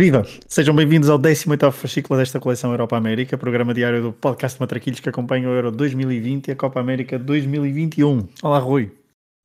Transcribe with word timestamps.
Viva! 0.00 0.24
Sejam 0.46 0.76
bem-vindos 0.76 1.10
ao 1.10 1.18
18º 1.18 1.72
fascículo 1.72 2.20
desta 2.20 2.38
coleção 2.38 2.70
Europa 2.70 2.96
América, 2.96 3.36
programa 3.36 3.74
diário 3.74 4.00
do 4.00 4.12
podcast 4.12 4.60
Matraquilhos 4.60 5.00
que 5.00 5.08
acompanha 5.08 5.48
o 5.48 5.52
Euro 5.52 5.72
2020 5.72 6.46
e 6.46 6.50
a 6.52 6.54
Copa 6.54 6.78
América 6.78 7.18
2021. 7.18 8.28
Olá, 8.40 8.60
Rui. 8.60 8.92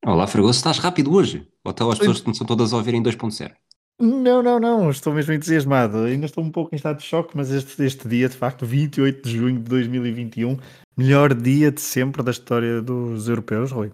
Olá, 0.05 0.27
Fragoso, 0.27 0.59
estás 0.59 0.77
rápido 0.77 1.11
hoje? 1.11 1.47
Ou 1.65 1.71
estão 1.71 1.89
as 1.89 1.97
pessoas 1.97 2.21
que 2.21 2.27
não 2.27 2.35
são 2.35 2.45
todas 2.45 2.71
a 2.71 2.77
ouvir 2.77 2.93
em 2.93 3.01
2.0? 3.01 3.51
Não, 3.99 4.43
não, 4.43 4.59
não, 4.59 4.91
estou 4.91 5.11
mesmo 5.11 5.33
entusiasmado. 5.33 6.03
Ainda 6.03 6.27
estou 6.27 6.43
um 6.43 6.51
pouco 6.51 6.75
em 6.75 6.75
estado 6.75 6.99
de 6.99 7.03
choque, 7.03 7.35
mas 7.35 7.49
este, 7.49 7.83
este 7.83 8.07
dia, 8.07 8.29
de 8.29 8.35
facto, 8.35 8.63
28 8.63 9.27
de 9.27 9.35
junho 9.35 9.57
de 9.57 9.67
2021, 9.67 10.59
melhor 10.95 11.33
dia 11.33 11.71
de 11.71 11.81
sempre 11.81 12.21
da 12.21 12.29
história 12.29 12.79
dos 12.79 13.27
europeus, 13.27 13.71
Rui. 13.71 13.91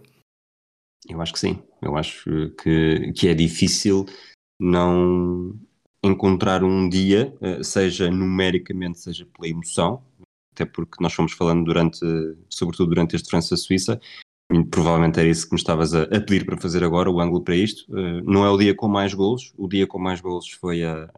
Eu 1.07 1.21
acho 1.21 1.31
que 1.31 1.39
sim. 1.39 1.63
Eu 1.81 1.95
acho 1.95 2.53
que, 2.61 3.13
que 3.13 3.29
é 3.29 3.33
difícil 3.33 4.05
não 4.59 5.57
encontrar 6.03 6.63
um 6.63 6.87
dia, 6.87 7.35
eh, 7.41 7.63
seja 7.63 8.09
numericamente, 8.09 8.99
seja 8.99 9.25
pela 9.25 9.49
emoção, 9.49 10.01
até 10.53 10.65
porque 10.65 11.01
nós 11.01 11.13
fomos 11.13 11.33
falando 11.33 11.65
durante, 11.65 11.99
sobretudo 12.49 12.89
durante 12.89 13.15
este 13.15 13.29
França-Suíça, 13.29 13.99
provavelmente 14.71 15.19
era 15.19 15.29
isso 15.29 15.45
que 15.45 15.53
me 15.53 15.59
estavas 15.59 15.93
a, 15.93 16.05
pedir 16.07 16.45
para 16.45 16.57
fazer 16.57 16.83
agora, 16.83 17.09
o 17.09 17.19
ângulo 17.21 17.43
para 17.43 17.55
isto. 17.55 17.85
Uh, 17.89 18.23
não 18.23 18.45
é 18.45 18.49
o 18.49 18.57
dia 18.57 18.75
com 18.75 18.87
mais 18.87 19.13
golos, 19.13 19.53
o 19.57 19.67
dia 19.67 19.85
com 19.85 19.99
mais 19.99 20.19
golos 20.21 20.49
foi, 20.49 20.83
a, 20.83 21.09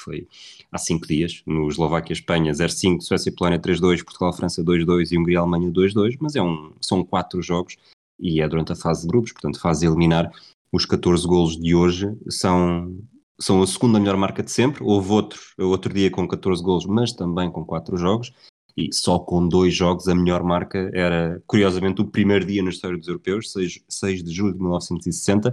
foi 0.00 0.26
há 0.72 0.78
cinco 0.78 1.06
dias, 1.06 1.42
no 1.46 1.68
Eslováquia-Espanha 1.68 2.52
0-5, 2.52 3.00
Suécia-Polónia 3.00 3.60
3-2, 3.60 4.04
Portugal-França 4.04 4.62
2-2 4.62 5.12
e 5.12 5.18
Hungria-Alemanha 5.18 5.70
2-2, 5.70 6.16
mas 6.20 6.34
é 6.34 6.42
um, 6.42 6.72
são 6.80 7.04
quatro 7.04 7.40
jogos 7.42 7.76
e 8.18 8.40
é 8.40 8.48
durante 8.48 8.72
a 8.72 8.76
fase 8.76 9.02
de 9.02 9.08
grupos, 9.08 9.32
portanto 9.32 9.60
fase 9.60 9.86
eliminar. 9.86 10.30
Os 10.72 10.84
14 10.84 11.26
golos 11.26 11.56
de 11.56 11.74
hoje 11.74 12.12
são 12.28 12.98
são 13.40 13.62
a 13.62 13.66
segunda 13.66 14.00
melhor 14.00 14.16
marca 14.16 14.42
de 14.42 14.50
sempre. 14.50 14.82
Houve 14.82 15.12
outro, 15.12 15.40
outro 15.58 15.92
dia 15.92 16.10
com 16.10 16.26
14 16.26 16.62
golos, 16.62 16.86
mas 16.86 17.12
também 17.12 17.50
com 17.50 17.64
4 17.64 17.96
jogos. 17.96 18.32
E 18.76 18.92
só 18.92 19.18
com 19.18 19.48
dois 19.48 19.74
jogos 19.74 20.06
a 20.06 20.14
melhor 20.14 20.42
marca 20.44 20.90
era, 20.94 21.42
curiosamente, 21.46 22.00
o 22.00 22.06
primeiro 22.06 22.44
dia 22.44 22.62
na 22.62 22.70
história 22.70 22.96
dos 22.96 23.08
europeus, 23.08 23.52
6, 23.52 23.80
6 23.88 24.22
de 24.22 24.32
julho 24.32 24.52
de 24.52 24.60
1960, 24.60 25.52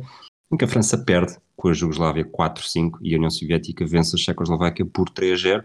em 0.51 0.57
que 0.57 0.65
a 0.65 0.67
França 0.67 0.97
perde 0.97 1.35
com 1.55 1.69
a 1.69 1.73
Jugoslávia 1.73 2.23
4-5 2.23 2.99
e 3.01 3.13
a 3.13 3.17
União 3.17 3.31
Soviética 3.31 3.85
vence 3.85 4.15
a 4.15 4.19
Checoslováquia 4.19 4.85
por 4.85 5.09
3-0. 5.09 5.63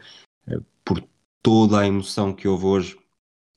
Eh, 0.49 0.61
por 0.85 1.05
toda 1.43 1.81
a 1.81 1.87
emoção 1.87 2.33
que 2.33 2.49
houve 2.49 2.65
hoje 2.65 2.99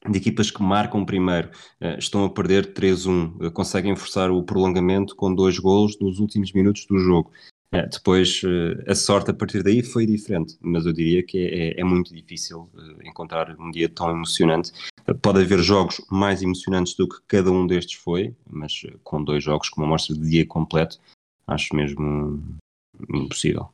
de 0.09 0.17
equipas 0.17 0.52
que 0.52 0.61
marcam 0.61 1.06
primeiro, 1.06 1.50
eh, 1.80 1.97
estão 1.97 2.25
a 2.25 2.30
perder 2.30 2.73
3-1, 2.73 3.38
eh, 3.41 3.50
conseguem 3.50 3.95
forçar 3.95 4.31
o 4.31 4.44
prolongamento 4.44 5.16
com 5.16 5.34
dois 5.34 5.58
golos 5.58 5.97
nos 6.00 6.19
últimos 6.19 6.52
minutos 6.52 6.86
do 6.86 6.97
jogo. 6.97 7.31
É, 7.73 7.88
depois, 7.88 8.39
eh, 8.45 8.91
a 8.91 8.93
sorte 8.93 9.31
a 9.31 9.33
partir 9.33 9.63
daí 9.63 9.81
foi 9.81 10.05
diferente, 10.05 10.55
mas 10.61 10.85
eu 10.85 10.93
diria 10.93 11.23
que 11.23 11.39
é, 11.39 11.81
é, 11.81 11.83
muito 11.83 12.13
difícil 12.13 12.69
eh, 12.77 13.07
encontrar 13.07 13.59
um 13.59 13.71
dia 13.71 13.89
tão 13.89 14.11
emocionante. 14.11 14.71
Pode 15.23 15.41
haver 15.41 15.57
jogos 15.57 15.99
mais 16.07 16.44
emocionantes 16.44 16.94
do 16.94 17.09
que 17.09 17.16
cada 17.27 17.51
um 17.51 17.66
destes 17.66 17.99
foi, 17.99 18.35
mas 18.47 18.83
eh, 18.85 18.94
com 19.03 19.23
dois 19.23 19.44
jogos 19.44 19.69
com 19.69 19.81
uma 19.81 19.88
amostra 19.88 20.13
de 20.16 20.21
dia 20.21 20.45
completo, 20.45 20.99
acho 21.47 21.75
mesmo 21.75 22.44
impossível. 23.09 23.67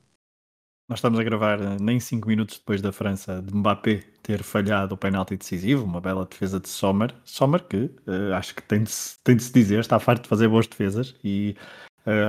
Nós 0.88 1.00
estamos 1.00 1.20
a 1.20 1.24
gravar 1.24 1.60
nem 1.82 2.00
5 2.00 2.26
minutos 2.26 2.58
depois 2.58 2.82
da 2.82 2.94
França 2.94 3.42
de 3.42 3.54
Mbappé 3.54 4.06
ter 4.24 4.44
falhado 4.44 4.96
o 4.96 4.98
penalti 4.98 5.36
decisivo, 5.36 5.84
uma 5.84 6.00
bela 6.00 6.26
defesa 6.26 6.58
de 6.58 6.70
Sommer. 6.70 7.14
Sommer 7.26 7.64
que 7.64 7.92
uh, 8.08 8.34
acho 8.34 8.56
que 8.56 8.64
tem 8.64 8.84
de, 8.84 8.92
tem 9.24 9.36
de 9.36 9.44
se 9.44 9.54
dizer, 9.54 9.82
está 9.82 10.00
farto 10.00 10.24
de 10.24 10.30
fazer 10.30 10.48
boas 10.48 10.66
defesas 10.66 11.16
e 11.24 11.56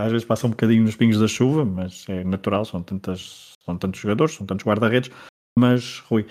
às 0.05 0.13
vezes 0.13 0.27
passa 0.27 0.47
um 0.47 0.51
bocadinho 0.51 0.83
nos 0.83 0.97
pingos 0.97 1.19
da 1.19 1.29
chuva, 1.29 1.65
mas 1.65 2.05
é 2.09 2.25
natural, 2.25 2.65
são, 2.65 2.83
tantas, 2.83 3.55
são 3.65 3.77
tantos 3.77 4.01
jogadores, 4.01 4.35
são 4.35 4.47
tantos 4.47 4.65
guarda-redes. 4.65 5.11
Mas, 5.59 5.99
Rui, 6.01 6.27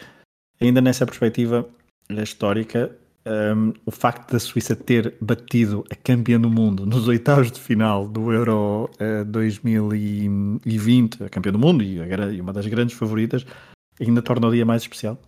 ainda 0.59 0.81
nessa 0.81 1.05
perspectiva 1.05 1.67
histórica, 2.09 2.95
um, 3.25 3.31
ehm, 3.31 3.73
o 3.85 3.91
facto 3.91 4.31
da 4.31 4.39
Suíça 4.39 4.75
ter 4.75 5.15
batido 5.21 5.83
a 5.91 5.95
campeã 5.95 6.39
do 6.39 6.49
mundo 6.49 6.85
nos 6.85 7.07
oitavos 7.07 7.51
de 7.51 7.59
final 7.59 8.07
do 8.07 8.31
Euro 8.31 8.85
uh, 8.85 8.89
eh, 8.99 9.23
2020, 9.25 11.23
a 11.23 11.29
campeã 11.29 11.51
do 11.51 11.59
mundo 11.59 11.83
e, 11.83 12.01
a, 12.01 12.31
e 12.31 12.41
uma 12.41 12.53
das 12.53 12.65
grandes 12.67 12.97
favoritas, 12.97 13.45
ainda 13.99 14.21
torna 14.21 14.47
o 14.47 14.51
dia 14.51 14.65
mais 14.65 14.81
especial? 14.81 15.19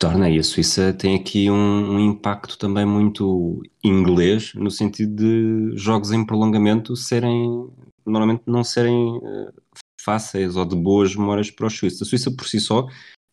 Torna, 0.00 0.30
e 0.30 0.38
a 0.38 0.42
Suíça 0.42 0.94
tem 0.94 1.14
aqui 1.14 1.50
um, 1.50 1.94
um, 1.94 2.00
impacto 2.00 2.58
também 2.58 2.86
muito 2.86 3.62
inglês, 3.84 4.54
no 4.54 4.70
sentido 4.70 5.14
de 5.14 5.76
jogos 5.76 6.10
em 6.10 6.24
prolongamento 6.24 6.96
serem, 6.96 7.70
normalmente 8.04 8.42
não 8.46 8.64
serem 8.64 9.18
uh, 9.18 9.52
fáceis 10.00 10.56
ou 10.56 10.64
de 10.64 10.74
boas 10.74 11.14
memórias 11.14 11.50
para 11.50 11.66
os 11.66 11.76
suíços. 11.76 12.00
A 12.00 12.04
Suíça 12.06 12.30
por 12.34 12.48
si 12.48 12.58
só 12.58 12.86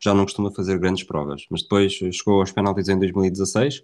já 0.03 0.13
não 0.13 0.25
costuma 0.25 0.51
fazer 0.51 0.77
grandes 0.77 1.05
provas, 1.05 1.45
mas 1.49 1.63
depois 1.63 1.93
chegou 1.93 2.41
aos 2.41 2.51
penaltis 2.51 2.89
em 2.89 2.99
2016, 2.99 3.83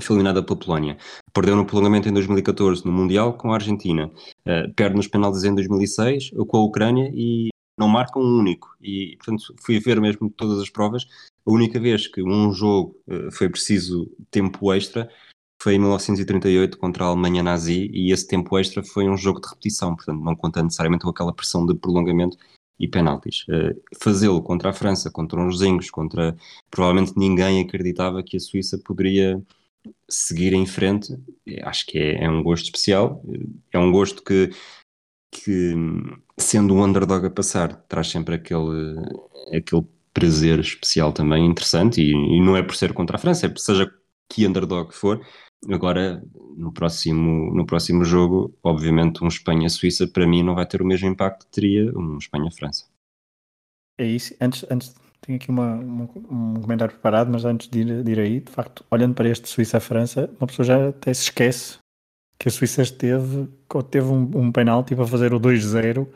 foi 0.00 0.14
eliminada 0.14 0.40
pela 0.40 0.58
Polónia. 0.58 0.96
Perdeu 1.32 1.56
no 1.56 1.66
prolongamento 1.66 2.08
em 2.08 2.12
2014 2.12 2.86
no 2.86 2.92
Mundial 2.92 3.36
com 3.36 3.50
a 3.50 3.56
Argentina. 3.56 4.08
Uh, 4.46 4.72
perde 4.76 4.94
nos 4.94 5.08
penaltis 5.08 5.42
em 5.42 5.52
2006 5.52 6.30
com 6.46 6.56
a 6.58 6.62
Ucrânia 6.62 7.10
e 7.12 7.48
não 7.76 7.88
marca 7.88 8.20
um 8.20 8.38
único. 8.38 8.68
E, 8.80 9.16
portanto, 9.16 9.54
fui 9.64 9.80
ver 9.80 10.00
mesmo 10.00 10.30
todas 10.30 10.60
as 10.60 10.70
provas 10.70 11.06
a 11.48 11.50
única 11.50 11.80
vez 11.80 12.06
que 12.06 12.22
um 12.22 12.52
jogo 12.52 13.00
uh, 13.08 13.32
foi 13.32 13.48
preciso 13.48 14.10
tempo 14.30 14.72
extra 14.72 15.10
foi 15.60 15.74
em 15.74 15.78
1938 15.78 16.78
contra 16.78 17.04
a 17.04 17.08
Alemanha 17.08 17.42
nazi 17.42 17.90
e 17.92 18.12
esse 18.12 18.28
tempo 18.28 18.56
extra 18.58 18.82
foi 18.84 19.08
um 19.08 19.16
jogo 19.16 19.40
de 19.40 19.48
repetição, 19.48 19.96
portanto 19.96 20.20
não 20.20 20.36
conta 20.36 20.62
necessariamente 20.62 21.04
com 21.04 21.10
aquela 21.10 21.32
pressão 21.32 21.64
de 21.66 21.74
prolongamento 21.74 22.36
e 22.78 22.86
penaltis. 22.86 23.44
Uh, 23.48 23.80
Fazê-lo 23.98 24.42
contra 24.42 24.70
a 24.70 24.72
França, 24.74 25.10
contra 25.10 25.40
uns 25.40 25.58
vizinhos, 25.58 25.90
contra 25.90 26.36
provavelmente 26.70 27.14
ninguém 27.16 27.62
acreditava 27.62 28.22
que 28.22 28.36
a 28.36 28.40
Suíça 28.40 28.78
poderia 28.78 29.42
seguir 30.08 30.52
em 30.52 30.66
frente, 30.66 31.16
acho 31.62 31.86
que 31.86 31.98
é, 31.98 32.24
é 32.24 32.30
um 32.30 32.42
gosto 32.42 32.64
especial, 32.64 33.22
é 33.72 33.78
um 33.78 33.90
gosto 33.90 34.22
que, 34.22 34.50
que 35.30 35.74
sendo 36.36 36.74
um 36.74 36.84
underdog 36.84 37.26
a 37.26 37.30
passar, 37.30 37.74
traz 37.88 38.08
sempre 38.08 38.34
aquele, 38.34 38.96
aquele 39.56 39.86
prazer 40.12 40.58
especial 40.60 41.12
também, 41.12 41.46
interessante, 41.46 42.00
e, 42.00 42.10
e, 42.10 42.40
não 42.40 42.56
é 42.56 42.62
por 42.62 42.76
ser 42.76 42.92
contra 42.92 43.16
a 43.16 43.18
França, 43.18 43.46
é 43.46 43.54
seja 43.56 43.92
que 44.28 44.46
underdog 44.46 44.92
for. 44.92 45.24
Agora, 45.70 46.22
no 46.56 46.72
próximo, 46.72 47.52
no 47.54 47.66
próximo 47.66 48.04
jogo, 48.04 48.54
obviamente, 48.62 49.22
um 49.24 49.28
Espanha-Suíça 49.28 50.06
para 50.06 50.26
mim 50.26 50.42
não 50.42 50.54
vai 50.54 50.66
ter 50.66 50.80
o 50.80 50.86
mesmo 50.86 51.08
impacto 51.08 51.46
que 51.46 51.52
teria 51.52 51.92
um 51.98 52.18
Espanha-França. 52.18 52.86
É 53.98 54.06
isso. 54.06 54.34
Antes, 54.40 54.64
antes 54.70 54.94
tenho 55.20 55.36
aqui 55.36 55.50
uma, 55.50 55.74
uma, 55.74 56.04
um 56.04 56.54
comentário 56.60 56.94
preparado, 56.94 57.30
mas 57.30 57.44
antes 57.44 57.68
de 57.68 57.80
ir, 57.80 58.04
de 58.04 58.12
ir 58.12 58.20
aí, 58.20 58.40
de 58.40 58.52
facto, 58.52 58.84
olhando 58.90 59.14
para 59.14 59.28
este 59.28 59.48
Suíça-França, 59.48 60.30
uma 60.38 60.46
pessoa 60.46 60.64
já 60.64 60.88
até 60.88 61.12
se 61.12 61.24
esquece 61.24 61.78
que 62.38 62.48
a 62.48 62.52
Suíça 62.52 62.82
esteve, 62.82 63.48
teve 63.90 64.06
um, 64.06 64.30
um 64.34 64.52
penalti 64.52 64.94
para 64.94 65.06
fazer 65.06 65.34
o 65.34 65.40
2-0 65.40 66.06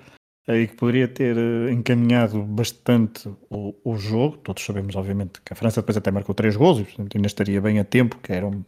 e 0.49 0.67
que 0.67 0.75
poderia 0.75 1.07
ter 1.07 1.37
eh, 1.37 1.73
encaminhado 1.73 2.43
bastante 2.43 3.29
o, 3.49 3.75
o, 3.85 3.97
jogo. 3.97 4.39
Todos 4.39 4.65
sabemos, 4.65 4.97
obviamente, 4.97 5.41
que 5.45 5.53
a 5.53 5.57
França 5.57 5.81
depois 5.81 5.97
até 5.97 6.11
marcou 6.11 6.35
três 6.35 6.57
gols 6.57 6.81
e 6.81 6.85
portanto 6.85 7.17
ainda 7.17 7.27
estaria 7.27 7.61
bem 7.61 7.79
a 7.79 7.85
tempo, 7.85 8.19
que 8.19 8.33
eram 8.33 8.65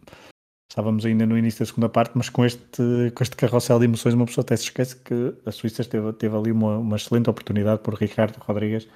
estávamos 0.71 1.07
ainda 1.07 1.25
no 1.25 1.39
início 1.39 1.61
da 1.61 1.67
segunda 1.67 1.89
parte, 1.89 2.13
mas 2.15 2.29
com 2.29 2.45
este, 2.45 3.13
com 3.15 3.23
este 3.23 3.37
carrossel 3.37 3.79
de 3.79 3.85
emoções 3.85 4.15
uma 4.15 4.27
pessoa 4.27 4.43
até 4.43 4.57
se 4.57 4.65
esquece 4.65 4.97
que 4.97 5.35
a 5.47 5.53
Suíça 5.53 5.85
teve, 5.85 6.13
teve 6.15 6.37
ali 6.37 6.51
uma, 6.51 6.79
uma 6.79 6.97
excelente 6.97 7.31
oportunidade 7.31 7.81
por 7.81 7.95
Ricardo 7.95 8.39
Rodrigues 8.39 8.89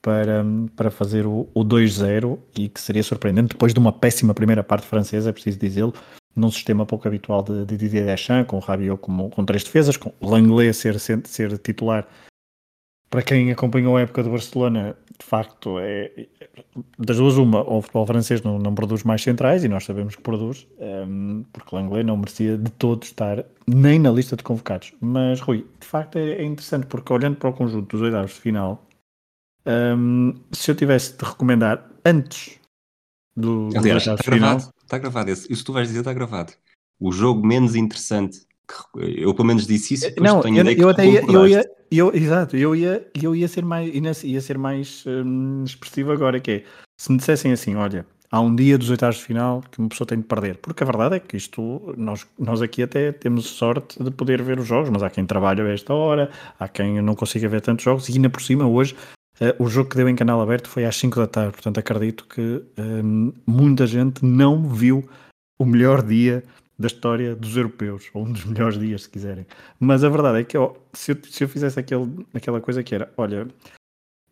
para, 0.00 0.44
para 0.74 0.90
fazer 0.90 1.26
o, 1.26 1.46
o 1.52 1.64
2-0 1.64 2.38
e 2.56 2.68
que 2.70 2.80
seria 2.80 3.02
surpreendente 3.02 3.48
depois 3.48 3.74
de 3.74 3.78
uma 3.78 3.92
péssima 3.92 4.32
primeira 4.32 4.64
parte 4.64 4.86
francesa, 4.86 5.28
é 5.28 5.32
preciso 5.32 5.58
dizê-lo, 5.58 5.92
num 6.36 6.50
sistema 6.50 6.84
pouco 6.84 7.08
habitual 7.08 7.42
de, 7.42 7.64
de 7.64 7.76
Didier 7.76 8.04
Deschamps, 8.04 8.48
com 8.48 8.58
o 8.58 8.60
Rabiot 8.60 9.00
como, 9.00 9.30
com 9.30 9.44
três 9.44 9.64
defesas, 9.64 9.96
com 9.96 10.12
o 10.20 10.30
Langlais 10.30 10.76
ser, 10.76 11.00
ser, 11.00 11.26
ser 11.26 11.56
titular. 11.58 12.06
Para 13.08 13.22
quem 13.22 13.50
acompanhou 13.50 13.96
a 13.96 14.02
época 14.02 14.22
do 14.22 14.30
Barcelona, 14.30 14.96
de 15.18 15.24
facto, 15.24 15.78
é 15.78 16.26
das 16.98 17.16
duas 17.16 17.36
uma, 17.36 17.62
o 17.62 17.80
futebol 17.80 18.06
francês 18.06 18.42
não, 18.42 18.58
não 18.58 18.74
produz 18.74 19.04
mais 19.04 19.22
centrais, 19.22 19.64
e 19.64 19.68
nós 19.68 19.84
sabemos 19.84 20.16
que 20.16 20.22
produz, 20.22 20.66
um, 20.78 20.84
ehm, 20.84 21.42
porque 21.52 21.74
o 21.74 21.78
Langlais 21.78 22.04
não 22.04 22.16
merecia 22.16 22.58
de 22.58 22.70
todo 22.72 23.04
estar 23.04 23.44
nem 23.66 23.98
na 23.98 24.10
lista 24.10 24.36
de 24.36 24.42
convocados. 24.42 24.92
Mas, 25.00 25.40
Rui, 25.40 25.64
de 25.80 25.86
facto 25.86 26.18
é, 26.18 26.32
é 26.32 26.44
interessante, 26.44 26.86
porque 26.86 27.12
olhando 27.12 27.36
para 27.36 27.48
o 27.48 27.52
conjunto 27.52 27.96
dos 27.96 28.02
oitavos 28.02 28.34
de 28.34 28.40
final, 28.40 28.84
um, 29.64 29.70
ehm, 29.70 30.34
se 30.52 30.70
eu 30.70 30.74
tivesse 30.74 31.16
de 31.16 31.24
recomendar 31.24 31.88
antes 32.04 32.58
do, 33.36 33.68
do 33.68 33.78
Aliás, 33.78 34.06
está 34.06 34.16
final. 34.16 34.56
gravado. 34.56 34.75
Está 34.86 34.98
gravado. 34.98 35.30
Esse. 35.30 35.52
Isso 35.52 35.62
que 35.62 35.66
tu 35.66 35.72
vais 35.72 35.88
dizer 35.88 35.98
está 36.00 36.12
gravado. 36.12 36.52
O 36.98 37.12
jogo 37.12 37.46
menos 37.46 37.74
interessante. 37.74 38.46
que- 38.66 39.22
eu 39.22 39.32
pelo 39.34 39.46
menos 39.46 39.64
disse 39.66 39.94
isso. 39.94 40.06
Não, 40.18 40.40
tenho 40.40 40.56
eu, 40.56 40.60
ideia 40.62 40.80
eu 40.80 40.88
até 40.88 41.06
ia, 41.06 41.22
eu 41.30 41.46
ia, 41.46 41.64
eu, 41.88 42.10
exato, 42.12 42.56
eu 42.56 42.74
ia, 42.74 43.08
eu 43.14 43.36
ia 43.36 43.46
ser 43.46 43.64
mais, 43.64 44.24
ia 44.24 44.40
ser 44.40 44.58
mais 44.58 45.04
hum, 45.06 45.62
expressivo 45.64 46.10
agora, 46.10 46.40
que 46.40 46.50
é, 46.50 46.64
se 47.00 47.12
me 47.12 47.18
dissessem 47.18 47.52
assim, 47.52 47.76
olha, 47.76 48.04
há 48.28 48.40
um 48.40 48.56
dia 48.56 48.76
dos 48.76 48.90
oitavos 48.90 49.18
de 49.18 49.22
final 49.22 49.62
que 49.70 49.78
uma 49.78 49.88
pessoa 49.88 50.04
tem 50.04 50.18
de 50.18 50.24
perder, 50.24 50.56
porque 50.56 50.82
a 50.82 50.86
verdade 50.86 51.14
é 51.14 51.20
que 51.20 51.36
isto, 51.36 51.94
nós, 51.96 52.26
nós 52.36 52.60
aqui 52.60 52.82
até 52.82 53.12
temos 53.12 53.46
sorte 53.46 54.02
de 54.02 54.10
poder 54.10 54.42
ver 54.42 54.58
os 54.58 54.66
jogos, 54.66 54.90
mas 54.90 55.00
há 55.00 55.10
quem 55.10 55.24
trabalha 55.24 55.62
a 55.62 55.72
esta 55.72 55.94
hora, 55.94 56.28
há 56.58 56.66
quem 56.66 57.00
não 57.00 57.14
consiga 57.14 57.48
ver 57.48 57.60
tantos 57.60 57.84
jogos, 57.84 58.08
e 58.08 58.14
ainda 58.14 58.28
por 58.28 58.42
cima 58.42 58.66
hoje, 58.66 58.96
eh, 59.40 59.54
o 59.58 59.68
jogo 59.68 59.90
que 59.90 59.96
deu 59.96 60.08
em 60.08 60.16
canal 60.16 60.40
aberto 60.40 60.68
foi 60.68 60.84
às 60.84 60.96
5 60.96 61.16
da 61.18 61.26
tarde, 61.26 61.52
portanto 61.52 61.78
acredito 61.78 62.26
que 62.26 62.62
hum, 62.78 63.32
muita 63.46 63.86
gente 63.86 64.24
não 64.24 64.68
viu 64.68 65.08
o 65.58 65.64
melhor 65.64 66.02
dia 66.02 66.42
da 66.78 66.86
história 66.88 67.34
dos 67.34 67.56
europeus, 67.56 68.10
ou 68.12 68.24
um 68.26 68.32
dos 68.32 68.44
melhores 68.44 68.78
dias, 68.78 69.02
se 69.04 69.08
quiserem. 69.10 69.46
Mas 69.80 70.04
a 70.04 70.08
verdade 70.08 70.40
é 70.40 70.44
que 70.44 70.58
ó, 70.58 70.74
se, 70.92 71.12
eu, 71.12 71.18
se 71.30 71.42
eu 71.44 71.48
fizesse 71.48 71.80
aquele, 71.80 72.26
aquela 72.34 72.60
coisa 72.60 72.82
que 72.82 72.94
era, 72.94 73.10
olha, 73.16 73.48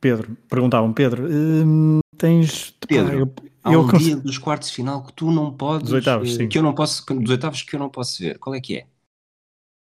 Pedro, 0.00 0.36
perguntavam, 0.50 0.92
Pedro, 0.92 1.26
hum, 1.26 2.00
tens. 2.18 2.70
pá, 2.72 2.86
Pedro, 2.86 3.18
eu, 3.18 3.32
Há 3.62 3.72
eu 3.72 3.80
um 3.80 3.88
cons- 3.88 4.02
dia 4.02 4.16
dos 4.16 4.36
quartos 4.36 4.68
de 4.68 4.74
final 4.74 5.02
que 5.02 5.14
tu 5.14 5.30
não 5.30 5.50
podes. 5.50 5.84
Dos 5.84 5.94
oitavos, 5.94 6.28
eh, 6.28 6.36
sim. 6.36 6.48
Que 6.48 6.58
eu 6.58 6.62
não 6.62 6.74
posso, 6.74 7.02
dos 7.14 7.30
oitavos 7.30 7.62
que 7.62 7.74
eu 7.74 7.80
não 7.80 7.88
posso 7.88 8.22
ver. 8.22 8.38
Qual 8.38 8.54
é 8.54 8.60
que 8.60 8.76
é? 8.76 8.86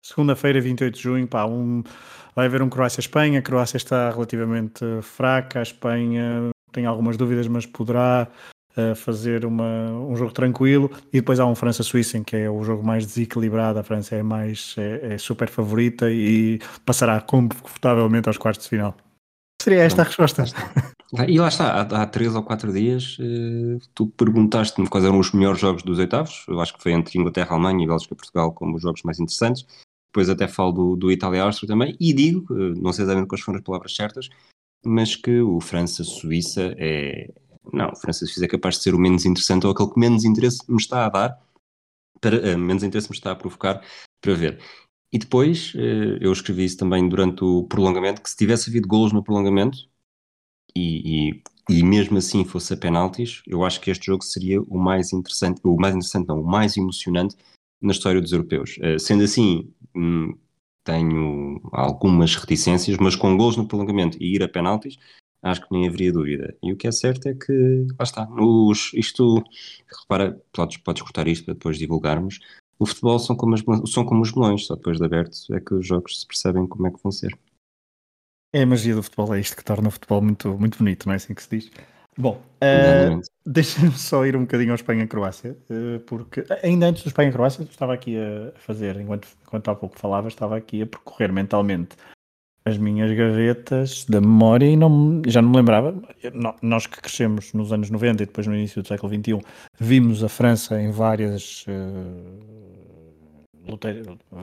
Segunda-feira, 0.05 0.61
28 0.61 0.95
de 0.95 1.01
junho, 1.01 1.27
pá, 1.27 1.45
um, 1.45 1.83
vai 2.35 2.45
haver 2.45 2.62
um 2.62 2.69
Croácia-Espanha. 2.69 3.39
A 3.39 3.41
Croácia 3.41 3.77
está 3.77 4.09
relativamente 4.09 4.83
fraca, 5.01 5.59
a 5.59 5.63
Espanha 5.63 6.50
tem 6.71 6.85
algumas 6.85 7.18
dúvidas, 7.18 7.47
mas 7.47 7.65
poderá 7.65 8.27
eh, 8.75 8.95
fazer 8.95 9.45
uma, 9.45 9.91
um 9.91 10.15
jogo 10.15 10.31
tranquilo. 10.31 10.89
E 11.12 11.19
depois 11.19 11.39
há 11.39 11.45
um 11.45 11.53
França-Suíça, 11.53 12.18
em 12.18 12.24
que 12.24 12.35
é 12.35 12.50
o 12.50 12.63
jogo 12.63 12.83
mais 12.83 13.06
desequilibrado. 13.06 13.77
A 13.77 13.83
França 13.83 14.15
é 14.15 14.24
mais 14.24 14.75
é, 14.77 15.13
é 15.13 15.18
super 15.18 15.47
favorita 15.47 16.09
e 16.09 16.59
passará 16.85 17.21
confortavelmente 17.21 18.27
aos 18.27 18.38
quartos 18.38 18.63
de 18.63 18.69
final. 18.69 18.95
Seria 19.62 19.83
esta 19.83 20.01
a 20.01 20.06
resposta. 20.06 20.45
E 21.27 21.39
lá 21.39 21.47
está, 21.47 21.71
há, 21.74 21.81
há 21.81 22.07
três 22.07 22.33
ou 22.33 22.41
quatro 22.41 22.74
dias 22.74 23.18
eh, 23.19 23.77
tu 23.94 24.07
perguntaste-me 24.07 24.89
quais 24.89 25.06
eram 25.06 25.19
os 25.19 25.31
melhores 25.31 25.59
jogos 25.59 25.83
dos 25.83 26.00
oitavos. 26.00 26.44
Eu 26.47 26.59
acho 26.59 26.74
que 26.74 26.81
foi 26.81 26.91
entre 26.91 27.19
Inglaterra, 27.19 27.51
Alemanha 27.51 27.83
e 27.83 27.88
Bélgica-Portugal 27.88 28.51
como 28.51 28.75
os 28.75 28.81
jogos 28.81 29.03
mais 29.03 29.19
interessantes. 29.19 29.63
Depois 30.13 30.30
até 30.30 30.48
falo 30.48 30.71
do, 30.71 30.95
do 30.95 31.12
Itália-Áustria 31.12 31.68
também. 31.68 31.98
E 32.00 32.13
digo, 32.13 32.45
eh, 32.54 32.75
não 32.80 32.94
sei 32.94 33.04
exatamente 33.04 33.27
quais 33.27 33.44
foram 33.44 33.57
as 33.57 33.63
palavras 33.63 33.95
certas, 33.95 34.30
mas 34.86 35.15
que 35.15 35.42
o 35.42 35.60
França-Suíça 35.60 36.75
é. 36.77 37.33
Não, 37.74 37.89
o 37.89 37.95
França-Suíça 37.95 38.45
é 38.45 38.48
capaz 38.48 38.75
de 38.77 38.83
ser 38.83 38.94
o 38.94 39.00
menos 39.00 39.25
interessante 39.25 39.65
ou 39.65 39.71
aquele 39.71 39.89
que 39.89 40.00
menos 40.00 40.24
interesse 40.24 40.60
me 40.69 40.77
está 40.77 41.06
a 41.06 41.10
dar, 41.10 41.42
para, 42.21 42.36
eh, 42.38 42.56
menos 42.56 42.83
interesse 42.83 43.10
me 43.10 43.15
está 43.15 43.31
a 43.31 43.36
provocar 43.36 43.81
para 44.21 44.36
ver. 44.36 44.62
E 45.12 45.18
depois, 45.18 45.74
eh, 45.75 46.19
eu 46.21 46.31
escrevi 46.31 46.65
isso 46.65 46.77
também 46.77 47.10
durante 47.10 47.44
o 47.44 47.63
prolongamento, 47.63 48.21
que 48.21 48.30
se 48.30 48.38
tivesse 48.38 48.69
havido 48.69 48.88
golos 48.88 49.13
no 49.13 49.24
prolongamento, 49.24 49.89
e, 50.75 51.30
e, 51.31 51.44
e 51.69 51.83
mesmo 51.83 52.18
assim 52.18 52.45
fosse 52.45 52.74
a 52.74 52.77
penaltis, 52.77 53.42
eu 53.48 53.63
acho 53.65 53.81
que 53.81 53.89
este 53.92 54.07
jogo 54.07 54.24
seria 54.24 54.62
o 54.62 54.77
mais 54.77 55.13
interessante, 55.13 55.60
o 55.63 55.75
mais 55.80 55.95
interessante 55.95 56.27
não, 56.27 56.42
o 56.42 56.45
mais 56.45 56.77
emocionante 56.77 57.36
na 57.83 57.91
história 57.91 58.21
dos 58.21 58.31
europeus. 58.31 58.77
Eh, 58.81 58.97
sendo 58.97 59.24
assim, 59.24 59.71
hum, 59.95 60.35
tenho 60.83 61.62
algumas 61.71 62.35
reticências, 62.35 62.97
mas 62.97 63.15
com 63.15 63.38
gols 63.38 63.57
no 63.57 63.68
prolongamento 63.68 64.18
e 64.21 64.35
ir 64.35 64.44
a 64.44 64.50
penaltis, 64.50 64.97
acho 65.41 65.62
que 65.62 65.68
nem 65.71 65.88
haveria 65.88 66.12
dúvida. 66.12 66.56
E 66.63 66.71
o 66.71 66.77
que 66.77 66.88
é 66.88 66.91
certo 66.91 67.27
é 67.27 67.33
que, 67.33 67.88
lá 68.00 68.03
está, 68.03 68.27
os, 68.31 68.91
isto, 68.94 69.44
repara, 70.01 70.41
podes, 70.51 70.77
podes 70.77 71.01
cortar 71.01 71.27
isto 71.27 71.45
para 71.45 71.53
depois 71.53 71.77
divulgarmos, 71.77 72.39
o 72.80 72.85
futebol 72.85 73.19
são 73.19 73.35
como, 73.35 73.53
as, 73.53 73.63
são 73.91 74.06
como 74.06 74.21
os 74.21 74.33
melões, 74.33 74.65
só 74.65 74.75
depois 74.75 74.97
de 74.97 75.06
aberto 75.06 75.38
é 75.53 75.59
que 75.59 75.74
os 75.74 75.86
jogos 75.86 76.21
se 76.21 76.27
percebem 76.27 76.68
como 76.68 76.88
é 76.88 76.91
que 76.91 77.01
vão 77.03 77.12
ser. 77.12 77.38
É 78.53 78.63
a 78.63 78.65
magia 78.65 78.95
do 78.95 79.03
futebol, 79.03 79.33
é 79.33 79.39
isto 79.39 79.56
que 79.56 79.63
torna 79.63 79.88
o 79.88 79.91
futebol 79.91 80.21
muito, 80.21 80.57
muito 80.57 80.77
bonito, 80.77 81.06
não 81.06 81.13
é 81.13 81.15
assim 81.18 81.33
que 81.33 81.44
se 81.44 81.50
diz? 81.50 81.71
Bom, 82.18 82.42
eh, 82.62 82.80
Exatamente. 82.80 83.30
deixa-me 83.45 83.92
só 83.92 84.25
ir 84.25 84.36
um 84.36 84.42
bocadinho 84.42 84.71
ao 84.71 84.75
Espanha-Croácia, 84.75 85.57
eh, 85.69 86.00
porque 86.06 86.45
ainda 86.62 86.88
antes 86.88 87.04
do 87.04 87.07
Espanha-Croácia, 87.07 87.63
estava 87.63 87.94
aqui 87.94 88.15
a 88.18 88.51
fazer, 88.60 89.00
enquanto, 89.00 89.27
enquanto 89.45 89.69
há 89.69 89.75
pouco 89.75 89.98
falava, 89.98 90.27
estava 90.27 90.56
aqui 90.56 90.81
a 90.81 90.88
percorrer 90.88 91.31
mentalmente 91.31 91.95
as 92.65 92.77
minhas 92.77 93.12
gavetas 93.12 94.06
da 94.06 94.21
memória 94.21 94.65
e 94.65 94.77
não, 94.77 95.21
já 95.27 95.42
não 95.42 95.50
me 95.50 95.57
lembrava. 95.57 95.94
Nós 96.62 96.88
que 96.88 97.01
crescemos 97.01 97.51
nos 97.54 97.74
anos 97.74 97.89
90 97.89 98.24
e 98.24 98.25
depois 98.25 98.48
no 98.48 98.56
início 98.56 98.81
do 98.81 98.88
século 98.88 99.13
XXI, 99.13 99.42
vimos 99.80 100.24
a 100.24 100.30
França 100.30 100.80
em 100.81 100.92
várias. 100.92 101.65
eh, 101.68 102.72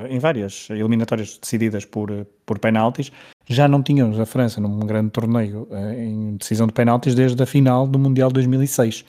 em 0.09 0.19
várias 0.19 0.69
eliminatórias 0.71 1.39
decididas 1.39 1.85
por, 1.85 2.11
eh, 2.11 2.27
por 2.47 2.59
penaltis, 2.59 3.13
já 3.47 3.67
não 3.67 3.83
tínhamos 3.83 4.19
a 4.19 4.27
França 4.27 4.61
num 4.61 4.81
grande 4.81 5.11
torneio 5.11 5.67
eh, 5.71 6.05
em 6.05 6.37
decisão 6.37 6.67
de 6.67 6.73
penaltis 6.73 7.15
desde 7.15 7.43
a 7.43 7.47
final 7.47 7.87
do 7.87 7.99
Mundial 7.99 8.31
2006. 8.31 9.05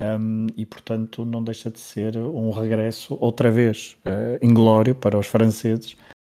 Um, 0.00 0.46
e 0.56 0.64
portanto 0.64 1.24
não 1.24 1.42
deixa 1.42 1.70
de 1.72 1.80
ser 1.80 2.16
um 2.16 2.52
regresso 2.52 3.18
outra 3.20 3.50
vez 3.50 3.96
uh, 4.06 4.44
inglório 4.46 4.94
para 4.94 5.18
os 5.18 5.26
franceses. 5.26 5.96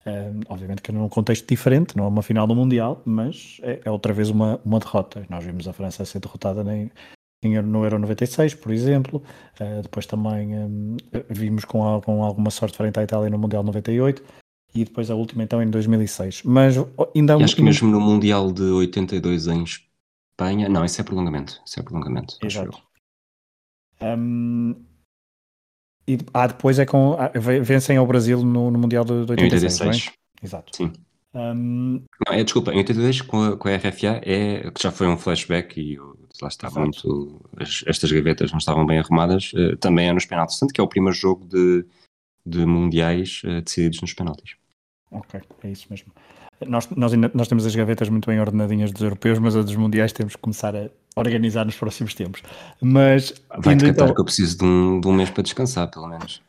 Um, 0.07 0.41
obviamente 0.49 0.81
que 0.81 0.93
num 0.93 1.09
contexto 1.09 1.45
diferente, 1.47 1.97
não 1.97 2.05
é 2.05 2.09
uma 2.09 2.23
final 2.23 2.47
do 2.47 2.55
Mundial, 2.55 3.03
mas 3.05 3.59
é, 3.65 3.81
é 3.85 3.91
outra 3.91 4.13
vez 4.13 4.31
uma, 4.31 4.61
uma 4.65 4.79
derrota. 4.79 5.27
Nós 5.29 5.45
vimos 5.45 5.67
a 5.67 5.73
França 5.73 6.05
ser 6.05 6.21
derrotada 6.21 6.63
nem, 6.63 6.89
em- 7.43 7.61
no 7.63 7.85
Euro 7.85 7.99
96, 7.99 8.55
por 8.55 8.73
exemplo. 8.73 9.23
Uh, 9.61 9.83
depois 9.83 10.07
também 10.07 10.57
um, 10.57 10.97
vimos 11.31 11.65
com, 11.65 11.83
al- 11.85 12.03
com 12.03 12.23
alguma 12.23 12.51
sorte 12.51 12.77
frente 12.77 12.99
à 12.99 13.03
Itália 13.03 13.31
no 13.31 13.39
Mundial 13.39 13.63
98 13.63 14.23
e 14.75 14.85
depois 14.85 15.11
a 15.11 15.15
última 15.15 15.43
então 15.43 15.63
em 15.63 15.71
2006. 15.71 16.43
Mas 16.45 16.77
ainda 17.15 17.37
um- 17.39 17.45
acho 17.45 17.57
que 17.57 17.63
mesmo 17.63 17.91
no 17.91 18.01
Mundial 18.01 18.53
de 18.53 18.63
82 18.63 19.47
em 19.47 19.65
Espanha. 19.65 20.69
Não, 20.69 20.85
isso 20.85 21.01
é 21.01 21.05
prolongamento. 21.05 21.61
Isso 21.65 21.81
é 21.81 21.83
prolongamento. 21.83 22.37
Exato. 22.43 22.83
Um, 24.01 24.75
e 26.07 26.19
ah, 26.33 26.47
depois 26.47 26.79
é 26.79 26.87
com. 26.87 27.17
ah, 27.19 27.29
ve- 27.35 27.61
vencem 27.61 27.97
ao 27.97 28.07
Brasil 28.07 28.43
no, 28.45 28.71
no 28.71 28.79
Mundial 28.79 29.05
de, 29.05 29.27
de 29.27 29.33
Em 29.33 29.45
86, 29.45 29.79
não 29.81 29.87
é? 29.87 29.89
86. 29.91 30.13
Exato. 30.43 30.77
Sim. 30.77 30.93
Um, 31.35 32.03
Não, 32.27 32.33
é, 32.35 32.43
desculpa, 32.43 32.73
em 32.73 32.79
82 32.79 33.21
com 33.21 33.43
a, 33.43 33.57
com 33.57 33.69
a 33.69 33.77
RFA 33.77 34.21
é 34.25 34.71
que 34.71 34.83
já 34.83 34.91
foi 34.91 35.07
um 35.07 35.17
flashback 35.17 35.79
e 35.81 35.95
eu- 35.95 36.19
lá 36.41 36.49
está 36.49 36.69
Exato. 36.69 36.81
muito. 36.81 37.41
as- 37.59 37.85
estas 37.87 38.11
gavetas 38.11 38.51
não 38.51 38.59
estavam 38.59 38.87
bem 38.87 38.99
arrumadas. 38.99 39.53
eh, 39.55 39.77
também 39.77 40.09
é 40.09 40.13
nos 40.13 40.25
penaltis. 40.25 40.59
Tanto 40.59 40.73
que 40.73 40.81
é 40.81 40.85
o 40.85 40.89
primeiro 40.89 41.15
jogo 41.17 41.45
de, 41.47 41.85
de 42.47 42.65
mundiais 42.65 43.43
eh, 43.45 43.61
decididos 43.61 44.01
nos 44.01 44.15
penaltis. 44.15 44.57
ok, 45.11 45.41
é 45.65 45.71
isso 45.71 45.87
mesmo. 45.91 46.13
Nós, 46.67 46.89
nós, 46.91 47.13
nós 47.35 47.47
temos 47.47 47.65
as 47.67 47.75
gavetas 47.77 48.09
muito 48.09 48.27
bem 48.27 48.41
ordenadinhas 48.41 48.91
dos 48.91 49.01
europeus, 49.03 49.39
mas 49.39 49.55
a 49.55 49.63
dos 49.63 49.77
mundiais 49.77 50.13
temos 50.13 50.35
que 50.35 50.43
começar 50.43 50.75
a 50.75 50.89
organizar 51.15 51.65
nos 51.65 51.77
próximos 51.77 52.15
tempos. 52.15 52.43
Mas. 52.81 53.33
Vai 53.59 53.75
indo 53.75 53.85
decatar 53.85 54.05
então- 54.07 54.15
que 54.15 54.21
eu 54.21 54.25
preciso 54.25 54.59
de 54.59 54.65
um, 54.65 55.01
de 55.01 55.07
um 55.09 55.13
mês 55.13 55.31
para 55.31 55.43
descansar, 55.43 55.89
pelo 55.91 56.09
menos. 56.09 56.43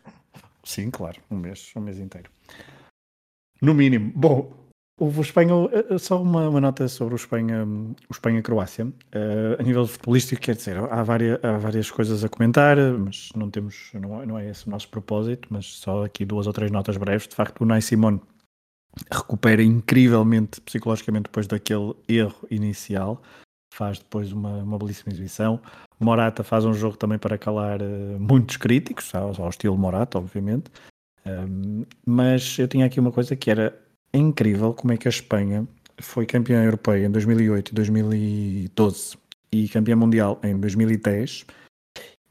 Sim, 0.63 0.89
claro, 0.89 1.19
um 1.29 1.37
mês, 1.37 1.71
um 1.75 1.81
mês 1.81 1.99
inteiro. 1.99 2.29
No 3.61 3.73
mínimo. 3.73 4.11
Bom, 4.15 4.51
o 4.99 5.21
Espanha, 5.21 5.53
eh, 5.71 5.97
só 5.97 6.21
uma, 6.21 6.49
uma 6.49 6.61
nota 6.61 6.87
sobre 6.87 7.13
o 7.13 7.17
Espanha, 7.17 7.65
o 7.65 8.11
Espanha-Croácia. 8.11 8.91
Eh, 9.11 9.57
a 9.59 9.63
nível 9.63 9.87
futebolístico, 9.87 10.41
quer 10.41 10.55
dizer, 10.55 10.77
há 10.77 11.03
várias, 11.03 11.43
há 11.43 11.57
várias 11.57 11.89
coisas 11.89 12.23
a 12.23 12.29
comentar, 12.29 12.77
mas 12.77 13.29
não 13.35 13.49
temos, 13.49 13.91
não, 13.93 14.25
não 14.25 14.37
é 14.37 14.49
esse 14.49 14.67
o 14.67 14.69
nosso 14.69 14.89
propósito, 14.89 15.47
mas 15.51 15.65
só 15.65 16.03
aqui 16.03 16.25
duas 16.25 16.47
ou 16.47 16.53
três 16.53 16.69
notas 16.69 16.97
breves. 16.97 17.27
De 17.27 17.35
facto, 17.35 17.61
o 17.61 17.65
Nai 17.65 17.81
Simone 17.81 18.21
recupera 19.11 19.63
incrivelmente 19.63 20.59
psicologicamente 20.61 21.23
depois 21.23 21.47
daquele 21.47 21.93
erro 22.07 22.47
inicial. 22.51 23.21
Faz 23.73 23.99
depois 23.99 24.31
uma, 24.31 24.63
uma 24.63 24.77
belíssima 24.77 25.13
exibição. 25.13 25.61
Morata 25.99 26.43
faz 26.43 26.65
um 26.65 26.73
jogo 26.73 26.97
também 26.97 27.17
para 27.17 27.37
calar 27.37 27.81
eh, 27.81 28.17
muitos 28.19 28.57
críticos, 28.57 29.13
ao, 29.15 29.33
ao 29.41 29.49
estilo 29.49 29.77
Morata, 29.77 30.17
obviamente. 30.17 30.71
Um, 31.25 31.85
mas 32.05 32.57
eu 32.57 32.67
tinha 32.67 32.85
aqui 32.85 32.99
uma 32.99 33.11
coisa 33.11 33.35
que 33.35 33.51
era 33.51 33.77
incrível 34.13 34.73
como 34.73 34.93
é 34.93 34.97
que 34.97 35.07
a 35.07 35.09
Espanha 35.09 35.67
foi 36.01 36.25
campeã 36.25 36.63
europeia 36.63 37.05
em 37.05 37.11
2008 37.11 37.69
e 37.69 37.75
2012 37.75 39.17
e 39.51 39.67
campeã 39.67 39.95
mundial 39.95 40.39
em 40.43 40.57
2010 40.57 41.45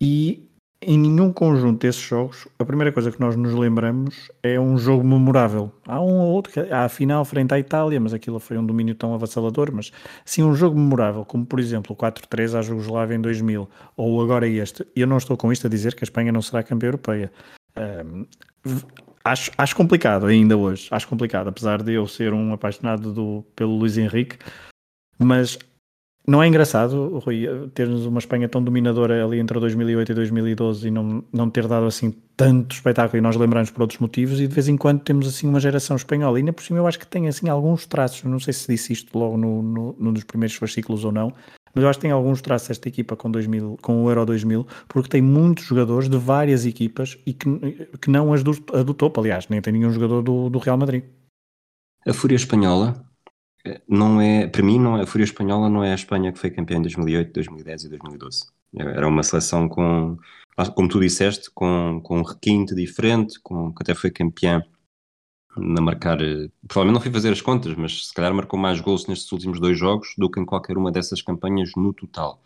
e 0.01 0.49
em 0.81 0.97
nenhum 0.97 1.33
conjunto 1.33 1.81
desses 1.81 2.01
jogos 2.01 2.47
a 2.57 2.65
primeira 2.65 2.93
coisa 2.93 3.11
que 3.11 3.19
nós 3.19 3.35
nos 3.35 3.53
lembramos 3.53 4.31
é 4.43 4.61
um 4.61 4.79
jogo 4.79 5.05
memorável. 5.05 5.73
Há 5.87 6.01
um 6.01 6.21
ou 6.21 6.33
outro, 6.33 6.53
há 6.73 6.85
a 6.85 6.89
final 6.89 7.25
frente 7.25 7.53
à 7.53 7.59
Itália, 7.59 7.99
mas 7.99 8.15
aquilo 8.15 8.39
foi 8.39 8.57
um 8.57 8.65
domínio 8.65 8.95
tão 8.95 9.13
avassalador, 9.13 9.73
mas 9.73 9.91
sim 10.25 10.45
um 10.45 10.55
jogo 10.55 10.79
memorável, 10.79 11.25
como 11.25 11.45
por 11.45 11.59
exemplo 11.59 11.95
o 11.95 11.97
4-3 11.97 12.57
à 12.57 12.63
Jugoslávia 12.63 13.17
em 13.17 13.21
2000 13.21 13.69
ou 13.97 14.23
agora 14.23 14.47
este. 14.47 14.87
Eu 14.95 15.09
não 15.09 15.19
estou 15.19 15.37
com 15.37 15.53
isto 15.53 15.67
a 15.67 15.71
dizer 15.71 15.97
que 15.97 16.05
a 16.05 16.07
Espanha 16.07 16.31
não 16.31 16.41
será 16.41 16.63
campeã 16.63 16.89
europeia. 16.89 17.33
Um, 17.77 18.25
acho, 19.33 19.51
acho 19.57 19.77
complicado 19.77 20.27
ainda 20.27 20.57
hoje, 20.57 20.89
acho 20.91 21.09
complicado, 21.09 21.49
apesar 21.49 21.83
de 21.83 21.93
eu 21.93 22.07
ser 22.07 22.33
um 22.33 22.53
apaixonado 22.53 23.13
do, 23.13 23.45
pelo 23.55 23.77
Luís 23.77 23.97
Henrique, 23.99 24.39
mas 25.19 25.59
não 26.29 26.43
é 26.43 26.47
engraçado, 26.47 27.19
Rui, 27.25 27.47
termos 27.73 28.05
uma 28.05 28.19
Espanha 28.19 28.51
tão 28.51 28.63
dominadora 28.63 29.25
ali 29.25 29.39
entre 29.39 29.59
2008 29.59 30.13
e 30.13 30.15
2012 30.15 30.89
e 30.89 30.91
não, 30.91 31.25
não 31.33 31.49
ter 31.49 31.67
dado 31.67 31.87
assim 31.87 32.15
tanto 32.37 32.75
espetáculo 32.75 33.17
e 33.17 33.23
nós 33.23 33.35
lembramos 33.35 33.71
por 33.71 33.81
outros 33.81 33.99
motivos 33.99 34.39
e 34.39 34.47
de 34.47 34.55
vez 34.55 34.69
em 34.69 34.77
quando 34.77 35.01
temos 35.01 35.27
assim 35.27 35.49
uma 35.49 35.59
geração 35.59 35.97
espanhola. 35.97 36.39
E 36.39 36.41
ainda 36.41 36.53
por 36.53 36.63
cima 36.63 36.79
eu 36.79 36.87
acho 36.87 36.99
que 36.99 37.07
tem 37.07 37.29
assim 37.29 37.49
alguns 37.49 37.87
traços, 37.87 38.25
não 38.25 38.39
sei 38.39 38.53
se 38.53 38.71
disse 38.71 38.93
isto 38.93 39.19
logo 39.19 39.39
no, 39.39 39.63
no, 39.63 39.97
num 39.99 40.13
dos 40.13 40.23
primeiros 40.23 40.55
fascículos 40.55 41.03
ou 41.03 41.11
não, 41.11 41.33
mas 41.79 41.85
eu 41.85 41.89
acho 41.89 42.01
que 42.01 42.03
tem 42.03 42.11
alguns 42.11 42.43
traços 42.43 42.71
esta 42.71 42.89
equipa 42.89 43.15
com, 43.15 43.31
2000, 43.31 43.79
com 43.81 44.03
o 44.03 44.11
Euro 44.11 44.27
2000 44.27 44.67
porque 44.89 45.09
tem 45.09 45.23
muitos 45.23 45.65
jogadores 45.65 46.09
de 46.09 46.17
várias 46.17 46.67
equipas 46.67 47.17
e 47.25 47.33
que, 47.33 47.49
que 48.01 48.11
não 48.11 48.33
as 48.33 48.43
do, 48.43 48.51
a 48.73 48.83
do 48.83 48.93
topo, 48.93 49.21
aliás, 49.21 49.47
nem 49.49 49.63
tem 49.63 49.73
nenhum 49.73 49.93
jogador 49.93 50.21
do, 50.21 50.51
do 50.51 50.59
Real 50.59 50.77
Madrid. 50.77 51.05
A 52.05 52.13
Fúria 52.13 52.35
Espanhola 52.35 53.01
não 53.89 54.21
é, 54.21 54.49
para 54.49 54.61
mim, 54.61 54.81
não 54.81 54.99
é, 54.99 55.03
a 55.03 55.07
Fúria 55.07 55.23
Espanhola 55.23 55.71
não 55.71 55.85
é 55.85 55.93
a 55.93 55.95
Espanha 55.95 56.33
que 56.33 56.39
foi 56.41 56.51
campeã 56.51 56.79
em 56.79 56.83
2008, 56.83 57.33
2010 57.33 57.85
e 57.85 57.89
2012. 57.91 58.47
Era 58.77 59.07
uma 59.07 59.23
seleção 59.23 59.69
com, 59.69 60.19
como 60.75 60.89
tu 60.89 60.99
disseste, 60.99 61.49
com, 61.55 62.01
com 62.03 62.19
um 62.19 62.23
requinte 62.23 62.75
diferente, 62.75 63.39
com, 63.41 63.73
que 63.73 63.83
até 63.85 63.95
foi 63.95 64.11
campeã 64.11 64.65
na 65.57 65.81
marcar, 65.81 66.21
eh, 66.21 66.49
provavelmente 66.67 66.95
não 66.95 67.01
fui 67.01 67.13
fazer 67.13 67.33
as 67.33 67.41
contas, 67.41 67.75
mas 67.75 68.07
se 68.07 68.15
calhar 68.15 68.33
marcou 68.35 68.59
mais 68.59 68.81
gols 68.81 69.07
nestes 69.07 69.31
últimos 69.33 69.59
dois 69.59 69.79
jogos 69.79 70.15
do 70.17 70.31
que 70.31 70.39
em 70.41 70.45
qualquer 70.45 70.77
uma 70.77 70.93
dessas 70.93 71.23
campanhas 71.23 71.71
no 71.77 71.93
total. 71.93 72.43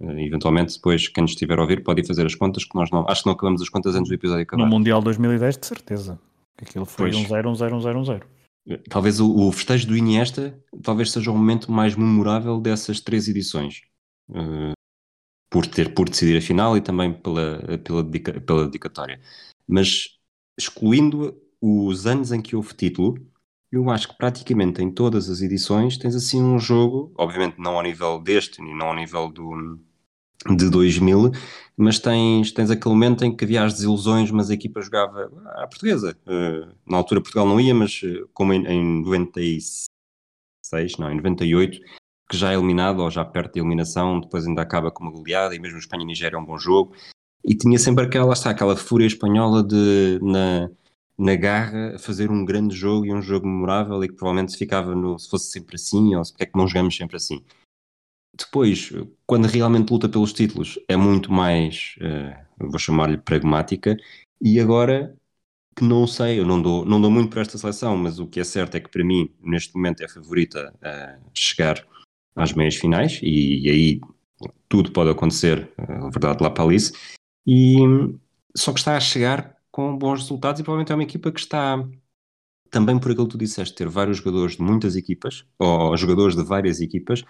Uh, 0.00 0.18
eventualmente, 0.18 0.74
depois, 0.74 1.08
quem 1.08 1.22
nos 1.22 1.32
estiver 1.32 1.58
a 1.58 1.62
ouvir 1.62 1.82
pode 1.82 2.00
ir 2.00 2.06
fazer 2.06 2.26
as 2.26 2.34
contas, 2.34 2.64
que 2.64 2.74
nós 2.74 2.90
não, 2.90 3.08
acho 3.08 3.22
que 3.22 3.28
não 3.28 3.34
acabamos 3.34 3.62
as 3.62 3.68
contas 3.68 3.94
antes 3.94 4.08
do 4.08 4.14
episódio 4.14 4.42
acabar. 4.42 4.64
No 4.64 4.70
Mundial 4.70 5.00
2010, 5.00 5.58
de 5.58 5.66
certeza. 5.66 6.18
Aquilo 6.60 6.84
foi 6.84 7.10
pois. 7.10 7.24
um 7.24 7.28
0, 7.28 7.50
um 7.50 7.54
0, 7.54 7.76
um 7.76 7.80
0, 7.80 7.98
um 7.98 8.04
0. 8.04 8.26
Talvez 8.88 9.20
o, 9.20 9.30
o, 9.30 9.52
festejo 9.52 9.86
do 9.86 9.96
Iniesta 9.96 10.58
talvez 10.82 11.12
seja 11.12 11.30
o 11.30 11.36
momento 11.36 11.70
mais 11.70 11.94
memorável 11.94 12.58
dessas 12.60 13.00
três 13.00 13.28
edições. 13.28 13.82
Uh, 14.28 14.72
por 15.50 15.66
ter 15.66 15.94
por 15.94 16.08
decidir 16.08 16.38
a 16.38 16.40
final 16.40 16.76
e 16.76 16.80
também 16.80 17.12
pela, 17.12 17.78
pela, 17.78 18.02
dedica, 18.02 18.40
pela 18.40 18.64
dedicatória. 18.64 19.20
Mas 19.68 20.18
excluindo 20.58 21.40
os 21.64 22.06
anos 22.06 22.30
em 22.30 22.42
que 22.42 22.54
houve 22.54 22.74
título, 22.74 23.16
eu 23.72 23.88
acho 23.90 24.08
que 24.08 24.18
praticamente 24.18 24.82
em 24.82 24.90
todas 24.90 25.30
as 25.30 25.40
edições 25.40 25.96
tens 25.96 26.14
assim 26.14 26.42
um 26.42 26.58
jogo, 26.58 27.12
obviamente 27.16 27.58
não 27.58 27.76
ao 27.76 27.82
nível 27.82 28.20
deste, 28.20 28.60
nem 28.60 28.76
não 28.76 28.88
ao 28.88 28.94
nível 28.94 29.30
do, 29.30 29.78
de 30.56 30.68
2000, 30.68 31.32
mas 31.74 31.98
tens, 31.98 32.52
tens 32.52 32.70
aquele 32.70 32.94
momento 32.94 33.24
em 33.24 33.34
que 33.34 33.44
havia 33.44 33.64
as 33.64 33.72
desilusões, 33.74 34.30
mas 34.30 34.50
a 34.50 34.54
equipa 34.54 34.82
jogava 34.82 35.32
à 35.56 35.66
portuguesa. 35.66 36.14
Uh, 36.26 36.70
na 36.86 36.98
altura 36.98 37.22
Portugal 37.22 37.48
não 37.48 37.58
ia, 37.58 37.74
mas 37.74 38.02
uh, 38.02 38.28
como 38.34 38.52
em, 38.52 38.66
em 38.66 39.02
96, 39.02 39.88
não, 40.98 41.10
em 41.10 41.16
98, 41.16 41.80
que 42.30 42.36
já 42.36 42.52
é 42.52 42.54
eliminado 42.54 43.00
ou 43.00 43.10
já 43.10 43.24
perto 43.24 43.54
da 43.54 43.60
eliminação, 43.60 44.20
depois 44.20 44.46
ainda 44.46 44.60
acaba 44.60 44.90
com 44.90 45.02
uma 45.02 45.12
goleada 45.12 45.54
e 45.54 45.58
mesmo 45.58 45.78
Espanha 45.78 46.02
e 46.02 46.06
Nigéria 46.06 46.36
é 46.36 46.38
um 46.38 46.44
bom 46.44 46.58
jogo. 46.58 46.94
E 47.42 47.54
tinha 47.56 47.78
sempre 47.78 48.04
aquela, 48.04 48.34
está, 48.34 48.50
aquela 48.50 48.76
fúria 48.76 49.06
espanhola 49.06 49.62
de 49.62 50.18
na, 50.22 50.70
na 51.16 51.36
garra 51.36 51.96
fazer 51.98 52.30
um 52.30 52.44
grande 52.44 52.74
jogo 52.74 53.06
e 53.06 53.12
um 53.12 53.22
jogo 53.22 53.46
memorável 53.46 54.02
e 54.02 54.08
que 54.08 54.14
provavelmente 54.14 54.56
ficava 54.56 54.94
no 54.94 55.18
se 55.18 55.28
fosse 55.30 55.50
sempre 55.50 55.76
assim 55.76 56.14
ou 56.16 56.24
se 56.24 56.32
é 56.38 56.46
que 56.46 56.56
não 56.56 56.66
jogamos 56.66 56.96
sempre 56.96 57.16
assim. 57.16 57.44
Depois, 58.36 58.92
quando 59.26 59.46
realmente 59.46 59.92
luta 59.92 60.08
pelos 60.08 60.32
títulos, 60.32 60.78
é 60.88 60.96
muito 60.96 61.32
mais, 61.32 61.94
uh, 62.00 62.68
vou 62.68 62.80
chamar-lhe 62.80 63.16
pragmática, 63.16 63.96
e 64.40 64.58
agora 64.58 65.16
que 65.76 65.84
não 65.84 66.06
sei, 66.06 66.40
eu 66.40 66.44
não 66.46 66.60
dou, 66.60 66.84
não 66.84 67.00
dou 67.00 67.10
muito 67.10 67.30
para 67.30 67.42
esta 67.42 67.58
seleção, 67.58 67.96
mas 67.96 68.18
o 68.18 68.26
que 68.26 68.40
é 68.40 68.44
certo 68.44 68.76
é 68.76 68.80
que 68.80 68.90
para 68.90 69.04
mim, 69.04 69.30
neste 69.40 69.74
momento, 69.76 70.00
é 70.02 70.06
a 70.06 70.08
favorita 70.08 70.74
a 70.82 71.16
chegar 71.32 71.84
às 72.34 72.52
meias 72.52 72.74
finais, 72.74 73.20
e, 73.22 73.66
e 73.66 73.70
aí 73.70 74.00
tudo 74.68 74.90
pode 74.90 75.10
acontecer, 75.10 75.72
uh, 75.78 76.10
verdade, 76.10 76.42
lá 76.42 76.50
para 76.50 76.64
Alice, 76.64 76.92
e 77.46 77.76
só 78.56 78.72
que 78.72 78.80
está 78.80 78.96
a 78.96 79.00
chegar 79.00 79.53
com 79.74 79.98
bons 79.98 80.20
resultados 80.20 80.60
e 80.60 80.62
provavelmente 80.62 80.92
é 80.92 80.94
uma 80.94 81.02
equipa 81.02 81.32
que 81.32 81.40
está 81.40 81.84
também 82.70 82.96
por 82.96 83.10
aquilo 83.10 83.26
que 83.26 83.32
tu 83.32 83.38
disseste, 83.38 83.74
ter 83.74 83.88
vários 83.88 84.18
jogadores 84.18 84.56
de 84.56 84.62
muitas 84.62 84.94
equipas, 84.94 85.44
ou 85.58 85.96
jogadores 85.96 86.36
de 86.36 86.44
várias 86.44 86.80
equipas, 86.80 87.24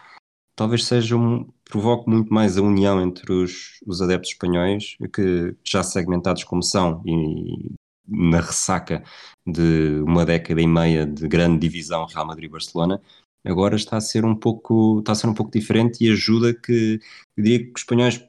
talvez 0.54 0.84
seja 0.84 1.16
um, 1.16 1.50
provoque 1.64 2.10
muito 2.10 2.34
mais 2.34 2.58
a 2.58 2.62
união 2.62 3.00
entre 3.00 3.32
os, 3.32 3.80
os 3.86 4.02
adeptos 4.02 4.32
espanhóis, 4.32 4.94
que 5.14 5.56
já 5.64 5.82
segmentados 5.82 6.44
como 6.44 6.62
são, 6.62 7.02
e 7.06 7.74
na 8.06 8.42
ressaca 8.42 9.02
de 9.46 10.02
uma 10.06 10.26
década 10.26 10.60
e 10.60 10.66
meia 10.66 11.06
de 11.06 11.26
grande 11.26 11.60
divisão 11.60 12.04
Real 12.04 12.26
Madrid-Barcelona, 12.26 13.00
agora 13.42 13.74
está 13.74 13.96
a 13.96 14.02
ser 14.02 14.26
um 14.26 14.34
pouco 14.34 14.98
está 14.98 15.12
a 15.12 15.14
ser 15.14 15.28
um 15.28 15.34
pouco 15.34 15.50
diferente 15.50 16.04
e 16.04 16.10
ajuda 16.12 16.52
que 16.52 17.00
eu 17.38 17.42
diria 17.42 17.64
que 17.64 17.72
os 17.74 17.80
espanhóis 17.80 18.22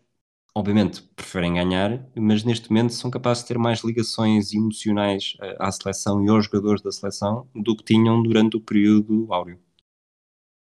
obviamente 0.55 1.01
preferem 1.15 1.55
ganhar, 1.55 1.99
mas 2.15 2.43
neste 2.43 2.69
momento 2.71 2.93
são 2.93 3.11
capazes 3.11 3.43
de 3.43 3.49
ter 3.49 3.57
mais 3.57 3.83
ligações 3.83 4.53
emocionais 4.53 5.35
à 5.59 5.69
seleção 5.71 6.23
e 6.23 6.29
aos 6.29 6.45
jogadores 6.45 6.81
da 6.81 6.91
seleção 6.91 7.47
do 7.53 7.75
que 7.75 7.83
tinham 7.83 8.23
durante 8.23 8.55
o 8.55 8.61
período 8.61 9.27
áureo. 9.33 9.59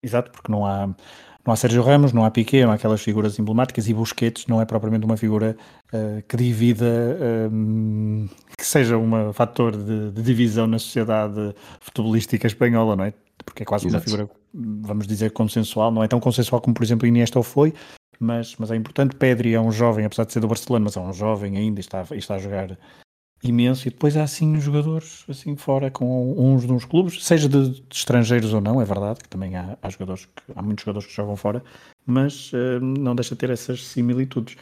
Exato, 0.04 0.30
porque 0.30 0.50
não 0.50 0.64
há 0.64 0.94
não 1.44 1.52
há 1.52 1.56
Sérgio 1.56 1.82
Ramos, 1.82 2.12
não 2.12 2.24
há 2.24 2.30
Piquet, 2.30 2.62
não 2.62 2.70
há 2.70 2.74
aquelas 2.74 3.02
figuras 3.02 3.36
emblemáticas 3.36 3.88
e 3.88 3.94
Busquets 3.94 4.46
não 4.46 4.60
é 4.60 4.64
propriamente 4.64 5.04
uma 5.04 5.16
figura 5.16 5.56
uh, 5.92 6.22
que 6.28 6.36
divida, 6.36 7.18
um, 7.52 8.28
que 8.56 8.64
seja 8.64 8.96
um 8.96 9.32
fator 9.32 9.76
de, 9.76 10.12
de, 10.12 10.22
divisão 10.22 10.68
na 10.68 10.78
sociedade 10.78 11.52
futebolística 11.80 12.46
espanhola, 12.46 12.94
não 12.94 13.04
é? 13.04 13.14
Porque 13.44 13.64
é 13.64 13.66
quase 13.66 13.88
Exato. 13.88 14.04
uma 14.04 14.16
figura, 14.16 14.30
vamos 14.54 15.04
dizer, 15.04 15.32
consensual, 15.32 15.90
não 15.90 16.04
é 16.04 16.06
tão 16.06 16.20
consensual 16.20 16.60
como, 16.60 16.74
por 16.74 16.84
exemplo, 16.84 17.08
Iniesta 17.08 17.42
foi, 17.42 17.74
mas, 18.22 18.56
mas 18.56 18.70
é 18.70 18.76
importante. 18.76 19.16
Pedri 19.16 19.54
é 19.54 19.60
um 19.60 19.72
jovem, 19.72 20.04
apesar 20.04 20.24
de 20.24 20.32
ser 20.32 20.40
do 20.40 20.48
Barcelona, 20.48 20.84
mas 20.84 20.96
é 20.96 21.00
um 21.00 21.12
jovem 21.12 21.56
ainda 21.56 21.80
e 21.80 21.82
está, 21.82 22.06
e 22.12 22.18
está 22.18 22.36
a 22.36 22.38
jogar 22.38 22.78
imenso. 23.42 23.88
E 23.88 23.90
depois 23.90 24.16
há 24.16 24.22
assim 24.22 24.60
jogadores 24.60 25.24
assim 25.28 25.56
fora 25.56 25.90
com 25.90 26.34
uns 26.38 26.64
de 26.64 26.72
uns 26.72 26.84
clubes, 26.84 27.24
seja 27.24 27.48
de, 27.48 27.70
de 27.70 27.84
estrangeiros 27.94 28.54
ou 28.54 28.60
não, 28.60 28.80
é 28.80 28.84
verdade 28.84 29.20
que 29.20 29.28
também 29.28 29.56
há, 29.56 29.76
há, 29.82 29.90
jogadores 29.90 30.26
que, 30.26 30.42
há 30.54 30.62
muitos 30.62 30.84
jogadores 30.84 31.08
que 31.08 31.14
jogam 31.14 31.36
fora, 31.36 31.64
mas 32.06 32.52
uh, 32.52 32.80
não 32.80 33.14
deixa 33.14 33.34
de 33.34 33.40
ter 33.40 33.50
essas 33.50 33.84
similitudes. 33.84 34.56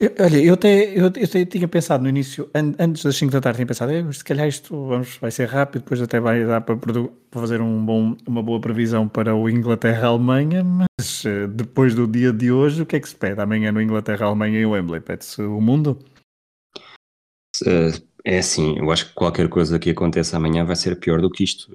Eu, 0.00 0.14
olha, 0.18 0.42
eu 0.42 0.54
até, 0.54 0.98
eu, 0.98 1.12
eu 1.14 1.46
tinha 1.46 1.68
pensado 1.68 2.02
no 2.02 2.08
início, 2.08 2.48
an, 2.54 2.72
antes 2.78 3.04
das 3.04 3.16
5 3.16 3.30
da 3.30 3.38
tarde, 3.38 3.58
tinha 3.58 3.66
pensado, 3.66 3.92
eh, 3.92 4.10
se 4.10 4.24
calhar 4.24 4.48
isto 4.48 4.86
vamos, 4.86 5.18
vai 5.18 5.30
ser 5.30 5.46
rápido, 5.46 5.82
depois 5.82 6.00
até 6.00 6.18
vai 6.18 6.42
dar 6.46 6.62
para, 6.62 6.74
para 6.74 7.04
fazer 7.32 7.60
um 7.60 7.84
bom, 7.84 8.16
uma 8.26 8.42
boa 8.42 8.58
previsão 8.58 9.06
para 9.06 9.34
o 9.34 9.46
Inglaterra-Alemanha, 9.46 10.64
mas 10.64 11.22
uh, 11.24 11.46
depois 11.48 11.94
do 11.94 12.06
dia 12.06 12.32
de 12.32 12.50
hoje, 12.50 12.80
o 12.80 12.86
que 12.86 12.96
é 12.96 13.00
que 13.00 13.10
se 13.10 13.14
pede 13.14 13.42
amanhã 13.42 13.70
no 13.70 13.82
Inglaterra-Alemanha 13.82 14.58
e 14.58 14.64
Wembley? 14.64 15.02
Pede-se 15.02 15.42
o 15.42 15.60
mundo? 15.60 15.98
Uh, 17.62 17.92
é 18.24 18.38
assim, 18.38 18.78
eu 18.78 18.90
acho 18.90 19.08
que 19.10 19.14
qualquer 19.14 19.50
coisa 19.50 19.78
que 19.78 19.90
aconteça 19.90 20.38
amanhã 20.38 20.64
vai 20.64 20.76
ser 20.76 20.98
pior 20.98 21.20
do 21.20 21.30
que 21.30 21.44
isto, 21.44 21.70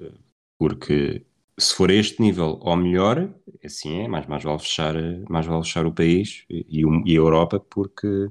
porque 0.58 1.24
se 1.58 1.74
for 1.74 1.90
este 1.90 2.20
nível 2.20 2.58
ou 2.60 2.76
melhor, 2.76 3.32
assim 3.64 4.02
é, 4.02 4.08
mais, 4.08 4.26
mais, 4.26 4.44
vale, 4.44 4.58
fechar, 4.58 4.94
mais 5.28 5.46
vale 5.46 5.62
fechar 5.64 5.86
o 5.86 5.94
país 5.94 6.44
e, 6.50 6.82
e 7.04 7.12
a 7.12 7.16
Europa 7.16 7.58
porque, 7.60 8.28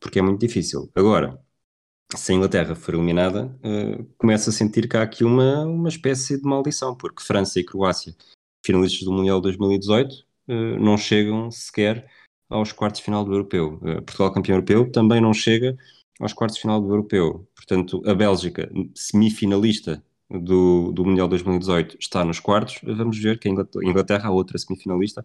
porque 0.00 0.18
é 0.18 0.22
muito 0.22 0.40
difícil. 0.40 0.90
Agora, 0.94 1.40
se 2.16 2.32
a 2.32 2.34
Inglaterra 2.34 2.74
for 2.74 2.94
eliminada, 2.94 3.46
uh, 3.46 4.04
começa 4.16 4.50
a 4.50 4.52
sentir 4.52 4.88
que 4.88 4.96
há 4.96 5.02
aqui 5.02 5.24
uma, 5.24 5.64
uma 5.64 5.88
espécie 5.88 6.40
de 6.40 6.48
maldição, 6.48 6.94
porque 6.94 7.22
França 7.22 7.60
e 7.60 7.64
Croácia, 7.64 8.14
finalistas 8.64 9.02
do 9.02 9.12
Mundial 9.12 9.40
2018, 9.40 10.12
uh, 10.14 10.52
não 10.78 10.96
chegam 10.96 11.50
sequer 11.50 12.08
aos 12.48 12.72
quartos 12.72 13.00
de 13.00 13.04
final 13.04 13.24
do 13.24 13.32
Europeu. 13.32 13.74
Uh, 13.82 14.02
Portugal 14.02 14.32
campeão 14.32 14.56
europeu 14.56 14.90
também 14.90 15.20
não 15.20 15.34
chega 15.34 15.76
aos 16.20 16.32
quartos 16.32 16.56
de 16.56 16.62
final 16.62 16.80
do 16.80 16.88
Europeu. 16.88 17.46
Portanto, 17.54 18.02
a 18.06 18.14
Bélgica, 18.14 18.70
semifinalista 18.94 20.02
do, 20.30 20.92
do 20.92 21.04
Mundial 21.04 21.28
2018, 21.28 21.96
está 22.00 22.24
nos 22.24 22.40
quartos. 22.40 22.78
Vamos 22.82 23.18
ver 23.18 23.38
que 23.38 23.48
a 23.48 23.50
Inglaterra, 23.50 24.28
a 24.28 24.32
outra 24.32 24.58
semifinalista, 24.58 25.24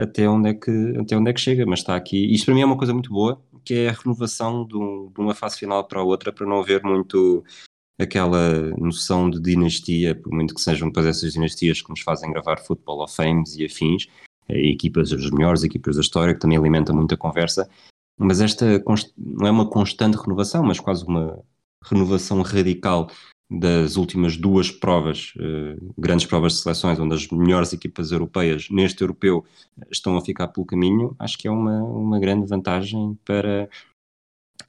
até 0.00 0.28
onde, 0.28 0.50
é 0.50 0.54
que, 0.54 0.96
até 0.98 1.16
onde 1.16 1.30
é 1.30 1.32
que 1.32 1.40
chega, 1.40 1.64
mas 1.66 1.80
está 1.80 1.96
aqui. 1.96 2.32
Isto 2.32 2.46
para 2.46 2.54
mim 2.54 2.60
é 2.62 2.66
uma 2.66 2.76
coisa 2.76 2.92
muito 2.92 3.10
boa, 3.10 3.40
que 3.64 3.74
é 3.74 3.88
a 3.88 3.92
renovação 3.92 4.66
de, 4.66 4.76
um, 4.76 5.10
de 5.12 5.20
uma 5.20 5.34
fase 5.34 5.58
final 5.58 5.84
para 5.84 6.00
a 6.00 6.04
outra, 6.04 6.32
para 6.32 6.46
não 6.46 6.60
haver 6.60 6.82
muito 6.82 7.44
aquela 7.98 8.60
noção 8.76 9.30
de 9.30 9.40
dinastia, 9.40 10.14
por 10.14 10.32
muito 10.32 10.54
que 10.54 10.60
sejam 10.60 10.88
depois 10.88 11.06
essas 11.06 11.32
dinastias 11.32 11.80
que 11.80 11.90
nos 11.90 12.00
fazem 12.00 12.32
gravar 12.32 12.58
Football 12.58 13.04
of 13.04 13.14
Fames 13.14 13.56
e 13.56 13.64
afins, 13.64 14.08
equipas, 14.48 15.12
as 15.12 15.30
melhores 15.30 15.62
equipas 15.62 15.94
da 15.96 16.02
história, 16.02 16.34
que 16.34 16.40
também 16.40 16.58
alimentam 16.58 16.94
muita 16.94 17.16
conversa, 17.16 17.68
mas 18.18 18.40
esta 18.40 18.82
não 19.16 19.46
é 19.46 19.50
uma 19.50 19.68
constante 19.68 20.16
renovação, 20.16 20.62
mas 20.64 20.80
quase 20.80 21.04
uma 21.04 21.42
renovação 21.84 22.42
radical 22.42 23.08
das 23.50 23.96
últimas 23.96 24.36
duas 24.36 24.70
provas, 24.70 25.32
eh, 25.38 25.76
grandes 25.98 26.26
provas 26.26 26.54
de 26.54 26.60
seleções, 26.60 26.98
onde 26.98 27.14
as 27.14 27.28
melhores 27.28 27.72
equipas 27.72 28.10
europeias 28.10 28.68
neste 28.70 29.02
europeu 29.02 29.44
estão 29.90 30.16
a 30.16 30.20
ficar 30.20 30.48
pelo 30.48 30.66
caminho, 30.66 31.14
acho 31.18 31.36
que 31.38 31.46
é 31.46 31.50
uma, 31.50 31.82
uma 31.82 32.18
grande 32.18 32.46
vantagem 32.46 33.18
para, 33.24 33.68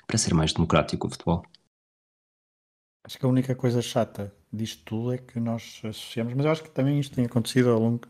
para 0.05 0.17
ser 0.17 0.33
mais 0.33 0.53
democrático 0.53 1.07
o 1.07 1.09
futebol. 1.09 1.43
Acho 3.05 3.19
que 3.19 3.25
a 3.25 3.29
única 3.29 3.55
coisa 3.55 3.81
chata 3.81 4.33
disto 4.51 4.83
tudo 4.83 5.13
é 5.13 5.17
que 5.17 5.39
nós 5.39 5.79
associamos, 5.83 6.33
mas 6.33 6.45
eu 6.45 6.51
acho 6.51 6.63
que 6.63 6.71
também 6.71 6.99
isto 6.99 7.15
tem 7.15 7.25
acontecido 7.25 7.69
ao 7.69 7.79
longo 7.79 8.01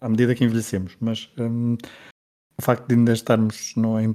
à 0.00 0.08
medida 0.08 0.34
que 0.34 0.44
envelhecemos, 0.44 0.96
mas 0.98 1.30
hum, 1.38 1.76
o 2.60 2.62
facto 2.62 2.86
de 2.86 2.94
ainda 2.94 3.12
estarmos 3.12 3.74
no, 3.74 3.98
em, 3.98 4.14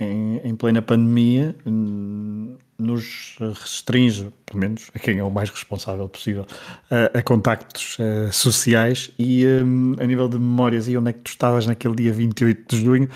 em, 0.00 0.40
em, 0.42 0.56
plena 0.56 0.82
pandemia 0.82 1.54
hum, 1.64 2.56
nos 2.76 3.36
restringe, 3.38 4.32
pelo 4.44 4.58
menos 4.58 4.90
a 4.92 4.98
quem 4.98 5.18
é 5.18 5.22
o 5.22 5.30
mais 5.30 5.48
responsável 5.48 6.08
possível, 6.08 6.44
a, 6.90 7.18
a 7.18 7.22
contactos 7.22 7.96
uh, 8.00 8.32
sociais 8.32 9.12
e 9.16 9.46
um, 9.46 9.94
a 10.00 10.04
nível 10.04 10.28
de 10.28 10.38
memórias 10.38 10.88
e 10.88 10.96
onde 10.96 11.10
é 11.10 11.12
que 11.12 11.20
tu 11.20 11.30
estavas 11.30 11.66
naquele 11.66 11.94
dia 11.94 12.12
28 12.12 12.76
de 12.76 12.84
junho, 12.84 13.08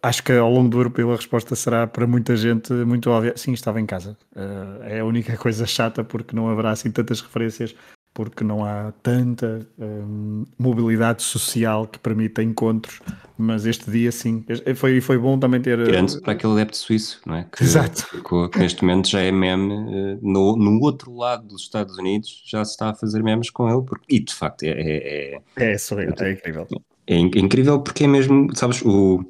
acho 0.00 0.22
que 0.22 0.32
ao 0.32 0.50
longo 0.50 0.68
do 0.68 0.78
europeu 0.78 1.12
a 1.12 1.16
resposta 1.16 1.56
será 1.56 1.84
para 1.86 2.06
muita 2.06 2.36
gente 2.36 2.72
muito 2.72 3.10
óbvia. 3.10 3.34
Sim, 3.36 3.52
estava 3.52 3.80
em 3.80 3.86
casa. 3.86 4.16
Uh, 4.36 4.82
é 4.84 5.00
a 5.00 5.04
única 5.04 5.36
coisa 5.38 5.66
chata 5.66 6.04
porque 6.04 6.34
não 6.34 6.48
haverá 6.48 6.70
assim 6.70 6.92
tantas 6.92 7.20
referências 7.20 7.74
porque 8.14 8.44
não 8.44 8.64
há 8.64 8.92
tanta 9.02 9.66
um, 9.78 10.44
mobilidade 10.58 11.22
social 11.22 11.86
que 11.86 11.98
permita 11.98 12.42
encontros, 12.42 13.00
mas 13.38 13.64
este 13.64 13.90
dia 13.90 14.12
sim, 14.12 14.44
foi, 14.76 15.00
foi 15.00 15.16
bom 15.16 15.38
também 15.38 15.62
ter... 15.62 15.78
Grande 15.78 16.20
para 16.20 16.34
aquele 16.34 16.52
adepto 16.52 16.76
suíço, 16.76 17.22
não 17.24 17.36
é? 17.36 17.44
Que, 17.44 17.64
Exato. 17.64 18.06
Que, 18.22 18.48
que 18.50 18.58
neste 18.58 18.82
momento 18.82 19.08
já 19.08 19.20
é 19.20 19.32
meme, 19.32 19.72
eh, 19.72 20.18
no, 20.20 20.56
no 20.56 20.80
outro 20.82 21.14
lado 21.14 21.48
dos 21.48 21.62
Estados 21.62 21.96
Unidos 21.96 22.42
já 22.46 22.62
se 22.64 22.72
está 22.72 22.90
a 22.90 22.94
fazer 22.94 23.22
memes 23.22 23.48
com 23.48 23.68
ele, 23.68 23.82
porque, 23.82 24.14
e 24.14 24.20
de 24.20 24.34
facto 24.34 24.64
é... 24.64 24.68
É, 24.68 25.40
é, 25.56 25.72
é, 25.72 25.78
surreal, 25.78 26.14
é 26.18 26.32
incrível. 26.32 26.68
É 27.06 27.16
incrível 27.16 27.80
porque 27.80 28.04
é 28.04 28.06
mesmo, 28.06 28.54
sabes, 28.54 28.82
o... 28.82 29.24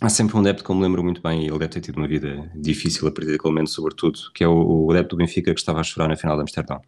Há 0.00 0.08
sempre 0.08 0.36
um 0.36 0.40
adepto 0.40 0.64
que 0.64 0.70
eu 0.70 0.74
me 0.74 0.82
lembro 0.82 1.02
muito 1.02 1.20
bem, 1.20 1.42
e 1.42 1.48
ele 1.48 1.58
deve 1.58 1.68
ter 1.72 1.80
tido 1.80 1.96
uma 1.96 2.08
vida 2.08 2.50
difícil 2.54 3.06
a 3.06 3.10
partir 3.12 3.32
daquele 3.32 3.52
momento, 3.52 3.70
sobretudo, 3.70 4.18
que 4.32 4.42
é 4.42 4.48
o, 4.48 4.86
o 4.86 4.90
adepto 4.90 5.16
do 5.16 5.18
Benfica 5.18 5.52
que 5.52 5.60
estava 5.60 5.80
a 5.80 5.84
chorar 5.84 6.08
na 6.08 6.16
final 6.16 6.36
de 6.36 6.42
Amsterdão. 6.42 6.80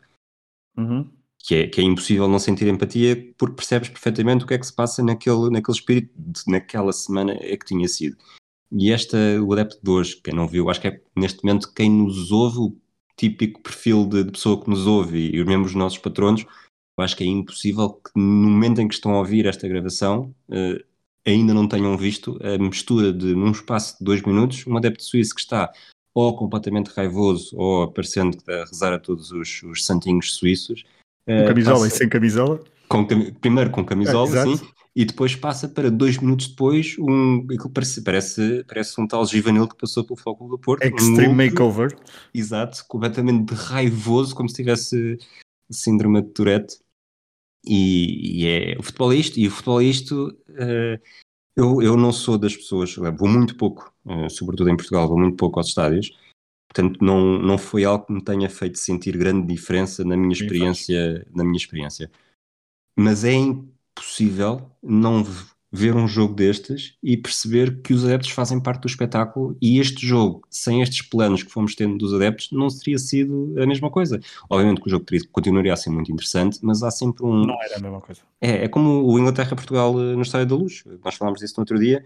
Uhum 0.77 1.09
que 1.47 1.55
é, 1.55 1.67
que 1.69 1.79
é 1.81 1.85
impossível 1.85 2.27
não 2.27 2.39
sentir 2.39 2.67
empatia 2.69 3.35
porque 3.37 3.57
percebes 3.57 3.91
perfeitamente 3.91 4.45
o 4.45 4.47
que 4.47 4.55
é 4.55 4.59
que 4.59 4.67
se 4.67 4.75
passa 4.75 5.03
naquele, 5.03 5.51
naquele 5.51 5.77
espírito, 5.77 6.11
de, 6.17 6.41
naquela 6.49 6.91
semana 6.91 7.37
é 7.39 7.55
que 7.55 7.67
tinha 7.67 7.87
sido. 7.87 8.17
E 8.73 8.91
esta, 8.91 9.19
o 9.43 9.53
adepto 9.53 9.79
de 9.83 9.91
hoje, 9.91 10.21
quem 10.23 10.35
não 10.35 10.49
viu, 10.49 10.71
acho 10.71 10.81
que 10.81 10.89
é 10.89 11.01
neste 11.15 11.45
momento 11.45 11.73
quem 11.75 11.91
nos 11.91 12.33
ouve, 12.33 12.59
o 12.59 12.77
típico 13.17 13.63
perfil 13.63 14.07
de, 14.07 14.25
de 14.25 14.33
pessoa 14.33 14.61
que 14.61 14.71
nos 14.71 14.87
ouve 14.87 15.19
e, 15.19 15.37
e 15.37 15.43
os 15.43 15.75
nossos 15.75 15.99
patronos, 15.99 16.47
eu 16.97 17.05
acho 17.05 17.15
que 17.15 17.25
é 17.25 17.27
impossível 17.27 17.91
que 17.91 18.11
no 18.17 18.49
momento 18.51 18.81
em 18.81 18.89
que 18.89 18.95
estão 18.95 19.13
a 19.13 19.19
ouvir 19.19 19.47
esta 19.47 19.69
gravação 19.69 20.35
uh, 20.49 20.83
ainda 21.27 21.53
não 21.53 21.69
tenham 21.69 21.97
visto 21.99 22.39
a 22.43 22.57
mistura 22.57 23.13
de, 23.13 23.35
num 23.35 23.51
espaço 23.51 23.99
de 23.99 24.05
dois 24.05 24.23
minutos, 24.23 24.67
um 24.67 24.77
adepto 24.79 25.03
suíço 25.03 25.35
que 25.35 25.41
está 25.43 25.71
ou 26.15 26.35
completamente 26.37 26.89
raivoso 26.89 27.55
ou 27.57 27.83
aparecendo 27.83 28.39
a 28.49 28.65
rezar 28.65 28.95
a 28.95 28.99
todos 28.99 29.31
os, 29.31 29.63
os 29.65 29.85
santinhos 29.85 30.35
suíços, 30.37 30.85
com 31.27 31.33
eh, 31.33 31.47
camisola 31.47 31.81
passa... 31.81 31.95
e 31.95 31.99
sem 31.99 32.09
camisola? 32.09 32.61
Com, 32.89 33.07
primeiro 33.41 33.71
com 33.71 33.85
camisola, 33.85 34.39
é, 34.39 34.45
sim, 34.45 34.61
e 34.95 35.05
depois 35.05 35.35
passa 35.35 35.69
para 35.69 35.91
dois 35.91 36.19
minutos 36.19 36.49
depois 36.49 36.97
um. 36.99 37.47
Parece, 37.73 38.03
parece, 38.03 38.65
parece 38.69 39.01
um 39.01 39.07
tal 39.07 39.27
Givanil 39.27 39.67
que 39.67 39.77
passou 39.77 40.05
pelo 40.05 40.19
Foco 40.19 40.47
do 40.47 40.59
Porto. 40.59 40.85
Extreme 40.85 41.29
um 41.29 41.35
Makeover. 41.35 41.97
Exato, 42.33 42.85
completamente 42.87 43.53
raivoso, 43.55 44.35
como 44.35 44.49
se 44.49 44.57
tivesse 44.57 45.19
síndrome 45.71 46.23
de 46.23 46.29
Tourette. 46.29 46.79
E, 47.67 48.43
e 48.43 48.47
é, 48.47 48.79
o 48.79 48.83
futebol 48.83 49.13
é 49.13 49.17
isto, 49.17 49.41
e 49.41 49.49
o 49.49 49.51
futebol 49.51 49.81
é 49.81 49.85
isto. 49.85 50.39
Uh, 50.51 51.01
eu, 51.57 51.83
eu 51.83 51.97
não 51.97 52.13
sou 52.13 52.37
das 52.37 52.55
pessoas, 52.55 52.95
vou 52.95 53.29
muito 53.29 53.57
pouco, 53.57 53.93
uh, 54.05 54.29
sobretudo 54.29 54.71
em 54.71 54.77
Portugal, 54.77 55.09
vou 55.09 55.19
muito 55.19 55.37
pouco 55.37 55.59
aos 55.59 55.69
estádios, 55.69 56.11
Portanto, 56.75 57.05
não, 57.05 57.39
não 57.39 57.57
foi 57.57 57.85
algo 57.85 58.07
que 58.07 58.13
me 58.13 58.21
tenha 58.21 58.51
feito 58.51 58.79
sentir 58.79 59.17
grande 59.17 59.47
diferença 59.47 60.05
na 60.05 60.17
minha 60.17 60.33
experiência, 60.33 61.25
na 61.33 61.45
minha 61.45 61.57
experiência. 61.57 62.11
Mas 62.97 63.23
é 63.23 63.33
impossível 63.33 64.69
não 64.83 65.25
ver 65.71 65.95
um 65.95 66.07
jogo 66.07 66.35
destes 66.35 66.97
e 67.03 67.17
perceber 67.17 67.81
que 67.83 67.93
os 67.93 68.05
adeptos 68.05 68.31
fazem 68.31 68.61
parte 68.61 68.83
do 68.83 68.89
espetáculo 68.89 69.57
e 69.61 69.79
este 69.79 70.07
jogo, 70.07 70.43
sem 70.51 70.83
estes 70.83 71.03
planos 71.03 71.43
que 71.43 71.51
fomos 71.51 71.75
tendo 71.75 71.97
dos 71.97 72.13
adeptos, 72.13 72.51
não 72.51 72.69
teria 72.69 72.99
sido 72.99 73.55
a 73.61 73.67
mesma 73.67 73.91
coisa. 73.91 74.21
Obviamente 74.49 74.81
que 74.81 74.87
o 74.89 74.91
jogo 74.91 75.05
continuaria 75.33 75.73
a 75.73 75.77
ser 75.77 75.91
muito 75.91 76.11
interessante, 76.11 76.59
mas 76.63 76.83
há 76.83 76.91
sempre 76.91 77.25
um... 77.25 77.45
Não 77.45 77.63
era 77.63 77.77
a 77.77 77.81
mesma 77.81 78.01
coisa. 78.01 78.21
É, 78.41 78.65
é 78.65 78.69
como 78.69 79.05
o 79.05 79.19
Inglaterra-Portugal 79.19 80.01
eh, 80.01 80.15
no 80.15 80.23
Estádio 80.23 80.47
da 80.47 80.55
Luz. 80.57 80.85
Nós 81.05 81.17
falámos 81.17 81.41
disso 81.41 81.55
no 81.57 81.63
outro 81.63 81.79
dia, 81.79 82.05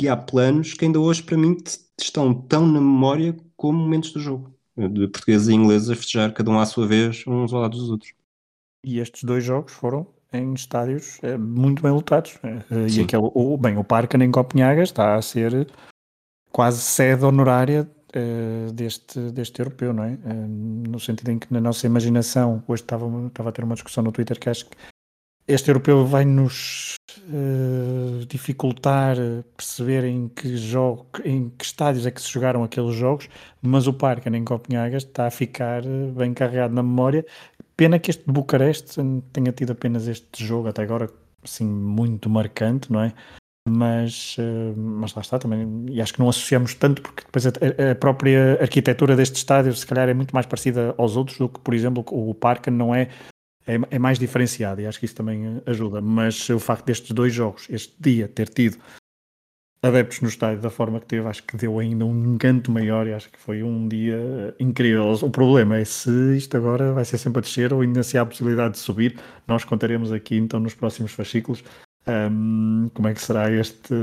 e 0.00 0.08
há 0.08 0.16
planos 0.16 0.74
que 0.74 0.84
ainda 0.84 0.98
hoje 0.98 1.22
para 1.22 1.36
mim 1.36 1.56
estão 2.00 2.34
tão 2.34 2.66
na 2.66 2.80
memória 2.80 3.36
como 3.56 3.78
momentos 3.78 4.12
do 4.12 4.20
jogo, 4.20 4.54
de 4.76 5.08
portugueses 5.08 5.48
e 5.48 5.54
ingleses 5.54 5.90
a 5.90 5.96
festejar 5.96 6.32
cada 6.32 6.50
um 6.50 6.58
à 6.58 6.66
sua 6.66 6.86
vez, 6.86 7.24
uns 7.26 7.52
ao 7.52 7.60
lado 7.60 7.76
dos 7.76 7.90
outros. 7.90 8.12
E 8.84 8.98
estes 8.98 9.24
dois 9.24 9.42
jogos 9.42 9.72
foram 9.72 10.06
em 10.32 10.52
estádios 10.52 11.18
é, 11.22 11.36
muito 11.38 11.82
bem 11.82 11.92
lotados. 11.92 12.38
É, 12.42 12.88
e 12.90 13.00
aquele, 13.00 13.30
o, 13.34 13.56
bem, 13.56 13.78
o 13.78 13.84
Parque 13.84 14.16
em 14.16 14.30
Copenhaga 14.30 14.82
está 14.82 15.14
a 15.14 15.22
ser 15.22 15.68
quase 16.50 16.80
sede 16.80 17.24
honorária 17.24 17.88
é, 18.12 18.72
deste, 18.72 19.18
deste 19.30 19.60
europeu, 19.60 19.92
não 19.92 20.04
é? 20.04 20.16
No 20.16 21.00
sentido 21.00 21.30
em 21.30 21.38
que 21.38 21.52
na 21.52 21.60
nossa 21.60 21.86
imaginação, 21.86 22.62
hoje 22.66 22.82
estava, 22.82 23.06
estava 23.26 23.48
a 23.48 23.52
ter 23.52 23.64
uma 23.64 23.74
discussão 23.74 24.04
no 24.04 24.12
Twitter 24.12 24.38
que 24.38 24.48
acho 24.48 24.66
que 24.66 24.76
este 25.46 25.70
europeu 25.70 26.06
vai 26.06 26.24
nos 26.24 26.94
uh, 27.28 28.24
dificultar 28.26 29.16
perceber 29.56 30.04
em 30.04 30.28
que, 30.28 30.56
jogo, 30.56 31.06
em 31.24 31.50
que 31.50 31.64
estádios 31.64 32.06
é 32.06 32.10
que 32.10 32.20
se 32.20 32.30
jogaram 32.30 32.64
aqueles 32.64 32.94
jogos, 32.94 33.28
mas 33.60 33.86
o 33.86 33.92
Parque 33.92 34.28
em 34.28 34.44
Copenhaga 34.44 34.96
está 34.96 35.26
a 35.26 35.30
ficar 35.30 35.84
eh, 35.84 36.10
bem 36.16 36.32
carregado 36.32 36.74
na 36.74 36.82
memória. 36.82 37.24
Pena 37.76 37.98
que 37.98 38.10
este 38.10 38.24
de 38.24 38.32
Bucareste 38.32 39.00
tenha 39.32 39.52
tido 39.52 39.72
apenas 39.72 40.08
este 40.08 40.44
jogo 40.44 40.68
até 40.68 40.82
agora, 40.82 41.10
assim, 41.42 41.66
muito 41.66 42.30
marcante, 42.30 42.90
não 42.90 43.02
é? 43.02 43.12
Mas, 43.66 44.36
uh, 44.38 44.74
mas 44.76 45.14
lá 45.14 45.22
está 45.22 45.38
também, 45.38 45.86
e 45.90 46.00
acho 46.00 46.12
que 46.12 46.20
não 46.20 46.28
associamos 46.28 46.74
tanto, 46.74 47.00
porque 47.00 47.24
depois 47.24 47.46
a, 47.46 47.50
a, 47.90 47.94
própria 47.94 48.58
arquitetura 48.60 49.16
deste 49.16 49.36
estádio, 49.36 49.74
se 49.74 49.86
calhar, 49.86 50.08
é 50.08 50.14
muito 50.14 50.34
mais 50.34 50.46
parecida 50.46 50.94
aos 50.98 51.16
outros 51.16 51.38
do 51.38 51.48
que, 51.48 51.60
por 51.60 51.72
exemplo, 51.72 52.04
o 52.10 52.34
Parque 52.34 52.70
não 52.70 52.94
é 52.94 53.08
é, 53.66 53.78
é, 53.90 53.98
mais 53.98 54.18
diferenciado 54.18 54.80
e 54.80 54.86
acho 54.86 54.98
que 54.98 55.06
isso 55.06 55.14
também 55.14 55.60
ajuda. 55.66 56.00
Mas 56.00 56.48
o 56.50 56.58
facto 56.58 56.86
destes 56.86 57.10
dois 57.12 57.32
jogos, 57.32 57.66
este 57.70 57.94
dia, 58.00 58.28
ter 58.28 58.48
tido 58.48 58.78
adeptos 59.82 60.20
no 60.22 60.28
estádio 60.28 60.62
da 60.62 60.70
forma 60.70 60.98
que 60.98 61.06
teve, 61.06 61.28
acho 61.28 61.42
que 61.42 61.56
deu 61.56 61.78
ainda 61.78 62.06
um 62.06 62.34
encanto 62.34 62.70
maior 62.70 63.06
e 63.06 63.12
acho 63.12 63.30
que 63.30 63.38
foi 63.38 63.62
um 63.62 63.86
dia 63.86 64.54
incrível. 64.58 65.12
O 65.12 65.30
problema 65.30 65.76
é 65.76 65.84
se 65.84 66.10
isto 66.36 66.56
agora 66.56 66.92
vai 66.92 67.04
ser 67.04 67.18
sempre 67.18 67.40
a 67.40 67.42
descer 67.42 67.72
ou 67.72 67.82
ainda 67.82 68.02
se 68.02 68.16
há 68.16 68.22
a 68.22 68.26
possibilidade 68.26 68.74
de 68.74 68.80
subir. 68.80 69.18
Nós 69.46 69.64
contaremos 69.64 70.10
aqui 70.10 70.36
então 70.36 70.58
nos 70.58 70.74
próximos 70.74 71.12
fascículos 71.12 71.62
um, 72.06 72.90
como 72.94 73.08
é 73.08 73.14
que 73.14 73.20
será 73.20 73.50
este, 73.50 73.94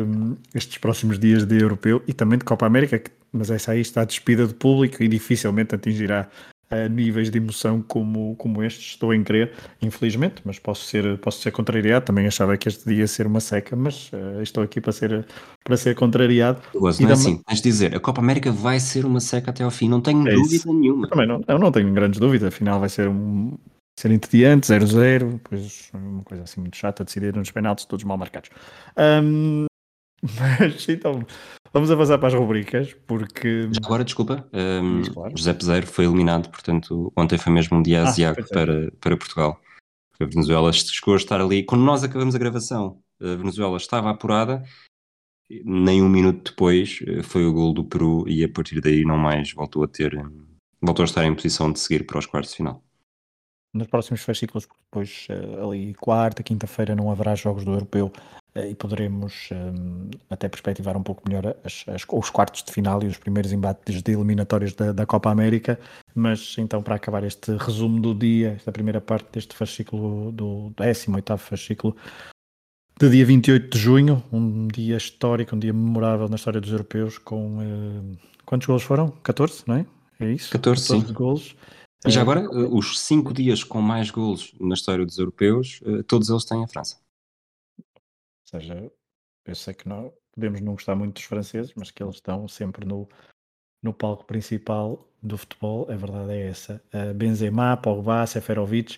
estes 0.54 0.78
próximos 0.78 1.19
dias 1.19 1.45
de 1.45 1.60
europeu 1.60 2.02
e 2.08 2.13
também 2.13 2.38
de 2.38 2.45
Copa 2.45 2.65
América, 2.65 3.00
que, 3.00 3.12
mas 3.32 3.50
essa 3.50 3.71
aí 3.71 3.82
está 3.82 4.04
despida 4.04 4.45
de 4.45 4.54
público 4.54 5.02
e 5.04 5.08
dificilmente 5.08 5.76
atingirá 5.76 6.30
a 6.72 6.88
níveis 6.88 7.30
de 7.30 7.38
emoção 7.38 7.82
como, 7.82 8.36
como 8.38 8.64
estes. 8.64 8.92
Estou 8.92 9.14
em 9.14 9.24
crer, 9.24 9.52
infelizmente, 9.82 10.42
mas 10.46 10.58
posso 10.58 10.86
ser, 10.86 11.18
posso 11.20 11.42
ser 11.42 11.52
contrariado. 11.52 12.06
Também 12.06 12.26
achava 12.26 12.58
que 12.58 12.68
este 12.68 12.88
dia 12.88 13.00
ia 13.00 13.08
ser 13.08 13.28
uma 13.28 13.40
seca, 13.40 13.76
mas 13.76 14.10
uh, 14.14 14.42
estou 14.42 14.64
aqui 14.64 14.80
para 14.80 14.92
ser, 14.92 15.26
para 15.64 15.78
ser 15.78 15.96
contrariado. 15.96 16.62
Mas 16.74 17.00
não 17.00 17.10
é 17.10 17.14
assim, 17.14 17.42
tens 17.46 17.62
de 17.62 17.64
dizer, 17.64 17.96
a 17.96 18.00
Copa 18.00 18.22
América 18.22 18.52
vai 18.52 18.80
ser 18.80 19.06
uma 19.06 19.20
seca 19.20 19.52
até 19.52 19.64
ao 19.64 19.72
fim, 19.72 19.90
não 19.90 20.02
tenho 20.02 20.28
é 20.28 20.34
dúvida 20.34 20.56
isso. 20.56 20.74
nenhuma. 20.74 21.08
Também 21.08 21.28
não, 21.28 21.44
eu 21.48 21.60
não 21.60 21.72
tenho 21.72 21.92
grandes 21.94 22.20
dúvidas, 22.20 22.48
afinal 22.48 22.80
vai 22.80 22.90
ser 22.90 23.10
um, 23.10 23.58
ser 24.00 24.12
entediante, 24.12 24.68
0-0, 24.68 25.34
depois 25.34 25.90
uma 25.94 26.24
coisa 26.24 26.44
assim 26.44 26.62
muito 26.62 26.78
chata, 26.78 27.04
decidir 27.04 27.36
nos 27.36 27.52
penaltis 27.52 27.86
todos 27.86 28.04
mal 28.04 28.18
marcados. 28.18 28.50
Um, 28.98 29.66
mas 30.22 30.88
então, 30.90 31.26
Vamos 31.74 31.90
avançar 31.90 32.18
para 32.18 32.28
as 32.28 32.34
rubricas, 32.34 32.94
porque. 33.08 33.70
Agora, 33.84 34.04
desculpa, 34.04 34.46
um, 34.54 35.04
claro. 35.04 35.38
José 35.38 35.54
Peseiro 35.54 35.88
foi 35.88 36.04
eliminado, 36.04 36.50
portanto, 36.50 37.14
ontem 37.16 37.38
foi 37.38 37.54
mesmo 37.54 37.78
um 37.78 37.82
dia 37.82 38.02
ah, 38.02 38.10
asiático 38.10 38.48
é. 38.52 38.54
para, 38.54 38.92
para 39.00 39.18
Portugal. 39.18 39.60
A 40.20 40.26
Venezuela 40.26 40.72
chegou 40.74 41.14
a 41.14 41.18
estar 41.18 41.40
ali. 41.40 41.64
Quando 41.64 41.84
nós 41.84 42.04
acabamos 42.04 42.36
a 42.36 42.40
gravação, 42.40 43.02
a 43.22 43.36
Venezuela 43.36 43.78
estava 43.78 44.10
apurada, 44.10 44.64
nem 45.64 46.02
um 46.04 46.10
minuto 46.10 46.52
depois 46.52 47.00
eh, 47.08 47.24
foi 47.24 47.46
o 47.46 47.54
gol 47.54 47.74
do 47.74 47.86
Peru 47.86 48.28
e 48.28 48.44
a 48.44 48.50
partir 48.50 48.82
daí 48.82 49.04
não 49.06 49.18
mais 49.18 49.54
voltou 49.54 49.84
a 49.84 49.88
ter. 49.88 50.14
voltou 50.82 51.04
a 51.04 51.06
estar 51.06 51.26
em 51.26 51.34
posição 51.34 51.72
de 51.72 51.80
seguir 51.80 52.06
para 52.06 52.20
os 52.20 52.26
quartos 52.26 52.52
de 52.52 52.58
final. 52.58 52.84
Nos 53.74 53.88
próximos 53.88 54.22
fascículos, 54.22 54.68
depois 54.86 55.28
eh, 55.30 55.64
ali 55.64 55.94
quarta, 55.94 56.44
quinta-feira 56.44 56.94
não 56.94 57.10
haverá 57.10 57.36
jogos 57.36 57.64
do 57.64 57.72
europeu 57.72 58.12
eh, 58.54 58.72
e 58.72 58.76
poderemos 58.76 59.50
um, 59.52 60.10
até 60.30 60.50
perspectivar 60.50 60.98
um 60.98 61.04
pouco 61.04 61.24
melhor 61.26 61.56
as, 61.64 61.86
as, 61.88 62.06
os 62.06 62.30
quartos 62.30 62.64
de 62.64 62.72
final 62.74 63.02
e 63.02 63.08
os 63.08 63.18
primeiros 63.18 63.54
embates 63.54 64.02
de 64.02 64.12
eliminatórios 64.12 64.74
da, 64.74 64.92
da, 64.92 65.06
Copa 65.06 65.30
América. 65.30 65.80
Mas 66.14 66.56
então, 66.58 66.84
para 66.84 66.96
acabar 66.96 67.24
este 67.24 67.56
resumo 67.56 68.02
do 68.02 68.14
dia, 68.14 68.56
esta 68.58 68.74
primeira 68.74 69.00
parte 69.00 69.28
deste 69.32 69.56
fascículo, 69.56 70.34
do 70.34 70.74
18 70.78 71.38
fascículo, 71.38 71.96
de 73.00 73.10
dia 73.10 73.26
28 73.26 73.70
de 73.70 73.80
junho, 73.80 74.24
um 74.32 74.68
dia 74.68 74.98
histórico, 74.98 75.56
um 75.56 75.60
dia 75.60 75.74
memorável 75.74 76.28
na 76.28 76.36
história 76.36 76.60
dos 76.60 76.72
europeus, 76.72 77.18
com 77.18 77.58
uh, 77.58 78.18
quantos 78.46 78.68
golos 78.68 78.84
foram? 78.84 79.10
14, 79.24 79.64
não 79.66 79.76
é? 79.76 79.86
É 80.20 80.32
isso? 80.34 80.52
14, 80.52 80.88
14 80.88 81.08
sim. 81.08 81.14
golos. 81.14 81.56
E 82.06 82.12
já 82.12 82.20
eh, 82.20 82.24
agora, 82.24 82.50
os 82.50 83.00
cinco 83.00 83.34
dias 83.34 83.64
com 83.64 83.82
mais 83.82 84.10
golos 84.10 84.54
na 84.60 84.74
história 84.74 85.06
dos 85.06 85.18
europeus, 85.18 85.82
todos 86.08 86.30
eles 86.30 86.46
têm 86.46 86.64
a 86.64 86.68
França. 86.68 86.98
seja, 88.46 88.92
eu 89.46 89.56
sei 89.56 89.74
que 89.74 89.88
nós 89.88 90.12
podemos 90.34 90.62
não 90.62 90.74
gostar 90.74 90.96
muito 90.96 91.16
dos 91.16 91.24
franceses, 91.24 91.74
mas 91.76 91.92
que 91.92 92.02
eles 92.02 92.16
estão 92.16 92.48
sempre 92.48 92.86
no, 92.86 93.08
no 93.84 93.94
palco 93.94 94.26
principal 94.26 95.08
do 95.22 95.38
futebol, 95.38 95.90
a 95.92 95.96
verdade 95.96 96.32
é 96.32 96.48
essa. 96.48 96.82
Uh, 96.94 97.14
Benzema, 97.14 97.78
Pogba, 97.78 98.26
Seferovic, 98.26 98.98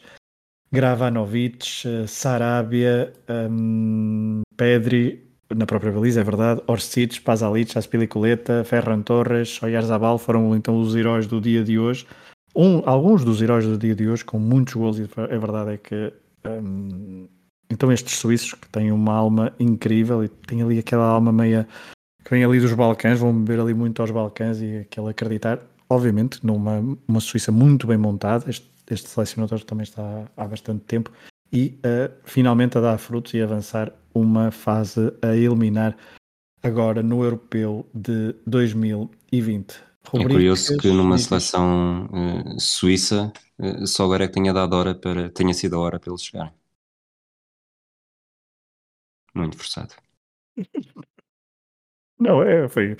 Gravanovic, 0.71 1.83
Sarabia, 2.07 3.13
um, 3.29 4.41
Pedri, 4.57 5.31
na 5.55 5.67
própria 5.67 5.91
baliza, 5.91 6.21
é 6.21 6.23
verdade, 6.23 6.63
Orsic, 6.65 7.21
Pasalic, 7.21 7.77
Aspiliculeta, 7.77 8.63
Ferran 8.63 9.03
Torres, 9.03 9.61
Oyarzabal 9.61 10.17
foram 10.17 10.55
então 10.55 10.79
os 10.79 10.95
heróis 10.95 11.27
do 11.27 11.39
dia 11.39 11.63
de 11.63 11.77
hoje. 11.77 12.07
Um, 12.55 12.87
alguns 12.87 13.23
dos 13.25 13.41
heróis 13.41 13.65
do 13.65 13.77
dia 13.77 13.95
de 13.95 14.07
hoje 14.07 14.23
com 14.23 14.37
muitos 14.37 14.75
gols 14.75 14.99
e 14.99 15.09
a 15.17 15.37
verdade 15.37 15.71
é 15.71 15.77
que 15.77 16.13
um, 16.45 17.27
então 17.69 17.91
estes 17.91 18.19
suíços 18.19 18.53
que 18.53 18.69
têm 18.69 18.91
uma 18.91 19.13
alma 19.13 19.51
incrível 19.59 20.23
e 20.23 20.27
têm 20.29 20.61
ali 20.61 20.77
aquela 20.77 21.05
alma 21.05 21.31
meia 21.31 21.67
que 22.23 22.29
vem 22.29 22.43
ali 22.43 22.59
dos 22.59 22.73
Balcãs, 22.73 23.19
vão 23.19 23.33
beber 23.33 23.59
ali 23.59 23.73
muito 23.73 24.01
aos 24.01 24.11
Balcãs 24.11 24.61
e 24.61 24.77
aquele 24.77 25.09
acreditar, 25.09 25.59
obviamente, 25.89 26.45
numa 26.45 26.79
uma 27.07 27.19
Suíça 27.19 27.51
muito 27.51 27.87
bem 27.87 27.97
montada, 27.97 28.49
este, 28.49 28.69
este 28.89 29.09
selecionador 29.09 29.63
também 29.63 29.83
está 29.83 30.25
há 30.37 30.47
bastante 30.47 30.83
tempo, 30.85 31.11
e 31.51 31.79
uh, 31.79 32.13
finalmente 32.23 32.77
a 32.77 32.81
dar 32.81 32.97
frutos 32.97 33.33
e 33.33 33.41
avançar 33.41 33.91
uma 34.13 34.51
fase 34.51 35.11
a 35.21 35.35
eliminar 35.35 35.97
agora 36.61 37.03
no 37.03 37.23
Europeu 37.23 37.85
de 37.93 38.35
2020. 38.47 39.92
Rubricas, 40.05 40.31
é 40.31 40.33
curioso 40.33 40.77
que 40.77 40.87
numa 40.89 41.17
seleção 41.17 42.05
uh, 42.05 42.59
suíça 42.59 43.31
uh, 43.59 43.87
só 43.87 44.03
agora 44.03 44.25
é 44.25 44.27
que 44.27 44.33
tenha 44.33 44.53
dado 44.53 44.73
hora 44.73 44.93
para 44.93 45.29
tenha 45.29 45.53
sido 45.53 45.75
a 45.75 45.79
hora 45.79 45.99
para 45.99 46.11
eles 46.11 46.23
chegarem. 46.23 46.53
Muito 49.33 49.57
forçado. 49.57 49.95
Não, 52.19 52.43
é, 52.43 52.69
foi, 52.69 52.95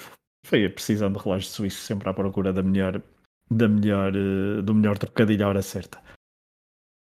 foi 0.46 0.66
a 0.66 0.70
precisão 0.70 1.12
de 1.12 1.20
relógio 1.20 1.48
suíço 1.50 1.82
sempre 1.82 2.10
à 2.10 2.14
procura 2.14 2.52
da 2.52 2.64
melhor, 2.64 3.02
da 3.50 3.68
melhor, 3.68 4.14
uh, 4.16 4.62
do 4.62 4.74
melhor 4.74 4.98
trocadilho 4.98 5.46
à 5.46 5.50
hora 5.50 5.62
certa. 5.62 6.02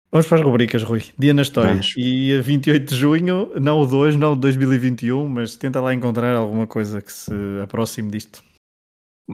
Vamos 0.10 0.26
para 0.26 0.38
as 0.38 0.44
rubricas, 0.44 0.84
Rui. 0.84 1.04
Dia 1.20 1.34
na 1.34 1.42
história. 1.42 1.72
Vamos. 1.72 1.94
E 1.98 2.38
a 2.38 2.42
28 2.42 2.90
de 2.90 2.96
junho, 2.96 3.52
não 3.60 3.82
o 3.82 3.86
2, 3.86 4.16
não 4.16 4.34
o 4.34 4.36
2021, 4.38 5.28
mas 5.28 5.58
tenta 5.58 5.82
lá 5.82 5.94
encontrar 5.94 6.34
alguma 6.36 6.66
coisa 6.66 7.02
que 7.02 7.12
se 7.12 7.34
aproxime 7.62 8.10
disto. 8.10 8.42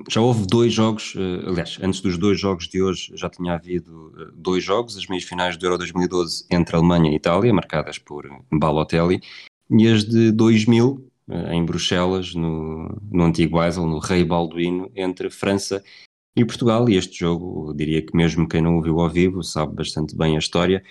Já 0.09 0.21
houve 0.21 0.47
dois 0.47 0.73
jogos, 0.73 1.13
uh, 1.15 1.49
aliás, 1.49 1.77
antes 1.81 2.01
dos 2.01 2.17
dois 2.17 2.39
jogos 2.39 2.67
de 2.67 2.81
hoje 2.81 3.11
já 3.15 3.29
tinha 3.29 3.53
havido 3.53 4.07
uh, 4.07 4.31
dois 4.33 4.63
jogos, 4.63 4.97
as 4.97 5.05
meias 5.05 5.23
finais 5.23 5.55
do 5.55 5.65
Euro 5.65 5.77
2012 5.77 6.45
entre 6.49 6.75
Alemanha 6.75 7.11
e 7.11 7.15
Itália, 7.15 7.53
marcadas 7.53 7.99
por 7.99 8.27
Balotelli, 8.51 9.21
e 9.69 9.87
as 9.87 10.03
de 10.03 10.31
2000, 10.31 11.09
eh, 11.29 11.55
em 11.55 11.65
Bruxelas, 11.65 12.33
no, 12.35 12.89
no 13.11 13.23
antigo 13.23 13.57
Basel, 13.57 13.87
no 13.87 13.99
Rei 13.99 14.23
Balduino, 14.23 14.91
entre 14.95 15.29
França 15.29 15.83
e 16.35 16.45
Portugal. 16.45 16.89
E 16.89 16.97
este 16.97 17.17
jogo, 17.17 17.73
diria 17.73 18.01
que 18.05 18.15
mesmo 18.15 18.47
quem 18.47 18.61
não 18.61 18.77
o 18.77 18.81
viu 18.81 18.99
ao 18.99 19.09
vivo 19.09 19.43
sabe 19.43 19.75
bastante 19.75 20.15
bem 20.15 20.35
a 20.35 20.39
história. 20.39 20.83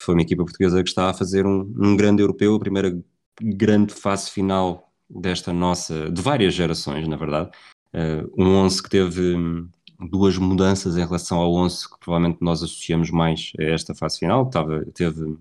Foi 0.00 0.14
uma 0.14 0.22
equipa 0.22 0.44
portuguesa 0.44 0.82
que 0.82 0.88
está 0.88 1.10
a 1.10 1.14
fazer 1.14 1.46
um, 1.46 1.60
um 1.78 1.96
grande 1.96 2.22
europeu, 2.22 2.54
a 2.54 2.60
primeira 2.60 2.98
grande 3.40 3.92
fase 3.94 4.30
final 4.30 4.90
desta 5.08 5.52
nossa, 5.52 6.10
de 6.10 6.22
várias 6.22 6.54
gerações, 6.54 7.06
na 7.08 7.16
verdade. 7.16 7.50
Uh, 7.92 8.30
um 8.36 8.54
11 8.56 8.82
que 8.82 8.90
teve 8.90 9.34
hum, 9.34 9.68
duas 10.08 10.38
mudanças 10.38 10.96
em 10.96 11.04
relação 11.04 11.38
ao 11.38 11.52
11 11.54 11.90
que 11.90 11.98
provavelmente 11.98 12.38
nós 12.40 12.62
associamos 12.62 13.10
mais 13.10 13.52
a 13.58 13.64
esta 13.64 13.94
fase 13.94 14.18
final. 14.18 14.48
Tava, 14.48 14.84
teve 14.94 15.36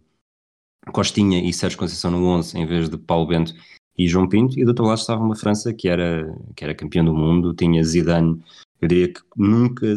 Costinha 0.92 1.40
e 1.48 1.54
Sérgio 1.54 1.78
Conceição 1.78 2.12
no 2.12 2.26
11 2.26 2.58
em 2.58 2.66
vez 2.66 2.90
de 2.90 2.98
Paulo 2.98 3.28
Bento 3.28 3.54
e 3.98 4.08
João 4.08 4.30
Pinto, 4.30 4.58
e 4.58 4.64
do 4.64 4.70
outro 4.70 4.86
lado 4.86 4.98
estava 4.98 5.22
uma 5.22 5.36
França 5.36 5.74
que 5.74 5.90
era, 5.90 6.34
que 6.56 6.64
era 6.64 6.74
campeã 6.74 7.04
do 7.04 7.14
mundo, 7.14 7.54
tinha 7.54 7.84
Zidane, 7.84 8.42
eu 8.82 8.88
diria 8.88 9.12
que 9.12 9.20
nunca 9.36 9.94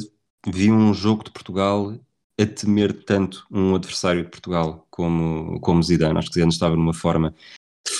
vi 0.49 0.73
um 0.73 0.93
jogo 0.93 1.23
de 1.23 1.31
Portugal 1.31 1.97
a 2.41 2.47
temer 2.47 3.05
tanto 3.05 3.47
um 3.49 3.77
adversário 3.77 4.25
de 4.25 4.29
Portugal 4.29 4.85
como, 4.91 5.61
como 5.61 5.83
Zidane, 5.83 6.19
acho 6.19 6.29
que 6.29 6.35
Zidane 6.35 6.53
estava 6.53 6.75
numa 6.75 6.93
forma 6.93 7.33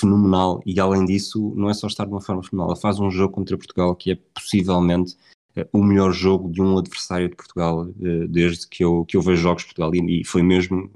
fenomenal, 0.03 0.61
e 0.65 0.79
além 0.79 1.05
disso, 1.05 1.53
não 1.55 1.69
é 1.69 1.73
só 1.73 1.87
estar 1.87 2.05
numa 2.05 2.21
forma 2.21 2.43
fenomenal, 2.43 2.73
ele 2.73 2.81
faz 2.81 2.99
um 2.99 3.09
jogo 3.09 3.33
contra 3.33 3.57
Portugal 3.57 3.95
que 3.95 4.11
é 4.11 4.17
possivelmente 4.33 5.15
uh, 5.57 5.65
o 5.71 5.83
melhor 5.83 6.11
jogo 6.11 6.51
de 6.51 6.61
um 6.61 6.77
adversário 6.77 7.29
de 7.29 7.35
Portugal 7.35 7.87
uh, 7.87 8.27
desde 8.27 8.67
que 8.67 8.83
eu, 8.83 9.05
que 9.05 9.17
eu 9.17 9.21
vejo 9.21 9.41
jogos 9.41 9.63
de 9.63 9.67
Portugal, 9.67 9.95
e, 9.95 10.23
foi 10.25 10.43
mesmo 10.43 10.91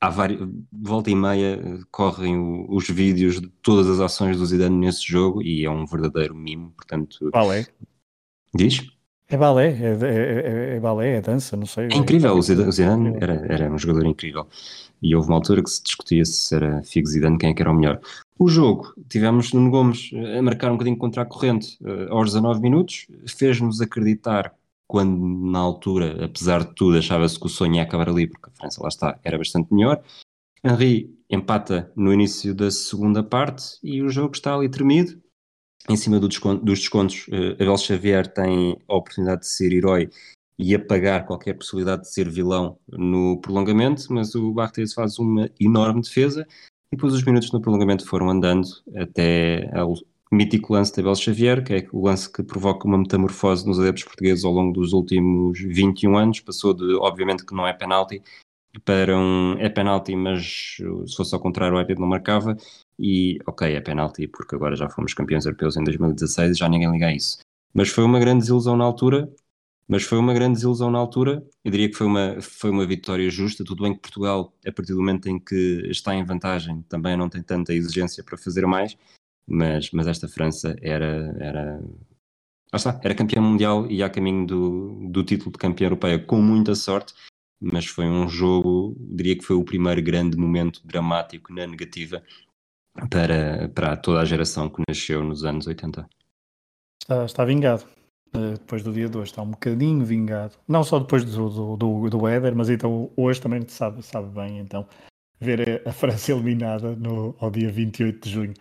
há 0.00 0.10
várias, 0.10 0.40
volta 0.72 1.10
e 1.10 1.14
meia 1.14 1.80
correm 1.90 2.36
o, 2.36 2.66
os 2.74 2.88
vídeos 2.88 3.40
de 3.40 3.48
todas 3.62 3.88
as 3.88 4.00
ações 4.00 4.38
do 4.38 4.46
Zidane 4.46 4.76
nesse 4.76 5.06
jogo 5.06 5.42
e 5.42 5.64
é 5.64 5.70
um 5.70 5.86
verdadeiro 5.86 6.34
mimo, 6.34 6.72
portanto... 6.72 7.30
Balé. 7.30 7.66
Diz? 8.54 8.86
É 9.32 9.36
balé, 9.38 9.68
é, 9.68 9.96
é, 10.04 10.74
é, 10.74 10.76
é, 10.76 10.80
balé, 10.80 11.16
é 11.16 11.20
dança, 11.22 11.56
não 11.56 11.64
sei. 11.64 11.88
É 11.90 11.96
incrível, 11.96 12.36
o 12.36 12.42
Zidane, 12.42 13.16
era, 13.18 13.46
era 13.48 13.72
um 13.72 13.78
jogador 13.78 14.04
incrível 14.04 14.46
e 15.02 15.16
houve 15.16 15.28
uma 15.28 15.36
altura 15.36 15.62
que 15.62 15.70
se 15.70 15.82
discutia 15.82 16.22
se 16.24 16.54
era 16.54 16.82
Figo 16.82 17.08
Zidane 17.08 17.38
quem 17.38 17.48
é 17.48 17.54
que 17.54 17.62
era 17.62 17.70
o 17.70 17.74
melhor. 17.74 17.98
O 18.38 18.46
jogo, 18.46 18.92
tivemos 19.08 19.54
Nuno 19.54 19.70
Gomes 19.70 20.10
a 20.38 20.42
marcar 20.42 20.68
um 20.68 20.74
bocadinho 20.74 20.98
contra 20.98 21.22
a 21.22 21.24
corrente 21.24 21.78
uh, 21.80 22.12
aos 22.12 22.26
19 22.26 22.60
minutos, 22.60 23.06
fez-nos 23.26 23.80
acreditar 23.80 24.54
quando 24.86 25.18
na 25.50 25.58
altura, 25.58 26.26
apesar 26.26 26.64
de 26.64 26.74
tudo, 26.74 26.98
achava-se 26.98 27.40
que 27.40 27.46
o 27.46 27.48
sonho 27.48 27.76
ia 27.76 27.82
acabar 27.82 28.10
ali, 28.10 28.26
porque 28.26 28.50
a 28.50 28.52
França 28.52 28.82
lá 28.82 28.88
está, 28.88 29.18
era 29.24 29.38
bastante 29.38 29.72
melhor. 29.72 30.02
Henri 30.62 31.10
empata 31.30 31.90
no 31.96 32.12
início 32.12 32.54
da 32.54 32.70
segunda 32.70 33.22
parte 33.22 33.78
e 33.82 34.02
o 34.02 34.10
jogo 34.10 34.34
está 34.34 34.54
ali 34.54 34.68
tremido. 34.68 35.18
Em 35.88 35.96
cima 35.96 36.20
do 36.20 36.28
desconto, 36.28 36.64
dos 36.64 36.78
descontos, 36.78 37.26
uh, 37.28 37.54
Abel 37.54 37.76
Xavier 37.76 38.26
tem 38.26 38.76
a 38.88 38.94
oportunidade 38.94 39.42
de 39.42 39.48
ser 39.48 39.72
herói 39.72 40.10
e 40.58 40.74
apagar 40.74 41.26
qualquer 41.26 41.54
possibilidade 41.54 42.02
de 42.02 42.12
ser 42.12 42.28
vilão 42.28 42.78
no 42.88 43.40
prolongamento, 43.40 44.12
mas 44.12 44.34
o 44.34 44.52
Barthez 44.52 44.92
faz 44.94 45.18
uma 45.18 45.50
enorme 45.60 46.02
defesa 46.02 46.46
e 46.92 46.96
depois 46.96 47.12
os 47.14 47.24
minutos 47.24 47.50
no 47.50 47.60
prolongamento 47.60 48.06
foram 48.06 48.30
andando 48.30 48.68
até 48.94 49.68
ao 49.76 49.94
mítico 50.30 50.72
lance 50.72 50.92
de 50.94 51.00
Abel 51.00 51.14
Xavier, 51.14 51.64
que 51.64 51.74
é 51.74 51.88
o 51.92 52.06
lance 52.06 52.30
que 52.30 52.42
provoca 52.42 52.86
uma 52.86 52.98
metamorfose 52.98 53.66
nos 53.66 53.80
adeptos 53.80 54.04
portugueses 54.04 54.44
ao 54.44 54.52
longo 54.52 54.72
dos 54.72 54.92
últimos 54.92 55.58
21 55.58 56.16
anos, 56.16 56.40
passou 56.40 56.72
de, 56.72 56.94
obviamente, 56.94 57.44
que 57.44 57.54
não 57.54 57.66
é 57.66 57.72
penalti, 57.72 58.22
para 58.84 59.16
um 59.18 59.58
é 59.58 59.68
penalti, 59.68 60.16
mas 60.16 60.76
se 61.06 61.16
fosse 61.16 61.34
ao 61.34 61.40
contrário 61.40 61.76
o 61.76 61.78
árbitro 61.78 62.00
não 62.00 62.08
marcava, 62.08 62.56
e 62.98 63.38
ok, 63.46 63.74
é 63.74 63.80
penalti 63.80 64.26
porque 64.26 64.54
agora 64.54 64.76
já 64.76 64.88
fomos 64.88 65.14
campeões 65.14 65.44
europeus 65.46 65.76
em 65.76 65.84
2016 65.84 66.52
e 66.56 66.58
já 66.58 66.68
ninguém 66.68 66.90
liga 66.90 67.06
a 67.06 67.14
isso. 67.14 67.38
Mas 67.74 67.88
foi 67.88 68.04
uma 68.04 68.20
grande 68.20 68.40
desilusão 68.40 68.76
na 68.76 68.84
altura, 68.84 69.32
mas 69.88 70.04
foi 70.04 70.18
uma 70.18 70.32
grande 70.32 70.54
desilusão 70.54 70.90
na 70.90 70.98
altura, 70.98 71.44
eu 71.64 71.70
diria 71.70 71.88
que 71.88 71.96
foi 71.96 72.06
uma, 72.06 72.40
foi 72.40 72.70
uma 72.70 72.86
vitória 72.86 73.28
justa, 73.30 73.64
tudo 73.64 73.82
bem 73.82 73.94
que 73.94 74.00
Portugal, 74.00 74.54
a 74.66 74.72
partir 74.72 74.92
do 74.92 75.00
momento 75.00 75.28
em 75.28 75.38
que 75.38 75.86
está 75.90 76.14
em 76.14 76.24
vantagem, 76.24 76.82
também 76.88 77.16
não 77.16 77.28
tem 77.28 77.42
tanta 77.42 77.74
exigência 77.74 78.22
para 78.22 78.38
fazer 78.38 78.66
mais, 78.66 78.96
mas, 79.46 79.90
mas 79.90 80.06
esta 80.06 80.28
França 80.28 80.76
era, 80.80 81.36
era, 81.38 81.84
ah, 82.72 82.76
está, 82.76 82.98
era 83.02 83.14
campeã 83.14 83.40
mundial 83.40 83.90
e 83.90 84.02
a 84.02 84.08
caminho 84.08 84.46
do, 84.46 85.08
do 85.10 85.24
título 85.24 85.52
de 85.52 85.58
campeã 85.58 85.86
europeia 85.86 86.18
com 86.18 86.40
muita 86.40 86.74
sorte, 86.74 87.12
mas 87.60 87.86
foi 87.86 88.06
um 88.06 88.28
jogo, 88.28 88.96
diria 88.98 89.36
que 89.36 89.44
foi 89.44 89.56
o 89.56 89.64
primeiro 89.64 90.02
grande 90.02 90.36
momento 90.36 90.80
dramático 90.84 91.52
na 91.52 91.66
negativa 91.66 92.22
para, 93.08 93.68
para 93.68 93.96
toda 93.96 94.20
a 94.20 94.24
geração 94.24 94.68
que 94.68 94.82
nasceu 94.88 95.22
nos 95.22 95.44
anos 95.44 95.66
80. 95.66 96.08
Está, 97.02 97.24
está 97.24 97.44
vingado. 97.44 97.84
Uh, 98.34 98.52
depois 98.52 98.82
do 98.82 98.92
dia 98.92 99.08
de 99.08 99.18
hoje, 99.18 99.30
está 99.30 99.42
um 99.42 99.50
bocadinho 99.50 100.04
vingado. 100.04 100.54
Não 100.66 100.82
só 100.82 100.98
depois 100.98 101.24
do, 101.24 101.50
do, 101.50 101.76
do, 101.76 102.10
do 102.10 102.28
Éder, 102.28 102.54
mas 102.56 102.70
então 102.70 103.10
hoje 103.16 103.40
também 103.40 103.62
sabe, 103.68 104.02
sabe 104.02 104.28
bem 104.28 104.58
então 104.58 104.86
ver 105.38 105.82
a 105.86 105.92
França 105.92 106.32
eliminada 106.32 106.94
no, 106.94 107.34
ao 107.40 107.50
dia 107.50 107.70
28 107.70 108.24
de 108.24 108.30
junho 108.30 108.54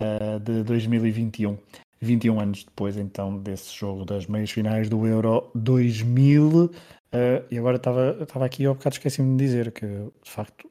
uh, 0.00 0.38
de 0.38 0.62
2021. 0.62 1.58
21 2.00 2.40
anos 2.40 2.64
depois, 2.64 2.96
então, 2.96 3.38
desse 3.38 3.74
jogo 3.74 4.04
das 4.04 4.26
meias 4.26 4.50
finais 4.50 4.88
do 4.88 5.06
Euro 5.06 5.50
2000. 5.54 6.66
Uh, 6.66 6.70
eh, 7.10 7.44
e 7.50 7.58
agora 7.58 7.76
estava 7.76 8.44
aqui, 8.44 8.64
ao 8.66 8.74
bocado 8.74 8.94
esqueci-me 8.94 9.36
de 9.36 9.44
dizer 9.44 9.72
que, 9.72 9.86
de 9.86 10.30
facto, 10.30 10.67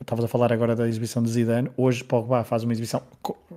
estavas 0.00 0.24
a 0.24 0.28
falar 0.28 0.52
agora 0.52 0.74
da 0.74 0.88
exibição 0.88 1.22
de 1.22 1.30
Zidane. 1.30 1.70
Hoje, 1.76 2.04
Pogba 2.04 2.44
faz 2.44 2.62
uma 2.64 2.72
exibição. 2.72 3.02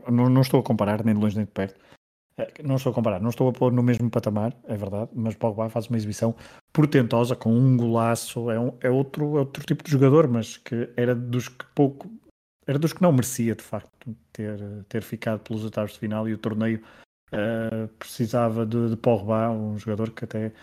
Não, 0.10 0.30
não 0.30 0.42
estou 0.42 0.60
a 0.60 0.64
comparar, 0.64 1.04
nem 1.04 1.16
de 1.16 1.22
longe 1.22 1.36
nem 1.36 1.46
de 1.46 1.52
perto. 1.52 1.80
Uh, 2.38 2.64
não 2.64 2.76
estou 2.76 2.92
a 2.92 2.94
comparar, 2.94 3.20
não 3.20 3.30
estou 3.30 3.50
a 3.50 3.54
pôr 3.54 3.72
no 3.72 3.84
mesmo 3.84 4.10
patamar, 4.10 4.56
é 4.68 4.76
verdade, 4.76 5.12
mas 5.14 5.36
Pogba 5.36 5.70
faz 5.70 5.88
uma 5.88 5.98
exibição 5.98 6.36
portentosa, 6.72 7.36
com 7.36 7.54
um 7.54 7.78
golaço. 7.78 8.50
É, 8.50 8.60
um, 8.60 8.74
é, 8.82 8.90
outro, 8.90 9.38
é 9.38 9.40
outro 9.40 9.64
tipo 9.66 9.84
de 9.84 9.92
jogador, 9.92 10.28
mas 10.28 10.58
que 10.58 10.90
era 10.98 11.14
dos 11.14 11.48
que 11.48 11.66
pouco 11.76 12.10
era 12.66 12.80
dos 12.80 12.94
que 12.94 13.02
não 13.02 13.12
merecia, 13.12 13.56
de 13.56 13.64
facto, 13.64 14.16
ter, 14.32 14.60
ter 14.88 15.04
ficado 15.04 15.42
pelos 15.42 15.64
oitavos 15.64 15.94
de 15.94 16.00
final 16.00 16.28
e 16.28 16.34
o 16.34 16.38
torneio 16.38 16.82
uh, 17.34 17.88
precisava 18.00 18.66
de, 18.66 18.90
de 18.90 18.98
Pogba, 18.98 19.50
um 19.50 19.78
jogador 19.78 20.12
que 20.12 20.24
até 20.24 20.54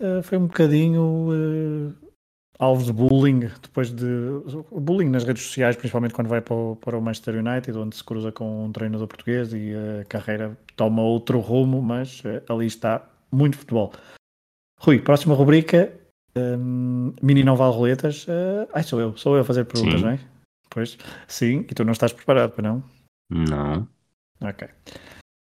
uh, 0.00 0.22
foi 0.22 0.38
um 0.38 0.46
bocadinho 0.46 1.30
uh, 1.30 1.94
alvo 2.58 2.84
de 2.84 2.92
bullying, 2.92 3.40
depois 3.62 3.90
de 3.90 4.06
bullying 4.70 5.10
nas 5.10 5.24
redes 5.24 5.42
sociais, 5.42 5.76
principalmente 5.76 6.14
quando 6.14 6.28
vai 6.28 6.40
para 6.40 6.54
o, 6.54 6.76
para 6.76 6.96
o 6.96 7.02
Manchester 7.02 7.36
United, 7.36 7.76
onde 7.76 7.96
se 7.96 8.04
cruza 8.04 8.32
com 8.32 8.66
um 8.66 8.72
treinador 8.72 9.06
português 9.06 9.52
e 9.52 9.72
a 10.00 10.04
carreira 10.04 10.56
toma 10.74 11.02
outro 11.02 11.38
rumo, 11.40 11.82
mas 11.82 12.20
uh, 12.20 12.52
ali 12.52 12.66
está 12.66 13.06
muito 13.30 13.58
futebol. 13.58 13.92
Rui, 14.80 15.00
próxima 15.00 15.34
rubrica, 15.34 15.92
um, 16.36 17.12
mini 17.22 17.42
não 17.42 17.56
vale 17.56 17.74
roletas. 17.74 18.26
Uh, 18.26 18.68
ai, 18.72 18.82
sou 18.82 19.00
eu, 19.00 19.16
sou 19.16 19.34
eu 19.34 19.42
a 19.42 19.44
fazer 19.44 19.64
perguntas, 19.64 20.00
sim. 20.00 20.06
não 20.06 20.12
é? 20.12 20.20
Pois, 20.70 20.98
sim, 21.26 21.60
e 21.60 21.74
tu 21.74 21.84
não 21.84 21.92
estás 21.92 22.12
preparado 22.12 22.52
para 22.52 22.68
não? 22.68 22.84
Não. 23.30 23.88
Ok. 24.40 24.68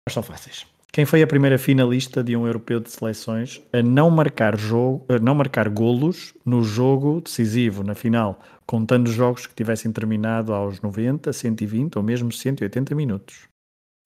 Mas 0.06 0.14
são 0.14 0.22
fáceis. 0.22 0.66
Quem 0.94 1.04
foi 1.04 1.24
a 1.24 1.26
primeira 1.26 1.58
finalista 1.58 2.22
de 2.22 2.36
um 2.36 2.46
europeu 2.46 2.78
de 2.78 2.88
seleções 2.88 3.60
a 3.72 3.82
não 3.82 4.08
marcar, 4.12 4.56
jogo, 4.56 5.04
a 5.12 5.18
não 5.18 5.34
marcar 5.34 5.68
golos 5.68 6.32
no 6.46 6.62
jogo 6.62 7.20
decisivo, 7.20 7.82
na 7.82 7.96
final, 7.96 8.40
contando 8.64 9.10
jogos 9.10 9.44
que 9.44 9.56
tivessem 9.56 9.90
terminado 9.90 10.54
aos 10.54 10.80
90, 10.80 11.32
120 11.32 11.96
ou 11.96 12.04
mesmo 12.04 12.30
180 12.30 12.94
minutos? 12.94 13.48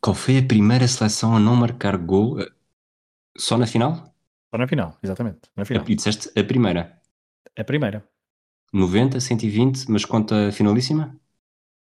Qual 0.03 0.17
foi 0.17 0.39
a 0.39 0.43
primeira 0.43 0.89
seleção 0.89 1.37
a 1.37 1.39
não 1.39 1.55
marcar 1.55 1.95
gol 1.99 2.41
eh, 2.41 2.51
só 3.37 3.59
na 3.59 3.67
final? 3.67 4.11
Só 4.51 4.57
na 4.57 4.67
final, 4.67 4.97
exatamente. 5.03 5.41
Na 5.55 5.67
final. 5.67 5.85
E 5.87 5.95
disseste 5.95 6.31
a 6.41 6.43
primeira? 6.43 6.99
A 7.55 7.65
primeira. 7.65 8.03
90, 8.73 9.21
120, 9.21 9.91
mas 9.91 10.07
conta 10.07 10.49
a 10.49 10.53
finalíssima? 10.53 11.15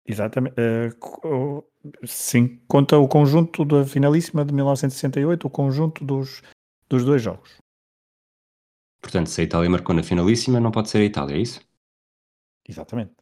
Exatamente. 0.07 0.55
Uh, 0.59 1.63
sim, 2.05 2.61
conta 2.69 2.99
o 2.99 3.09
conjunto 3.09 3.65
da 3.65 3.85
finalíssima 3.85 4.45
de 4.45 4.53
1968, 4.53 5.47
o 5.47 5.51
conjunto 5.51 6.05
dos, 6.05 6.43
dos 6.89 7.05
dois 7.05 7.23
jogos. 7.23 7.59
Portanto, 9.01 9.29
se 9.29 9.41
a 9.41 9.45
Itália 9.45 9.69
marcou 9.69 9.95
na 9.95 10.03
finalíssima, 10.03 10.59
não 10.59 10.71
pode 10.71 10.89
ser 10.89 10.99
a 10.99 11.05
Itália, 11.05 11.37
é 11.37 11.41
isso? 11.41 11.61
Exatamente. 12.67 13.13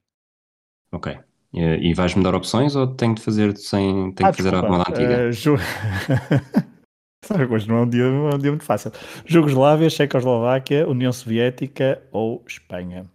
Ok. 0.92 1.18
E, 1.54 1.92
vais-me 1.92 2.22
dar 2.22 2.34
opções 2.34 2.74
ou 2.76 2.86
tenho 2.86 3.14
de 3.14 3.20
fazer 3.20 3.56
sem 3.58 4.12
tenho 4.12 4.28
ah, 4.28 4.30
de 4.30 4.36
fazer 4.38 4.50
desculpa. 4.52 4.74
a 4.74 4.78
moda 4.78 4.90
antiga? 4.90 5.28
Uh, 5.28 5.32
ju... 5.32 5.56
Hoje 7.52 7.68
não 7.68 7.76
é 7.76 7.80
um, 7.82 7.88
dia, 7.88 8.10
não 8.10 8.30
é 8.30 8.34
um 8.34 8.38
dia 8.38 8.50
muito 8.50 8.64
fácil. 8.64 8.90
Jugoslávia, 9.24 9.88
Checoslováquia, 9.88 10.88
União 10.88 11.12
Soviética 11.12 12.02
ou 12.10 12.42
Espanha? 12.46 13.08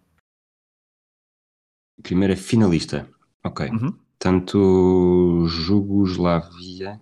Primeira 2.02 2.36
finalista. 2.38 3.10
Ok. 3.44 3.68
Uhum. 3.70 3.98
Tanto 4.20 5.46
Jugoslávia. 5.48 7.00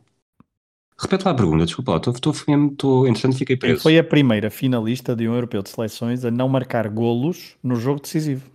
Repete 0.98 1.26
lá 1.26 1.32
a 1.32 1.36
pergunta, 1.36 1.66
desculpa 1.66 1.92
lá, 1.92 1.98
estou, 1.98 2.14
estou, 2.14 2.34
estou, 2.34 3.08
entretanto 3.08 3.38
fiquei 3.38 3.58
preso. 3.58 3.82
Foi 3.82 3.98
a 3.98 4.04
primeira 4.04 4.50
finalista 4.50 5.14
de 5.16 5.28
um 5.28 5.34
europeu 5.34 5.62
de 5.62 5.70
seleções 5.70 6.24
a 6.24 6.32
não 6.32 6.48
marcar 6.48 6.88
golos 6.90 7.58
no 7.62 7.76
jogo 7.76 8.02
decisivo. 8.02 8.50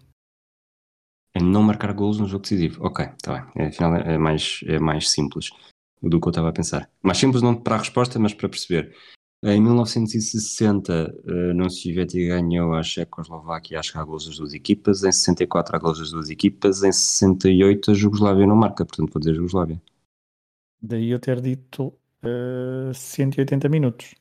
A 1.35 1.40
não 1.40 1.62
marcar 1.62 1.92
golos 1.92 2.18
no 2.18 2.27
jogo 2.27 2.42
decisivo. 2.42 2.85
Ok, 2.85 3.05
está 3.05 3.35
bem. 3.35 3.62
É, 3.62 3.66
afinal 3.68 3.94
é 3.94 4.16
mais, 4.16 4.61
é 4.66 4.79
mais 4.79 5.11
simples 5.11 5.51
do 6.03 6.18
que 6.18 6.29
eu 6.29 6.31
estava 6.31 6.49
a 6.49 6.53
pensar. 6.53 6.90
Mais 7.03 7.18
simples 7.18 7.42
não 7.42 7.55
para 7.55 7.77
a 7.77 7.79
resposta, 7.79 8.18
mas 8.18 8.33
para 8.33 8.49
perceber. 8.49 8.94
Em 9.42 9.59
1960, 9.59 10.92
a 11.26 11.33
União 11.50 11.70
Soviética 11.70 12.37
ganhou 12.37 12.74
a 12.74 12.83
Checoslováquia 12.83 13.81
acho 13.81 13.92
que 13.92 13.98
há 13.98 14.05
gols 14.05 14.26
das 14.26 14.37
duas 14.37 14.53
equipas, 14.53 15.03
em 15.03 15.11
64 15.11 15.76
há 15.76 15.79
gols 15.79 15.98
das 15.98 16.11
duas 16.11 16.29
equipas, 16.29 16.83
em 16.83 16.92
68 16.92 17.90
a 17.90 17.94
Jugoslávia 17.94 18.46
não 18.46 18.55
marca, 18.55 18.85
portanto 18.85 19.11
vou 19.11 19.18
dizer 19.18 19.35
Jugoslávia. 19.35 19.81
Daí 20.83 21.09
eu 21.09 21.18
ter 21.18 21.40
dito 21.40 21.87
uh, 22.22 22.92
180 22.92 23.66
minutos. 23.70 24.14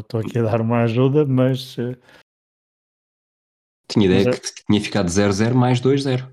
Estou 0.00 0.20
aqui 0.20 0.38
a 0.38 0.42
dar 0.42 0.60
uma 0.60 0.82
ajuda, 0.82 1.24
mas... 1.24 1.78
Uh... 1.78 1.96
Tinha 3.88 4.04
ideia 4.04 4.24
mas, 4.26 4.38
que 4.38 4.64
tinha 4.66 4.80
ficado 4.82 5.06
0-0 5.06 5.54
mais 5.54 5.80
2-0. 5.80 6.28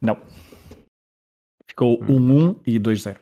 Não. 0.00 0.16
Ficou 1.66 1.98
1-1 2.00 2.08
hum. 2.10 2.60
e 2.66 2.80
2-0. 2.80 3.18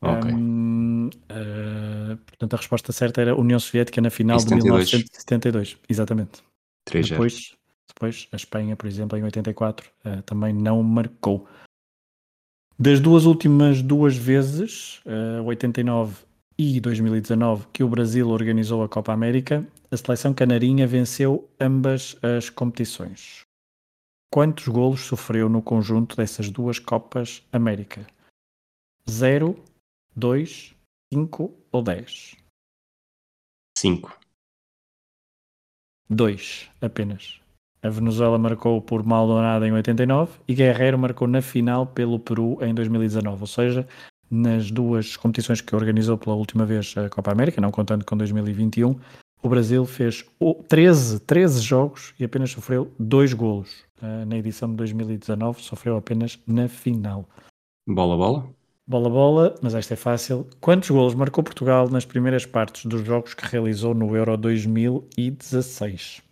Ok. 0.00 0.32
Um, 0.32 1.08
uh, 1.08 1.77
portanto, 2.16 2.54
a 2.54 2.56
resposta 2.56 2.92
certa 2.92 3.20
era 3.20 3.36
União 3.36 3.58
Soviética 3.58 4.00
na 4.00 4.10
final 4.10 4.38
72. 4.38 4.88
de 4.88 4.96
1972. 4.96 5.76
Exatamente. 5.88 6.42
3 6.84 7.10
depois, 7.10 7.56
depois, 7.88 8.28
a 8.32 8.36
Espanha, 8.36 8.76
por 8.76 8.86
exemplo, 8.86 9.18
em 9.18 9.22
84, 9.22 9.90
uh, 10.04 10.22
também 10.22 10.52
não 10.52 10.82
marcou. 10.82 11.46
Das 12.78 13.00
duas 13.00 13.24
últimas 13.24 13.82
duas 13.82 14.16
vezes, 14.16 15.00
uh, 15.04 15.42
89 15.44 16.16
e 16.56 16.80
2019, 16.80 17.66
que 17.72 17.82
o 17.82 17.88
Brasil 17.88 18.28
organizou 18.28 18.82
a 18.82 18.88
Copa 18.88 19.12
América, 19.12 19.66
a 19.90 19.96
seleção 19.96 20.34
canarinha 20.34 20.86
venceu 20.86 21.48
ambas 21.60 22.16
as 22.22 22.50
competições. 22.50 23.42
Quantos 24.30 24.68
golos 24.68 25.00
sofreu 25.00 25.48
no 25.48 25.62
conjunto 25.62 26.16
dessas 26.16 26.50
duas 26.50 26.78
Copas 26.78 27.42
América? 27.52 28.06
0, 29.08 29.56
2, 30.14 30.74
5 31.12 31.54
ou 31.72 31.82
10? 31.82 32.36
5. 33.78 34.18
2 36.10 36.70
apenas. 36.80 37.40
A 37.82 37.88
Venezuela 37.88 38.38
marcou 38.38 38.82
por 38.82 39.04
Maldonado 39.04 39.64
em 39.64 39.72
89 39.72 40.40
e 40.48 40.54
Guerreiro 40.54 40.98
marcou 40.98 41.28
na 41.28 41.40
final 41.40 41.86
pelo 41.86 42.18
Peru 42.18 42.58
em 42.60 42.74
2019. 42.74 43.40
Ou 43.40 43.46
seja, 43.46 43.88
nas 44.30 44.70
duas 44.70 45.16
competições 45.16 45.60
que 45.60 45.74
organizou 45.76 46.18
pela 46.18 46.34
última 46.34 46.66
vez 46.66 46.94
a 46.96 47.08
Copa 47.08 47.30
América, 47.30 47.60
não 47.60 47.70
contando 47.70 48.04
com 48.04 48.16
2021, 48.16 48.98
o 49.42 49.48
Brasil 49.48 49.86
fez 49.86 50.24
13, 50.68 51.20
13 51.20 51.60
jogos 51.60 52.14
e 52.18 52.24
apenas 52.24 52.50
sofreu 52.50 52.92
2 52.98 53.32
golos. 53.32 53.84
Ah, 54.02 54.24
na 54.26 54.36
edição 54.36 54.68
de 54.68 54.76
2019 54.76 55.62
sofreu 55.62 55.96
apenas 55.96 56.38
na 56.46 56.68
final. 56.68 57.28
Bola, 57.86 58.16
bola? 58.16 58.57
Bola 58.88 59.10
bola, 59.10 59.54
mas 59.62 59.74
esta 59.74 59.92
é 59.92 59.96
fácil. 59.98 60.48
Quantos 60.62 60.88
golos 60.88 61.14
marcou 61.14 61.44
Portugal 61.44 61.90
nas 61.90 62.06
primeiras 62.06 62.46
partes 62.46 62.86
dos 62.86 63.04
jogos 63.04 63.34
que 63.34 63.44
realizou 63.44 63.92
no 63.92 64.16
Euro 64.16 64.34
2016? 64.38 66.22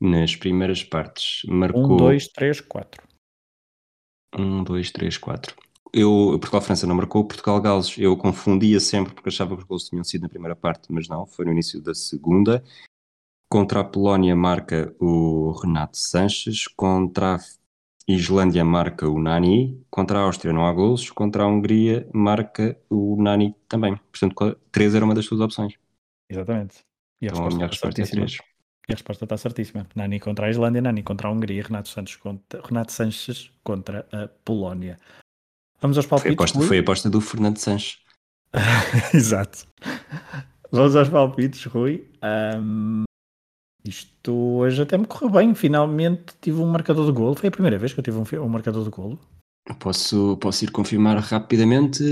Nas 0.00 0.36
primeiras 0.36 0.84
partes 0.84 1.42
marcou. 1.50 1.94
1, 1.94 1.96
2, 1.96 2.28
3, 2.28 2.60
4. 2.60 3.02
1, 4.38 4.62
2, 4.62 4.90
3, 4.92 5.18
4. 5.18 5.56
Eu, 5.92 6.38
Portugal-França 6.38 6.86
não 6.86 6.94
marcou, 6.94 7.26
Portugal-Gales 7.26 7.98
eu 7.98 8.16
confundia 8.16 8.78
sempre 8.78 9.12
porque 9.12 9.28
achava 9.28 9.56
que 9.56 9.62
os 9.62 9.66
gols 9.66 9.88
tinham 9.88 10.04
sido 10.04 10.22
na 10.22 10.28
primeira 10.28 10.54
parte, 10.54 10.92
mas 10.92 11.08
não, 11.08 11.26
foi 11.26 11.46
no 11.46 11.50
início 11.50 11.82
da 11.82 11.94
segunda. 11.94 12.62
Contra 13.50 13.80
a 13.80 13.84
Polónia 13.84 14.36
marca 14.36 14.94
o 15.00 15.50
Renato 15.60 15.98
Sanches, 15.98 16.68
contra 16.68 17.34
a 17.34 17.38
Islândia 18.08 18.64
marca 18.64 19.08
o 19.08 19.20
Nani, 19.20 19.84
contra 19.90 20.18
a 20.18 20.22
Áustria 20.22 20.52
não 20.52 20.66
há 20.66 20.72
golos, 20.72 21.10
contra 21.10 21.42
a 21.42 21.46
Hungria 21.46 22.08
marca 22.14 22.78
o 22.88 23.20
Nani 23.20 23.54
também. 23.68 23.96
Portanto, 24.12 24.56
3 24.70 24.94
era 24.94 25.04
uma 25.04 25.14
das 25.14 25.24
suas 25.24 25.40
opções. 25.40 25.74
Exatamente. 26.30 26.84
E 27.20 27.26
a 27.26 27.30
então 27.30 27.46
a 27.46 27.48
minha 27.48 27.66
resposta 27.66 28.00
é 28.00 28.04
3. 28.04 28.38
E 28.88 28.92
a 28.92 28.94
resposta 28.94 29.24
está 29.24 29.36
certíssima. 29.36 29.86
Nani 29.96 30.20
contra 30.20 30.46
a 30.46 30.50
Islândia, 30.50 30.80
Nani 30.80 31.02
contra 31.02 31.26
a 31.26 31.32
Hungria, 31.32 31.64
Renato 31.64 31.88
Santos 31.88 32.14
contra, 32.14 32.62
Renato 32.62 32.92
Sanches 32.92 33.50
contra 33.64 34.06
a 34.12 34.28
Polónia. 34.44 34.98
Vamos 35.80 35.96
aos 35.96 36.06
palpites. 36.06 36.36
Foi 36.36 36.44
a 36.44 36.46
aposta, 36.46 36.60
foi 36.60 36.78
a 36.78 36.80
aposta 36.80 37.10
do 37.10 37.20
Fernando 37.20 37.58
Sanches. 37.58 37.98
Exato. 39.12 39.66
Vamos 40.70 40.94
aos 40.94 41.08
palpites, 41.08 41.64
Rui. 41.64 42.08
Um, 42.22 43.05
isto 43.88 44.32
hoje 44.32 44.82
até 44.82 44.96
me 44.96 45.06
correu 45.06 45.30
bem. 45.30 45.54
Finalmente 45.54 46.34
tive 46.40 46.60
um 46.60 46.66
marcador 46.66 47.06
de 47.06 47.12
golo. 47.12 47.34
Foi 47.34 47.48
a 47.48 47.52
primeira 47.52 47.78
vez 47.78 47.92
que 47.92 48.00
eu 48.00 48.04
tive 48.04 48.18
um, 48.18 48.42
um 48.42 48.48
marcador 48.48 48.84
de 48.84 48.90
golo. 48.90 49.18
Posso, 49.80 50.36
posso 50.36 50.64
ir 50.64 50.70
confirmar 50.70 51.18
rapidamente. 51.18 52.02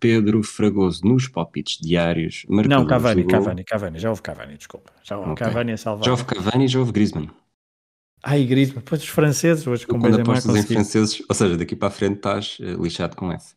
Pedro 0.00 0.42
Fragoso 0.42 1.06
nos 1.06 1.28
palpites 1.28 1.78
diários. 1.80 2.44
Não, 2.48 2.86
Cavani, 2.86 3.24
Cavani, 3.24 3.64
Cavani. 3.64 3.98
Já 3.98 4.10
houve 4.10 4.20
Cavani, 4.22 4.56
desculpa. 4.56 4.92
Já 5.02 5.16
houve 5.16 5.30
okay. 5.30 5.46
Cavani 5.46 5.72
a 5.72 5.76
salvar. 5.76 6.04
Já 6.04 6.10
houve 6.10 6.24
Cavani 6.24 6.64
e 6.64 6.68
já 6.68 6.80
houve 6.80 6.92
Griezmann. 6.92 7.30
Ai, 8.22 8.44
Griezmann. 8.44 8.80
Depois 8.80 9.00
os 9.00 9.08
franceses 9.08 9.66
hoje 9.66 9.86
com 9.86 10.00
Quando 10.00 10.20
apostas 10.20 10.56
em 10.56 10.62
franceses, 10.62 11.22
ou 11.28 11.34
seja, 11.34 11.56
daqui 11.56 11.76
para 11.76 11.88
a 11.88 11.90
frente 11.90 12.16
estás 12.16 12.58
uh, 12.58 12.82
lixado 12.82 13.14
com 13.14 13.30
essa. 13.30 13.54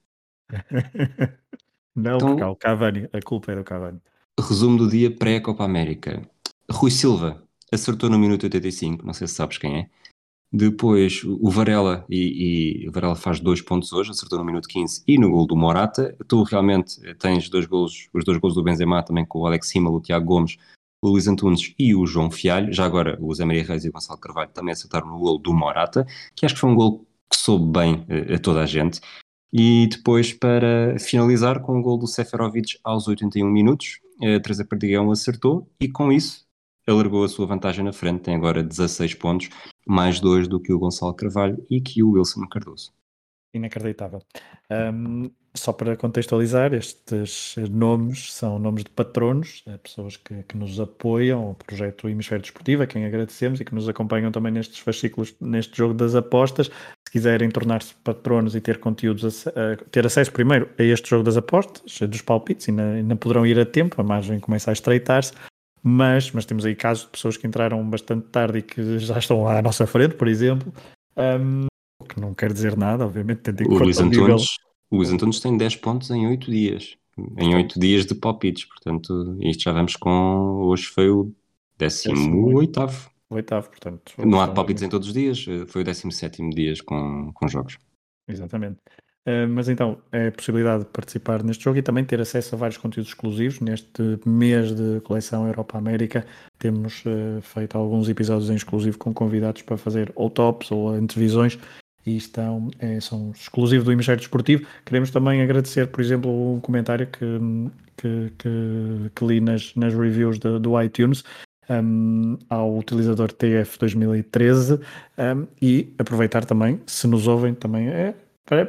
Não, 1.96 2.18
então, 2.18 2.30
porque 2.30 2.44
o 2.44 2.56
Cavani, 2.56 3.10
a 3.12 3.20
culpa 3.22 3.52
é 3.52 3.56
do 3.56 3.64
Cavani. 3.64 4.00
Resumo 4.40 4.78
do 4.78 4.88
dia 4.88 5.10
pré-Copa 5.10 5.64
América. 5.64 6.22
Rui 6.70 6.92
Silva, 6.92 7.44
acertou 7.72 8.10
no 8.10 8.18
minuto 8.18 8.44
85, 8.44 9.06
não 9.06 9.14
sei 9.14 9.28
se 9.28 9.36
sabes 9.36 9.58
quem 9.58 9.80
é. 9.80 9.90
Depois 10.52 11.24
o 11.26 11.50
Varela, 11.50 12.06
e, 12.10 12.84
e 12.84 12.90
o 12.90 12.92
Varela 12.92 13.16
faz 13.16 13.40
dois 13.40 13.62
pontos 13.62 13.92
hoje, 13.92 14.12
acertou 14.12 14.40
no 14.40 14.46
minuto 14.46 14.68
15 14.68 15.04
e 15.06 15.18
no 15.18 15.30
gol 15.30 15.46
do 15.46 15.58
Morata. 15.58 16.16
Tu 16.26 16.42
realmente 16.44 17.02
tens 17.16 17.50
dois 17.50 17.66
golos, 17.66 18.08
os 18.14 18.24
dois 18.24 18.38
golos 18.38 18.56
do 18.56 18.64
Benzema 18.64 19.04
também 19.04 19.26
com 19.26 19.40
o 19.40 19.46
Alex 19.46 19.68
Sima, 19.68 19.90
o 19.90 20.00
Tiago 20.00 20.26
Gomes, 20.26 20.58
o 21.02 21.10
Luís 21.10 21.28
Antunes 21.28 21.74
e 21.78 21.94
o 21.94 22.06
João 22.06 22.32
Fialho. 22.32 22.72
Já 22.72 22.86
agora 22.86 23.18
o 23.22 23.34
Zé 23.36 23.44
Maria 23.44 23.64
Reis 23.64 23.84
e 23.84 23.90
o 23.90 23.92
Gonçalo 23.92 24.20
Carvalho 24.20 24.50
também 24.52 24.72
acertaram 24.72 25.08
no 25.08 25.20
gol 25.20 25.38
do 25.38 25.54
Morata, 25.54 26.08
que 26.34 26.46
acho 26.46 26.56
que 26.56 26.62
foi 26.62 26.70
um 26.70 26.76
gol 26.76 27.06
que 27.30 27.38
soube 27.38 27.70
bem 27.78 28.06
a, 28.10 28.36
a 28.36 28.40
toda 28.40 28.62
a 28.62 28.66
gente. 28.66 29.02
E 29.52 29.88
depois, 29.88 30.32
para 30.32 30.98
finalizar, 31.00 31.62
com 31.62 31.78
o 31.78 31.82
gol 31.82 31.98
do 31.98 32.08
Seferovic 32.08 32.80
aos 32.84 33.08
81 33.08 33.50
minutos, 33.50 34.00
a 34.22 34.40
Teresa 34.40 34.64
Perdigão 34.64 35.12
acertou 35.12 35.70
e 35.80 35.90
com 35.90 36.12
isso 36.12 36.47
alargou 36.88 37.24
a 37.24 37.30
sua 37.30 37.46
vantagem 37.46 37.84
na 37.84 37.94
frente, 37.94 38.22
tem 38.22 38.36
agora 38.36 38.64
16 38.64 39.14
pontos, 39.16 39.50
mais 39.86 40.20
dois 40.20 40.48
do 40.48 40.60
que 40.60 40.74
o 40.74 40.80
Gonçalo 40.80 41.14
Carvalho 41.14 41.64
e 41.70 41.82
que 41.82 42.02
o 42.02 42.12
Wilson 42.12 42.48
Cardoso. 42.48 42.92
Inacreditável. 43.54 44.22
Um, 44.72 45.30
só 45.56 45.74
para 45.74 45.98
contextualizar, 45.98 46.74
estes 46.74 47.56
nomes 47.72 48.32
são 48.34 48.60
nomes 48.60 48.84
de 48.84 48.92
patronos, 48.92 49.64
é, 49.66 49.78
pessoas 49.78 50.16
que, 50.16 50.44
que, 50.44 50.56
nos 50.56 50.80
apoiam 50.80 51.42
ao 51.42 51.56
projeto 51.56 52.08
Hemisfério 52.08 52.44
Desportivo, 52.44 52.84
a 52.84 52.88
quem 52.88 53.06
agradecemos 53.06 53.60
e 53.60 53.66
que 53.66 53.74
nos 53.74 53.90
acompanham 53.90 54.32
também 54.32 54.52
nestes 54.52 54.80
fascículos, 54.80 55.36
neste 55.42 55.76
jogo 55.76 55.94
das 55.94 56.14
apostas. 56.14 56.68
Se 56.68 57.12
quiserem 57.12 57.50
tornar-se 57.50 57.96
patronos 57.96 58.56
e 58.56 58.62
ter 58.62 58.80
conteúdos, 58.80 59.48
a, 59.48 59.50
a, 59.50 59.76
ter 59.90 60.06
acesso 60.06 60.32
primeiro 60.32 60.70
a 60.78 60.84
este 60.84 61.10
jogo 61.10 61.24
das 61.24 61.38
apostas, 61.38 62.00
dos 62.08 62.22
palpites, 62.22 62.70
ainda, 62.70 62.84
ainda 62.84 63.16
poderão 63.16 63.46
ir 63.46 63.60
a 63.60 63.66
tempo, 63.66 64.00
a 64.00 64.04
margem 64.04 64.40
começa 64.40 64.70
a 64.70 64.74
estreitar-se. 64.74 65.34
Mas, 65.90 66.32
mas 66.34 66.46
temos 66.46 66.66
aí 66.66 66.76
casos 66.76 67.06
de 67.06 67.12
pessoas 67.12 67.38
que 67.38 67.48
entraram 67.48 67.90
bastante 67.90 68.28
tarde 68.28 68.58
e 68.58 68.62
que 68.62 69.00
já 69.00 69.18
estão 69.18 69.48
à 69.48 69.62
nossa 69.62 69.88
frente, 69.88 70.16
por 70.16 70.28
exemplo. 70.28 70.74
Um, 71.16 71.68
o 71.98 72.04
que 72.04 72.20
não 72.20 72.34
quer 72.34 72.52
dizer 72.52 72.76
nada, 72.76 73.06
obviamente, 73.06 73.40
tendo 73.40 73.64
em 73.64 73.68
o 73.68 73.78
Luís 73.78 73.98
Antunes, 73.98 74.58
o 74.92 74.98
Luís 74.98 75.14
Antunes 75.14 75.40
tem 75.40 75.56
10 75.56 75.78
pontos 75.78 76.12
em 76.12 76.28
8 76.28 76.52
dias. 76.52 76.98
Em 77.38 77.56
8 77.56 77.80
dias 77.80 78.06
de 78.06 78.14
palpites, 78.16 78.66
portanto, 78.66 79.38
isto 79.40 79.64
já 79.64 79.72
vamos 79.72 79.96
com. 79.96 80.66
Hoje 80.66 80.88
foi 80.88 81.10
o 81.10 81.34
18. 81.78 82.82
Oitavo, 83.30 83.70
portanto. 83.70 84.14
Não 84.26 84.42
há 84.42 84.48
palpites 84.50 84.84
em 84.84 84.90
todos 84.90 85.08
os 85.08 85.14
dias, 85.14 85.46
foi 85.70 85.84
o 85.84 85.86
17 85.86 86.50
dias 86.50 86.82
com, 86.82 87.32
com 87.34 87.48
jogos. 87.48 87.78
Exatamente. 88.28 88.80
Uh, 89.28 89.46
mas 89.50 89.68
então, 89.68 89.98
é 90.10 90.28
a 90.28 90.32
possibilidade 90.32 90.86
de 90.86 90.90
participar 90.90 91.44
neste 91.44 91.62
jogo 91.62 91.78
e 91.78 91.82
também 91.82 92.06
ter 92.06 92.22
acesso 92.22 92.56
a 92.56 92.58
vários 92.58 92.78
conteúdos 92.78 93.12
exclusivos. 93.12 93.60
Neste 93.60 94.20
mês 94.26 94.74
de 94.74 95.02
coleção 95.02 95.46
Europa-América, 95.46 96.26
temos 96.58 97.04
uh, 97.06 97.42
feito 97.42 97.78
alguns 97.78 98.08
episódios 98.08 98.50
em 98.50 98.56
exclusivo 98.56 98.98
com 98.98 99.14
convidados 99.14 99.64
para 99.64 99.76
fazer 99.76 100.14
ou 100.16 100.30
tops 100.30 100.72
ou 100.72 100.90
antevisões 100.90 101.60
e 102.06 102.16
estão, 102.16 102.72
é, 102.80 103.02
são 103.02 103.32
exclusivos 103.36 103.84
do 103.84 103.92
Hemisfério 103.92 104.22
Desportivo. 104.22 104.66
Queremos 104.86 105.12
também 105.12 105.42
agradecer, 105.42 105.88
por 105.88 106.00
exemplo, 106.00 106.56
um 106.56 106.62
comentário 106.62 107.06
que, 107.06 107.26
que, 107.98 108.32
que, 108.38 109.12
que 109.14 109.26
li 109.26 109.42
nas, 109.42 109.76
nas 109.76 109.94
reviews 109.94 110.40
do, 110.40 110.58
do 110.58 110.82
iTunes. 110.82 111.26
Um, 111.70 112.38
ao 112.50 112.78
utilizador 112.78 113.30
TF 113.30 113.78
2013 113.78 114.76
um, 114.76 115.48
e 115.62 115.94
aproveitar 116.00 116.46
também, 116.46 116.80
se 116.86 117.08
nos 117.08 117.28
ouvem, 117.28 117.54
também 117.54 117.90
é, 117.90 118.16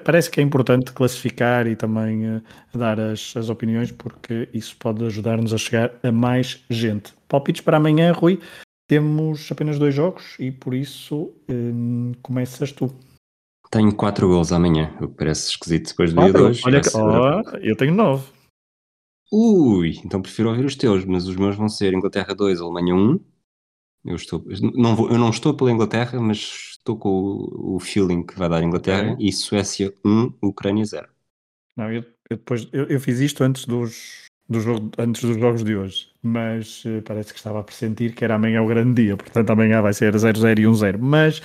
parece 0.04 0.30
que 0.30 0.40
é 0.40 0.42
importante 0.42 0.92
classificar 0.92 1.66
e 1.66 1.76
também 1.76 2.36
uh, 2.36 2.42
dar 2.74 2.98
as, 2.98 3.36
as 3.36 3.48
opiniões, 3.48 3.92
porque 3.92 4.48
isso 4.52 4.76
pode 4.76 5.04
ajudar-nos 5.04 5.54
a 5.54 5.58
chegar 5.58 5.92
a 6.02 6.10
mais 6.10 6.64
gente. 6.68 7.14
Palpites 7.28 7.62
para 7.62 7.76
amanhã, 7.76 8.12
Rui. 8.12 8.40
Temos 8.88 9.52
apenas 9.52 9.78
dois 9.78 9.94
jogos 9.94 10.34
e 10.38 10.50
por 10.50 10.74
isso 10.74 11.30
um, 11.48 12.12
começas 12.22 12.72
tu. 12.72 12.90
Tenho 13.70 13.94
4 13.94 14.26
gols 14.26 14.50
amanhã, 14.50 14.96
o 14.98 15.08
que 15.08 15.14
parece 15.14 15.50
esquisito 15.50 15.90
depois 15.90 16.14
do 16.14 16.22
dia 16.22 16.32
2. 16.32 16.64
Olha, 16.64 16.80
que, 16.80 16.88
oh, 16.96 17.56
eu 17.58 17.76
tenho 17.76 17.94
9. 17.94 18.32
Ui, 19.30 20.00
então 20.02 20.22
prefiro 20.22 20.48
ouvir 20.48 20.64
os 20.64 20.74
teus, 20.74 21.04
mas 21.04 21.26
os 21.26 21.36
meus 21.36 21.54
vão 21.54 21.68
ser 21.68 21.92
Inglaterra 21.92 22.34
2, 22.34 22.60
Alemanha 22.60 22.94
1. 22.94 23.20
Eu, 24.06 24.16
estou, 24.16 24.42
não 24.74 24.96
vou, 24.96 25.10
eu 25.10 25.18
não 25.18 25.28
estou 25.28 25.52
pela 25.52 25.70
Inglaterra, 25.70 26.18
mas 26.18 26.67
estou 26.88 26.96
com 26.96 27.10
o, 27.10 27.76
o 27.76 27.80
feeling 27.80 28.22
que 28.22 28.38
vai 28.38 28.48
dar 28.48 28.58
a 28.58 28.64
Inglaterra. 28.64 29.16
E 29.18 29.30
Suécia 29.32 29.92
1, 30.04 30.32
Ucrânia 30.42 30.84
0. 30.84 31.06
Não, 31.76 31.92
eu, 31.92 32.02
eu 32.30 32.36
depois, 32.36 32.68
eu, 32.72 32.84
eu, 32.84 33.00
fiz 33.00 33.20
isto 33.20 33.44
antes 33.44 33.66
dos, 33.66 34.24
do 34.48 34.60
jogo, 34.60 34.90
antes 34.98 35.22
dos 35.22 35.36
jogos 35.36 35.62
de 35.62 35.76
hoje, 35.76 36.10
mas 36.22 36.84
uh, 36.84 37.02
parece 37.04 37.32
que 37.32 37.38
estava 37.38 37.60
a 37.60 37.64
pressentir 37.64 38.14
que 38.14 38.24
era 38.24 38.34
amanhã 38.34 38.62
o 38.62 38.66
grande 38.66 39.02
dia, 39.02 39.16
portanto 39.16 39.50
amanhã 39.50 39.80
vai 39.80 39.92
ser 39.92 40.14
0-0 40.14 40.58
e 40.58 40.62
1-0. 40.62 40.98
Mas 40.98 41.42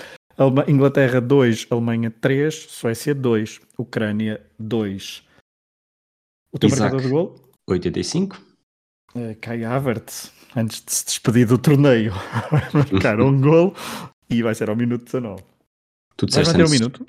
Inglaterra 0.68 1.22
2, 1.22 1.68
Alemanha 1.70 2.10
3, 2.10 2.54
Suécia 2.56 3.14
2, 3.14 3.60
Ucrânia 3.78 4.42
2. 4.58 5.24
O 6.52 6.60
teu 6.60 6.68
Isaac, 6.68 6.82
marcador 6.82 7.02
de 7.02 7.10
gol? 7.10 7.36
85. 7.68 8.42
Uh, 9.16 9.36
Kai 9.40 9.64
Havertz, 9.64 10.34
antes 10.56 10.84
de 10.84 10.92
se 10.92 11.06
despedir 11.06 11.46
do 11.46 11.60
torneio, 11.60 12.14
vai 12.50 12.68
marcar 12.74 13.22
um 13.22 13.40
gol 13.40 13.76
e 14.30 14.42
vai 14.42 14.56
ser 14.56 14.70
ao 14.70 14.76
minuto 14.76 15.06
19. 15.06 15.44
Tu 16.16 16.26
disseste 16.26 16.52
vai 16.52 16.62
bater 16.62 16.70
um 16.70 16.72
minuto? 16.72 17.06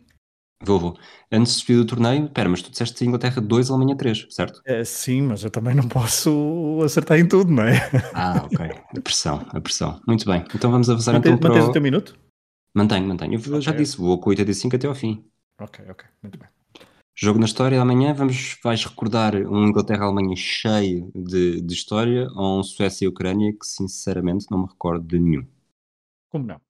Vou, 0.62 0.80
vou. 0.80 0.98
Antes 1.30 1.52
de 1.52 1.58
despedir 1.58 1.82
do 1.82 1.86
torneio, 1.86 2.28
pera, 2.30 2.48
mas 2.48 2.62
tu 2.62 2.70
disseste 2.70 3.04
Inglaterra 3.04 3.40
2, 3.40 3.70
Alemanha 3.70 3.96
3, 3.96 4.26
certo? 4.30 4.62
É, 4.64 4.82
sim, 4.84 5.22
mas 5.22 5.44
eu 5.44 5.50
também 5.50 5.74
não 5.74 5.86
posso 5.86 6.80
acertar 6.82 7.18
em 7.18 7.28
tudo, 7.28 7.52
não 7.52 7.64
é? 7.64 7.74
Ah, 8.14 8.42
ok. 8.44 8.66
A 8.96 9.00
pressão, 9.00 9.46
a 9.50 9.60
pressão. 9.60 10.00
Muito 10.06 10.24
bem. 10.24 10.44
Então 10.54 10.70
vamos 10.70 10.88
avançar 10.88 11.12
Mantém, 11.12 11.32
então 11.32 11.40
para 11.40 11.50
Mantens 11.50 11.68
o... 11.68 11.72
teu 11.72 11.82
minuto? 11.82 12.18
Mantenho, 12.74 13.06
mantenho. 13.06 13.34
Eu 13.34 13.38
okay. 13.38 13.60
já 13.60 13.72
disse, 13.72 13.96
vou 13.96 14.18
com 14.18 14.30
85 14.30 14.76
até 14.76 14.86
ao 14.86 14.94
fim. 14.94 15.24
Ok, 15.60 15.84
ok. 15.88 16.08
Muito 16.22 16.38
bem. 16.38 16.48
Jogo 17.16 17.38
na 17.38 17.44
história, 17.44 17.80
amanhã 17.80 18.12
vamos, 18.12 18.58
vais 18.62 18.84
recordar 18.84 19.36
um 19.36 19.68
Inglaterra-Alemanha 19.68 20.34
cheio 20.34 21.12
de, 21.14 21.60
de 21.60 21.74
história 21.74 22.26
ou 22.34 22.58
um 22.58 22.62
Suécia 22.62 23.04
e 23.04 23.08
Ucrânia 23.08 23.52
que 23.52 23.64
sinceramente 23.64 24.46
não 24.50 24.62
me 24.62 24.66
recordo 24.66 25.06
de 25.06 25.20
nenhum. 25.20 25.46
Como 26.28 26.44
não? 26.44 26.60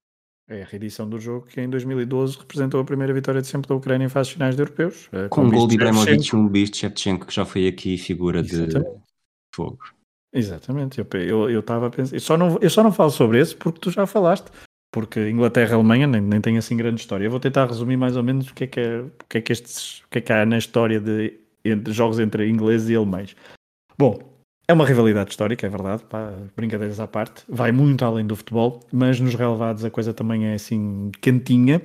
É 0.49 0.63
a 0.63 0.67
reedição 0.67 1.09
do 1.09 1.19
jogo 1.19 1.47
que 1.47 1.61
em 1.61 1.71
2012 1.71 2.39
representou 2.39 2.81
a 2.81 2.85
primeira 2.85 3.15
vitória 3.15 3.41
de 3.41 3.47
sempre 3.47 3.69
da 3.69 3.75
Ucrânia 3.75 4.05
em 4.05 4.11
fases 4.11 4.33
finais 4.33 4.55
de 4.55 4.61
europeus. 4.63 5.09
Com, 5.09 5.29
com 5.29 5.45
um 5.45 5.51
gol 5.51 5.67
de 5.67 5.77
Ibrahimovic 5.77 6.29
e 6.29 6.37
um 6.37 6.47
bis 6.47 6.71
de 6.71 6.79
Shevchenko 6.79 7.27
que 7.27 7.35
já 7.35 7.47
foi 7.47 7.67
aqui 7.67 7.97
figura 7.97 8.41
Exatamente. 8.41 8.91
de 8.91 9.01
fogo. 9.55 9.79
Exatamente, 10.35 11.01
eu 11.01 11.61
estava 11.61 11.87
a 11.87 11.91
pensar. 11.91 12.17
Eu 12.17 12.21
só, 12.21 12.37
não, 12.37 12.59
eu 12.61 12.69
só 12.69 12.83
não 12.83 12.93
falo 12.93 13.11
sobre 13.11 13.41
esse 13.41 13.57
porque 13.57 13.79
tu 13.79 13.91
já 13.91 14.05
falaste 14.05 14.51
porque 14.95 15.29
Inglaterra 15.29 15.73
e 15.73 15.75
Alemanha 15.75 16.07
nem, 16.07 16.21
nem 16.21 16.41
tem 16.41 16.57
assim 16.57 16.77
grande 16.77 17.01
história. 17.01 17.25
Eu 17.25 17.31
vou 17.31 17.41
tentar 17.41 17.67
resumir 17.67 17.97
mais 17.97 18.17
ou 18.17 18.23
menos 18.23 18.49
o 18.49 18.55
que 18.55 18.63
é 18.63 18.67
que, 18.69 18.79
é, 18.79 19.01
o 19.01 19.11
que, 19.29 19.39
é 19.39 19.41
que, 19.41 19.53
estes, 19.53 20.01
o 20.01 20.09
que, 20.09 20.19
é 20.19 20.21
que 20.21 20.33
há 20.33 20.47
na 20.47 20.57
história 20.57 21.01
de 21.01 21.37
entre, 21.65 21.93
jogos 21.93 22.21
entre 22.21 22.49
ingleses 22.49 22.89
e 22.89 22.95
alemães. 22.95 23.35
Bom, 23.99 24.17
é 24.67 24.73
uma 24.73 24.87
rivalidade 24.87 25.31
histórica, 25.31 25.67
é 25.67 25.71
verdade, 25.71 26.03
pá, 26.05 26.33
brincadeiras 26.57 27.01
à 27.01 27.07
parte, 27.07 27.45
vai 27.49 27.73
muito 27.73 28.05
além 28.05 28.27
do 28.27 28.37
futebol, 28.37 28.81
mas 28.93 29.21
nos 29.21 29.35
relevados 29.35 29.85
a 29.85 29.91
coisa 29.91 30.15
também 30.15 30.47
é 30.47 30.55
assim 30.55 31.11
quentinha, 31.21 31.83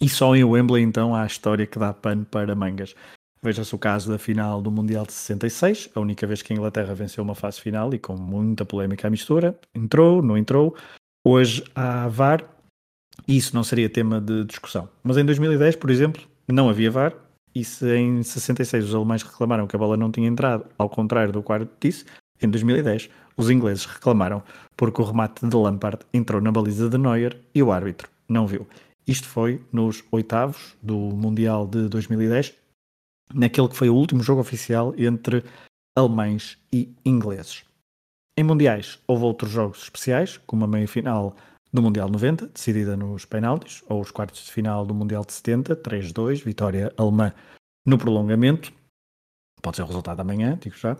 e 0.00 0.08
só 0.08 0.34
em 0.34 0.44
Wembley 0.44 0.82
então 0.82 1.14
há 1.14 1.22
a 1.22 1.26
história 1.26 1.66
que 1.66 1.78
dá 1.78 1.92
pano 1.92 2.24
para 2.24 2.54
mangas. 2.54 2.94
Veja-se 3.42 3.74
o 3.74 3.78
caso 3.78 4.10
da 4.10 4.18
final 4.18 4.62
do 4.62 4.70
Mundial 4.70 5.04
de 5.04 5.12
66, 5.12 5.90
a 5.94 6.00
única 6.00 6.26
vez 6.26 6.40
que 6.40 6.52
a 6.52 6.56
Inglaterra 6.56 6.94
venceu 6.94 7.22
uma 7.22 7.34
fase 7.34 7.60
final 7.60 7.92
e 7.92 7.98
com 7.98 8.16
muita 8.16 8.64
polémica 8.64 9.06
à 9.06 9.10
mistura. 9.10 9.58
Entrou, 9.74 10.22
não 10.22 10.36
entrou. 10.36 10.74
Hoje 11.22 11.62
há 11.74 12.08
VAR 12.08 12.54
isso 13.26 13.54
não 13.54 13.62
seria 13.62 13.88
tema 13.88 14.20
de 14.20 14.44
discussão. 14.44 14.88
Mas 15.02 15.16
em 15.16 15.24
2010, 15.24 15.76
por 15.76 15.90
exemplo, 15.90 16.22
não 16.48 16.68
havia 16.68 16.90
VAR 16.90 17.14
e 17.54 17.64
se 17.64 17.96
em 17.96 18.22
66 18.22 18.86
os 18.86 18.94
alemães 18.94 19.22
reclamaram 19.22 19.66
que 19.66 19.76
a 19.76 19.78
bola 19.78 19.96
não 19.96 20.10
tinha 20.10 20.28
entrado, 20.28 20.66
ao 20.76 20.88
contrário 20.88 21.32
do 21.32 21.42
quarto 21.42 21.70
disse, 21.80 22.04
em 22.42 22.48
2010 22.50 23.08
os 23.36 23.50
ingleses 23.50 23.84
reclamaram 23.84 24.42
porque 24.76 25.00
o 25.00 25.04
remate 25.04 25.46
de 25.46 25.56
Lampard 25.56 26.00
entrou 26.12 26.40
na 26.40 26.50
baliza 26.50 26.88
de 26.88 26.98
Neuer 26.98 27.40
e 27.54 27.62
o 27.62 27.70
árbitro 27.70 28.08
não 28.28 28.46
viu. 28.46 28.66
Isto 29.06 29.28
foi 29.28 29.62
nos 29.72 30.02
oitavos 30.10 30.74
do 30.82 30.96
Mundial 30.96 31.66
de 31.66 31.88
2010, 31.88 32.54
naquele 33.34 33.68
que 33.68 33.76
foi 33.76 33.88
o 33.88 33.94
último 33.94 34.22
jogo 34.22 34.40
oficial 34.40 34.94
entre 34.96 35.44
alemães 35.96 36.58
e 36.72 36.92
ingleses. 37.04 37.64
Em 38.36 38.42
Mundiais 38.42 38.98
houve 39.06 39.24
outros 39.24 39.50
jogos 39.50 39.82
especiais, 39.82 40.38
como 40.38 40.64
a 40.64 40.68
meia-final 40.68 41.36
do 41.74 41.82
Mundial 41.82 42.08
90, 42.08 42.46
decidida 42.46 42.96
nos 42.96 43.24
penaltis, 43.24 43.82
ou 43.88 44.00
os 44.00 44.12
quartos 44.12 44.44
de 44.44 44.52
final 44.52 44.86
do 44.86 44.94
Mundial 44.94 45.24
de 45.24 45.32
70, 45.32 45.74
3-2, 45.74 46.44
vitória 46.44 46.92
alemã 46.96 47.32
no 47.84 47.98
prolongamento. 47.98 48.72
Pode 49.60 49.76
ser 49.76 49.82
o 49.82 49.86
resultado 49.86 50.20
amanhã, 50.20 50.56
digo 50.62 50.76
já. 50.76 50.96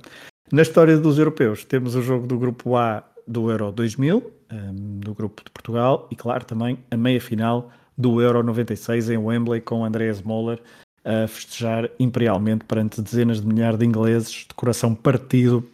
Na 0.50 0.62
história 0.62 0.98
dos 0.98 1.16
europeus, 1.16 1.64
temos 1.64 1.94
o 1.94 2.02
jogo 2.02 2.26
do 2.26 2.36
grupo 2.36 2.74
A 2.74 3.04
do 3.24 3.52
Euro 3.52 3.70
2000, 3.70 4.32
um, 4.52 4.98
do 4.98 5.14
grupo 5.14 5.44
de 5.44 5.50
Portugal, 5.52 6.08
e 6.10 6.16
claro, 6.16 6.44
também 6.44 6.76
a 6.90 6.96
meia-final 6.96 7.70
do 7.96 8.20
Euro 8.20 8.42
96 8.42 9.10
em 9.10 9.16
Wembley, 9.16 9.60
com 9.60 9.84
Andreas 9.84 10.20
Moller 10.20 10.60
a 11.04 11.28
festejar 11.28 11.88
imperialmente 12.00 12.64
perante 12.64 13.00
dezenas 13.00 13.40
de 13.40 13.46
milhares 13.46 13.78
de 13.78 13.84
ingleses, 13.84 14.32
de 14.32 14.54
coração 14.56 14.94
partido 14.94 15.68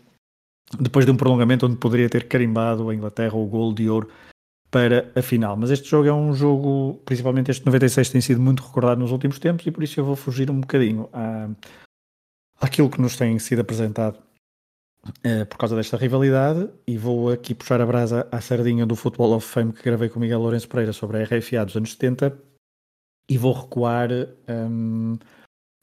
depois 0.78 1.06
de 1.06 1.10
um 1.10 1.16
prolongamento 1.16 1.66
onde 1.66 1.76
poderia 1.76 2.08
ter 2.08 2.28
carimbado 2.28 2.88
a 2.88 2.94
Inglaterra 2.94 3.36
o 3.36 3.46
gol 3.46 3.72
de 3.72 3.88
ouro 3.88 4.08
para 4.70 5.10
a 5.14 5.22
final. 5.22 5.56
Mas 5.56 5.70
este 5.70 5.88
jogo 5.88 6.08
é 6.08 6.12
um 6.12 6.32
jogo, 6.32 7.00
principalmente 7.04 7.50
este 7.50 7.66
96, 7.66 8.10
tem 8.10 8.20
sido 8.20 8.40
muito 8.40 8.62
recordado 8.62 8.98
nos 8.98 9.10
últimos 9.10 9.38
tempos 9.38 9.66
e 9.66 9.70
por 9.70 9.82
isso 9.82 9.98
eu 9.98 10.04
vou 10.04 10.16
fugir 10.16 10.50
um 10.50 10.60
bocadinho 10.60 11.08
à, 11.12 11.48
àquilo 12.60 12.88
que 12.88 13.00
nos 13.00 13.16
tem 13.16 13.38
sido 13.38 13.60
apresentado 13.60 14.18
uh, 15.08 15.46
por 15.46 15.58
causa 15.58 15.74
desta 15.74 15.96
rivalidade 15.96 16.68
e 16.86 16.96
vou 16.96 17.30
aqui 17.30 17.54
puxar 17.54 17.80
a 17.80 17.86
brasa 17.86 18.28
à 18.30 18.40
sardinha 18.40 18.86
do 18.86 18.94
Football 18.94 19.34
of 19.34 19.46
Fame 19.46 19.72
que 19.72 19.82
gravei 19.82 20.08
com 20.08 20.20
Miguel 20.20 20.40
Lourenço 20.40 20.68
Pereira 20.68 20.92
sobre 20.92 21.18
a 21.18 21.24
RFA 21.24 21.64
dos 21.64 21.76
anos 21.76 21.92
70 21.92 22.38
e 23.28 23.36
vou 23.36 23.52
recuar 23.52 24.08
um, 24.48 25.18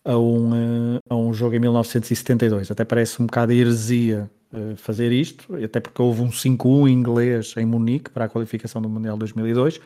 a, 0.06 0.18
um, 0.18 0.96
uh, 0.96 1.00
a 1.10 1.16
um 1.16 1.34
jogo 1.34 1.56
em 1.56 1.60
1972. 1.60 2.72
Até 2.72 2.86
parece 2.86 3.22
um 3.22 3.26
bocado 3.26 3.52
heresia 3.52 4.30
fazer 4.78 5.12
isto, 5.12 5.56
até 5.56 5.80
porque 5.80 6.02
houve 6.02 6.22
um 6.22 6.30
5-1 6.30 6.90
inglês 6.90 7.54
em 7.58 7.66
Munique 7.66 8.10
para 8.10 8.26
a 8.26 8.30
qualificação 8.30 8.82
do 8.82 8.90
Mundial 8.90 9.18
2002, 9.18 9.80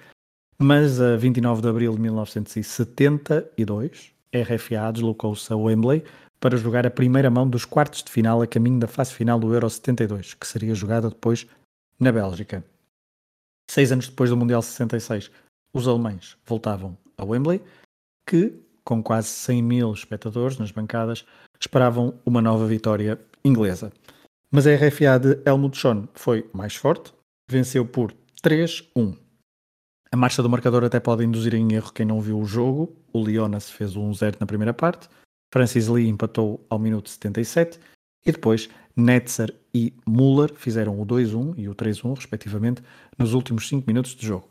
mas 0.57 1.01
a 1.01 1.17
29 1.17 1.61
de 1.61 1.67
abril 1.67 1.95
de 1.95 2.01
1972, 2.01 4.11
RFA 4.33 4.91
deslocou-se 4.93 5.51
a 5.51 5.55
Wembley 5.55 6.03
para 6.39 6.57
jogar 6.57 6.85
a 6.85 6.91
primeira 6.91 7.29
mão 7.29 7.49
dos 7.49 7.65
quartos 7.65 8.03
de 8.03 8.11
final 8.11 8.41
a 8.41 8.47
caminho 8.47 8.79
da 8.79 8.87
fase 8.87 9.13
final 9.13 9.39
do 9.39 9.53
Euro 9.53 9.69
72, 9.69 10.33
que 10.33 10.47
seria 10.47 10.73
jogada 10.73 11.09
depois 11.09 11.45
na 11.99 12.11
Bélgica. 12.11 12.63
Seis 13.69 13.91
anos 13.91 14.09
depois 14.09 14.29
do 14.29 14.37
Mundial 14.37 14.61
66, 14.61 15.31
os 15.73 15.87
alemães 15.87 16.37
voltavam 16.45 16.97
a 17.17 17.23
Wembley, 17.23 17.61
que, 18.27 18.53
com 18.83 19.01
quase 19.01 19.27
100 19.27 19.63
mil 19.63 19.93
espectadores 19.93 20.57
nas 20.57 20.71
bancadas, 20.71 21.25
esperavam 21.59 22.13
uma 22.25 22.41
nova 22.41 22.65
vitória 22.65 23.19
inglesa. 23.45 23.91
Mas 24.51 24.67
a 24.67 24.75
RFA 24.75 25.17
de 25.17 25.41
Helmut 25.45 25.77
Schoen 25.77 26.09
foi 26.13 26.49
mais 26.53 26.75
forte, 26.75 27.13
venceu 27.49 27.85
por 27.85 28.13
3-1. 28.43 29.17
A 30.11 30.17
marcha 30.17 30.43
do 30.43 30.49
marcador 30.49 30.83
até 30.83 30.99
pode 30.99 31.23
induzir 31.23 31.55
em 31.55 31.73
erro 31.73 31.93
quem 31.93 32.05
não 32.05 32.19
viu 32.19 32.37
o 32.37 32.45
jogo. 32.45 32.93
O 33.13 33.23
Leonas 33.23 33.69
fez 33.69 33.95
o 33.95 34.01
1-0 34.01 34.35
na 34.41 34.45
primeira 34.45 34.73
parte, 34.73 35.07
Francis 35.53 35.87
Lee 35.87 36.07
empatou 36.07 36.65
ao 36.69 36.79
minuto 36.79 37.09
77 37.09 37.79
e 38.25 38.31
depois 38.31 38.69
Netzer 38.95 39.53
e 39.73 39.93
Müller 40.07 40.53
fizeram 40.55 40.99
o 40.99 41.05
2-1 41.05 41.55
e 41.57 41.67
o 41.67 41.75
3-1, 41.75 42.15
respectivamente, 42.15 42.81
nos 43.17 43.33
últimos 43.33 43.67
5 43.67 43.85
minutos 43.87 44.15
de 44.15 44.25
jogo. 44.25 44.49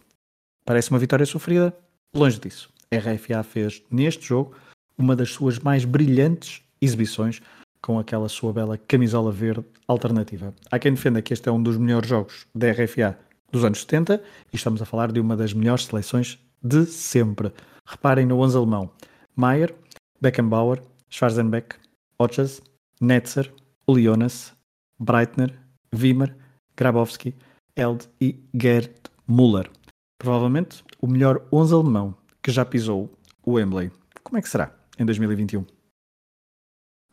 Parece 0.65 0.91
uma 0.91 0.99
vitória 0.99 1.27
sofrida? 1.27 1.77
Longe 2.15 2.39
disso. 2.39 2.71
A 2.93 2.97
RFA 2.97 3.43
fez 3.43 3.83
neste 3.91 4.27
jogo 4.27 4.55
uma 4.97 5.17
das 5.17 5.31
suas 5.31 5.59
mais 5.59 5.85
brilhantes 5.85 6.63
exibições 6.81 7.41
com 7.83 7.99
aquela 7.99 8.29
sua 8.29 8.53
bela 8.53 8.79
camisola 8.79 9.33
verde 9.33 9.65
alternativa. 9.87 10.55
Há 10.71 10.79
quem 10.79 10.95
defenda 10.95 11.23
que 11.23 11.33
este 11.33 11.49
é 11.49 11.53
um 11.53 11.63
dos 11.63 11.77
melhores 11.77 12.09
jogos 12.09 12.47
da 12.55 12.71
RFA 12.71 13.19
dos 13.51 13.65
anos 13.65 13.81
70 13.81 14.23
e 14.53 14.57
estamos 14.57 14.81
a 14.81 14.85
falar 14.85 15.11
de 15.11 15.21
uma 15.21 15.37
das 15.37 15.53
melhores 15.53 15.87
seleções 15.87 16.39
de 16.63 16.85
sempre. 16.87 17.53
Reparem 17.87 18.27
no 18.27 18.39
11 18.41 18.57
alemão. 18.57 18.91
Maier, 19.35 19.75
Beckenbauer, 20.21 20.83
Schwarzenbeck, 21.09 21.77
Otschas, 22.19 22.63
Netzer, 23.01 23.53
Ulionas, 23.89 24.53
Breitner, 24.99 25.59
Wimmer, 25.95 26.37
Grabowski, 26.77 27.35
Eld 27.75 28.09
e 28.21 28.39
Gerd 28.55 28.93
Müller. 29.27 29.71
Provavelmente 30.19 30.85
o 31.01 31.07
melhor 31.07 31.43
11 31.51 31.75
alemão 31.75 32.15
que 32.43 32.51
já 32.51 32.65
pisou 32.65 33.11
o 33.43 33.53
Wembley. 33.53 33.91
Como 34.23 34.39
é 34.39 34.43
que 34.43 34.49
será 34.49 34.75
em 34.99 35.05
2021? 35.05 35.65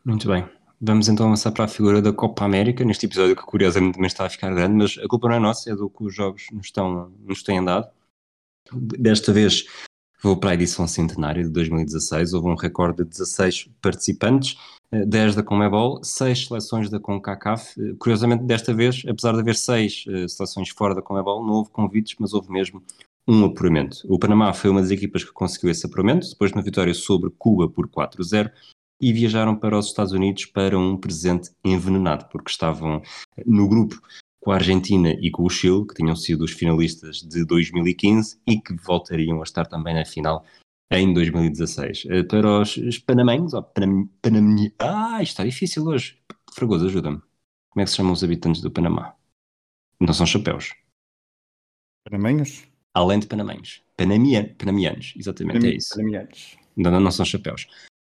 Muito 0.03 0.27
bem. 0.27 0.56
Vamos 0.79 1.09
então 1.09 1.25
avançar 1.25 1.51
para 1.51 1.65
a 1.65 1.67
figura 1.67 2.01
da 2.01 2.13
Copa 2.13 2.45
América, 2.45 2.85
neste 2.85 3.07
episódio 3.07 3.35
que 3.35 3.41
curiosamente 3.41 3.95
também 3.95 4.07
está 4.07 4.27
a 4.27 4.29
ficar 4.29 4.53
grande, 4.53 4.75
mas 4.75 4.97
a 5.03 5.07
culpa 5.07 5.27
não 5.27 5.35
é 5.35 5.39
nossa, 5.39 5.71
é 5.71 5.75
do 5.75 5.89
que 5.89 6.03
os 6.03 6.13
jogos 6.13 6.45
nos, 6.51 6.67
estão, 6.67 7.11
nos 7.19 7.41
têm 7.41 7.63
dado. 7.63 7.89
Desta 8.71 9.33
vez 9.33 9.65
vou 10.21 10.37
para 10.37 10.51
a 10.51 10.53
edição 10.53 10.87
centenária 10.87 11.43
de 11.43 11.49
2016, 11.49 12.33
houve 12.33 12.47
um 12.47 12.55
recorde 12.55 13.03
de 13.03 13.09
16 13.09 13.69
participantes, 13.81 14.55
10 14.91 15.33
eh, 15.33 15.35
da 15.35 15.43
Comebol, 15.43 16.03
6 16.03 16.47
seleções 16.47 16.89
da 16.91 16.99
CONCACAF. 16.99 17.73
Eh, 17.81 17.95
curiosamente, 17.97 18.43
desta 18.43 18.71
vez, 18.71 19.01
apesar 19.07 19.33
de 19.33 19.39
haver 19.39 19.55
6 19.55 20.05
eh, 20.07 20.27
seleções 20.27 20.69
fora 20.69 20.93
da 20.93 21.01
Comebol, 21.01 21.43
não 21.43 21.55
houve 21.55 21.71
convites, 21.71 22.15
mas 22.19 22.33
houve 22.33 22.51
mesmo 22.51 22.83
um 23.27 23.45
apuramento. 23.45 24.05
O 24.07 24.19
Panamá 24.19 24.53
foi 24.53 24.69
uma 24.69 24.81
das 24.81 24.91
equipas 24.91 25.23
que 25.23 25.31
conseguiu 25.31 25.71
esse 25.71 25.85
apuramento, 25.85 26.29
depois 26.29 26.51
de 26.51 26.57
uma 26.57 26.63
vitória 26.63 26.93
sobre 26.93 27.31
Cuba 27.31 27.67
por 27.67 27.87
4-0, 27.87 28.51
e 28.99 29.13
viajaram 29.13 29.55
para 29.55 29.77
os 29.77 29.87
Estados 29.87 30.13
Unidos 30.13 30.45
para 30.45 30.77
um 30.77 30.97
presente 30.97 31.51
envenenado, 31.63 32.27
porque 32.29 32.49
estavam 32.49 33.01
no 33.45 33.67
grupo 33.67 34.01
com 34.41 34.51
a 34.51 34.55
Argentina 34.55 35.11
e 35.19 35.29
com 35.29 35.43
o 35.43 35.49
Chile, 35.49 35.85
que 35.85 35.95
tinham 35.95 36.15
sido 36.15 36.43
os 36.43 36.51
finalistas 36.51 37.17
de 37.17 37.45
2015 37.45 38.39
e 38.47 38.59
que 38.59 38.73
voltariam 38.75 39.39
a 39.39 39.43
estar 39.43 39.65
também 39.65 39.93
na 39.93 40.05
final 40.05 40.45
em 40.91 41.13
2016. 41.13 42.05
Eh, 42.09 42.23
para 42.23 42.61
os, 42.61 42.77
os 42.77 42.97
panamenhos, 42.97 43.53
ou 43.53 43.61
panam, 43.61 44.09
panam, 44.21 44.55
ah, 44.79 45.21
isto 45.21 45.33
está 45.33 45.43
difícil 45.43 45.85
hoje. 45.85 46.17
Fragoso, 46.53 46.85
ajuda-me. 46.85 47.21
Como 47.69 47.81
é 47.81 47.83
que 47.83 47.89
se 47.89 47.97
chamam 47.97 48.13
os 48.13 48.23
habitantes 48.23 48.61
do 48.61 48.71
Panamá? 48.71 49.13
Não 49.99 50.13
são 50.13 50.25
chapéus. 50.25 50.73
Panamenhos? 52.09 52.63
Além 52.93 53.19
de 53.19 53.27
panamenhos. 53.27 53.83
Panamian, 53.95 54.55
panamianos, 54.57 55.13
exatamente, 55.17 55.59
Panam, 55.59 55.71
é 55.71 55.75
isso. 55.75 55.89
Panamianos. 55.89 56.57
Não, 56.75 56.99
não 56.99 57.11
são 57.11 57.25
chapéus. 57.25 57.67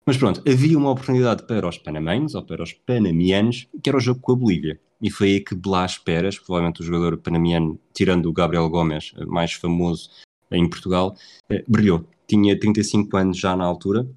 Mas 0.06 0.18
pronto, 0.18 0.42
havia 0.48 0.78
uma 0.78 0.92
oportunidade 0.92 1.44
para 1.48 1.68
os 1.68 1.78
panamenhos, 1.78 2.36
ou 2.36 2.44
para 2.44 2.62
os 2.62 2.74
panamianos, 2.74 3.68
que 3.82 3.90
era 3.90 3.98
o 3.98 4.02
jogo 4.02 4.20
com 4.20 4.34
a 4.34 4.36
Bolívia. 4.36 4.80
E 5.02 5.10
foi 5.10 5.28
aí 5.30 5.40
que 5.40 5.56
Blas 5.56 5.98
Peras, 5.98 6.38
provavelmente 6.38 6.82
o 6.82 6.84
jogador 6.84 7.18
panamiano, 7.18 7.80
tirando 7.94 8.28
o 8.28 8.34
Gabriel 8.34 8.70
Gomes, 8.70 9.14
mais 9.28 9.54
famoso 9.54 10.10
em 10.52 10.70
Portugal, 10.70 11.16
eh, 11.50 11.64
brilhou. 11.68 12.06
Tinha 12.28 12.58
35 12.58 13.16
anos 13.18 13.38
já 13.38 13.56
na 13.56 13.66
altura, 13.66 14.08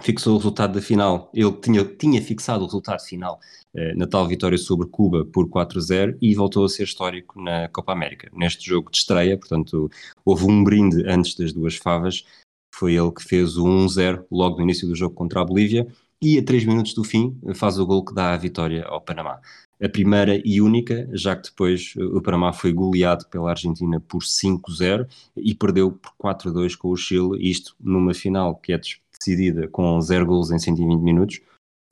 fixou 0.00 0.34
o 0.34 0.36
resultado 0.36 0.74
da 0.74 0.82
final. 0.82 1.30
Ele 1.34 1.52
tinha, 1.52 1.84
tinha 1.84 2.22
fixado 2.22 2.62
o 2.62 2.66
resultado 2.66 3.00
final 3.02 3.38
eh, 3.74 3.94
na 3.94 4.06
tal 4.06 4.26
vitória 4.26 4.58
sobre 4.58 4.88
Cuba 4.88 5.24
por 5.24 5.48
4-0 5.48 6.16
e 6.20 6.34
voltou 6.34 6.64
a 6.64 6.68
ser 6.68 6.84
histórico 6.84 7.40
na 7.40 7.68
Copa 7.68 7.92
América. 7.92 8.30
Neste 8.32 8.68
jogo 8.68 8.90
de 8.90 8.98
estreia, 8.98 9.36
portanto, 9.38 9.90
houve 10.24 10.44
um 10.44 10.64
brinde 10.64 11.02
antes 11.06 11.34
das 11.34 11.52
duas 11.52 11.76
favas 11.76 12.24
foi 12.72 12.94
ele 12.94 13.10
que 13.12 13.22
fez 13.22 13.56
o 13.56 13.64
1-0 13.64 14.24
logo 14.30 14.56
no 14.56 14.62
início 14.62 14.88
do 14.88 14.94
jogo 14.94 15.14
contra 15.14 15.40
a 15.40 15.44
Bolívia 15.44 15.86
e 16.22 16.38
a 16.38 16.42
3 16.42 16.64
minutos 16.66 16.94
do 16.94 17.02
fim 17.02 17.38
faz 17.54 17.78
o 17.78 17.86
gol 17.86 18.04
que 18.04 18.14
dá 18.14 18.32
a 18.32 18.36
vitória 18.36 18.84
ao 18.84 19.00
Panamá. 19.00 19.40
A 19.82 19.88
primeira 19.88 20.40
e 20.44 20.60
única, 20.60 21.08
já 21.12 21.34
que 21.34 21.48
depois 21.48 21.94
o 21.96 22.20
Panamá 22.20 22.52
foi 22.52 22.72
goleado 22.72 23.26
pela 23.28 23.50
Argentina 23.50 23.98
por 23.98 24.22
5-0 24.22 25.08
e 25.34 25.54
perdeu 25.54 25.92
por 25.92 26.12
4-2 26.22 26.76
com 26.76 26.90
o 26.90 26.96
Chile, 26.96 27.38
isto 27.40 27.74
numa 27.80 28.12
final 28.12 28.56
que 28.56 28.74
é 28.74 28.78
decidida 29.18 29.68
com 29.68 29.98
0 29.98 30.26
gols 30.26 30.50
em 30.50 30.58
120 30.58 31.00
minutos. 31.00 31.40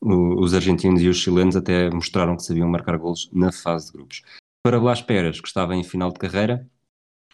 Os 0.03 0.53
argentinos 0.53 1.03
e 1.03 1.09
os 1.09 1.17
chilenos 1.17 1.57
até 1.57 1.91
mostraram 1.91 2.37
que 2.37 2.45
sabiam 2.45 2.69
marcar 2.69 2.99
gols 2.99 3.31
na 3.33 3.51
fase 3.51 3.87
de 3.87 3.93
grupos. 3.93 4.23
Para 4.63 4.79
Blas 4.79 5.01
Peras, 5.01 5.41
que 5.41 5.49
estava 5.49 5.75
em 5.75 5.83
final 5.83 6.13
de 6.13 6.19
carreira, 6.19 6.69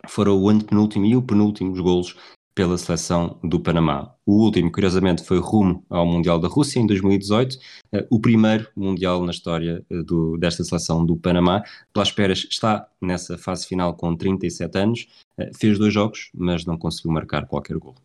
foram 0.06 0.40
o 0.40 0.48
antepenúltimo 0.48 1.04
e 1.04 1.16
o 1.16 1.22
penúltimo 1.22 1.74
golos 1.82 2.16
pela 2.54 2.78
seleção 2.78 3.38
do 3.42 3.58
Panamá. 3.58 4.14
O 4.24 4.44
último, 4.44 4.70
curiosamente, 4.70 5.24
foi 5.24 5.38
rumo 5.38 5.84
ao 5.90 6.06
Mundial 6.06 6.38
da 6.38 6.46
Rússia 6.46 6.78
em 6.78 6.86
2018, 6.86 7.58
eh, 7.92 8.06
o 8.08 8.20
primeiro 8.20 8.68
Mundial 8.76 9.22
na 9.24 9.32
história 9.32 9.84
eh, 9.90 10.02
do, 10.02 10.38
desta 10.38 10.62
seleção 10.62 11.04
do 11.04 11.16
Panamá. 11.16 11.64
Pelas 11.92 12.12
Peras 12.12 12.46
está 12.48 12.88
nessa 13.00 13.36
fase 13.36 13.66
final 13.66 13.94
com 13.94 14.16
37 14.16 14.78
anos, 14.78 15.08
eh, 15.36 15.50
fez 15.58 15.78
dois 15.78 15.92
jogos, 15.92 16.30
mas 16.32 16.64
não 16.64 16.78
conseguiu 16.78 17.10
marcar 17.10 17.46
qualquer 17.46 17.76
gol. 17.76 17.96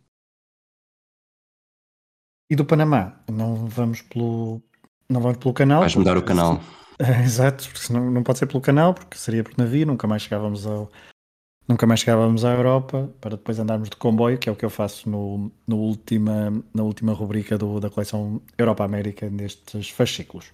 E 2.50 2.56
do 2.56 2.66
Panamá, 2.66 3.22
não 3.32 3.68
vamos 3.68 4.02
pelo, 4.02 4.64
não 5.08 5.22
vamos 5.22 5.38
pelo 5.38 5.54
canal. 5.54 5.82
Vais 5.82 5.96
mudar 5.96 6.18
o 6.18 6.24
canal. 6.24 6.60
exato, 7.24 7.70
porque 7.72 7.94
não, 7.94 8.10
não 8.10 8.24
pode 8.24 8.40
ser 8.40 8.48
pelo 8.48 8.62
canal, 8.62 8.96
porque 8.96 9.16
seria 9.16 9.44
por 9.44 9.56
navio, 9.56 9.86
nunca 9.86 10.08
mais 10.08 10.24
chegávamos 10.24 10.66
ao, 10.66 10.92
nunca 11.70 11.86
mais 11.86 12.00
chegávamos 12.00 12.44
à 12.44 12.52
Europa 12.52 13.08
para 13.22 13.38
depois 13.38 13.60
andarmos 13.60 13.90
de 13.90 13.96
comboio, 13.96 14.40
que 14.40 14.50
é 14.50 14.52
o 14.52 14.56
que 14.56 14.66
eu 14.66 14.72
faço 14.72 15.08
no, 15.08 15.52
no 15.68 15.78
última, 15.78 16.52
na 16.74 16.82
última 16.82 17.14
rubrica 17.14 17.58
do, 17.60 17.80
da 17.80 17.92
coleção 17.92 18.42
Europa-América 18.58 19.30
nestes 19.30 19.90
fascículos. 19.92 20.52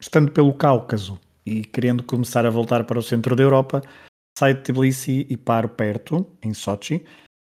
Estando 0.00 0.32
pelo 0.32 0.52
Cáucaso 0.52 1.20
e 1.46 1.64
querendo 1.64 2.02
começar 2.02 2.44
a 2.44 2.50
voltar 2.50 2.82
para 2.84 2.98
o 2.98 3.02
centro 3.02 3.36
da 3.36 3.44
Europa, 3.44 3.80
saio 4.36 4.56
de 4.56 4.62
Tbilisi 4.62 5.24
e 5.30 5.36
paro 5.36 5.68
perto, 5.68 6.26
em 6.42 6.52
Sochi. 6.52 7.04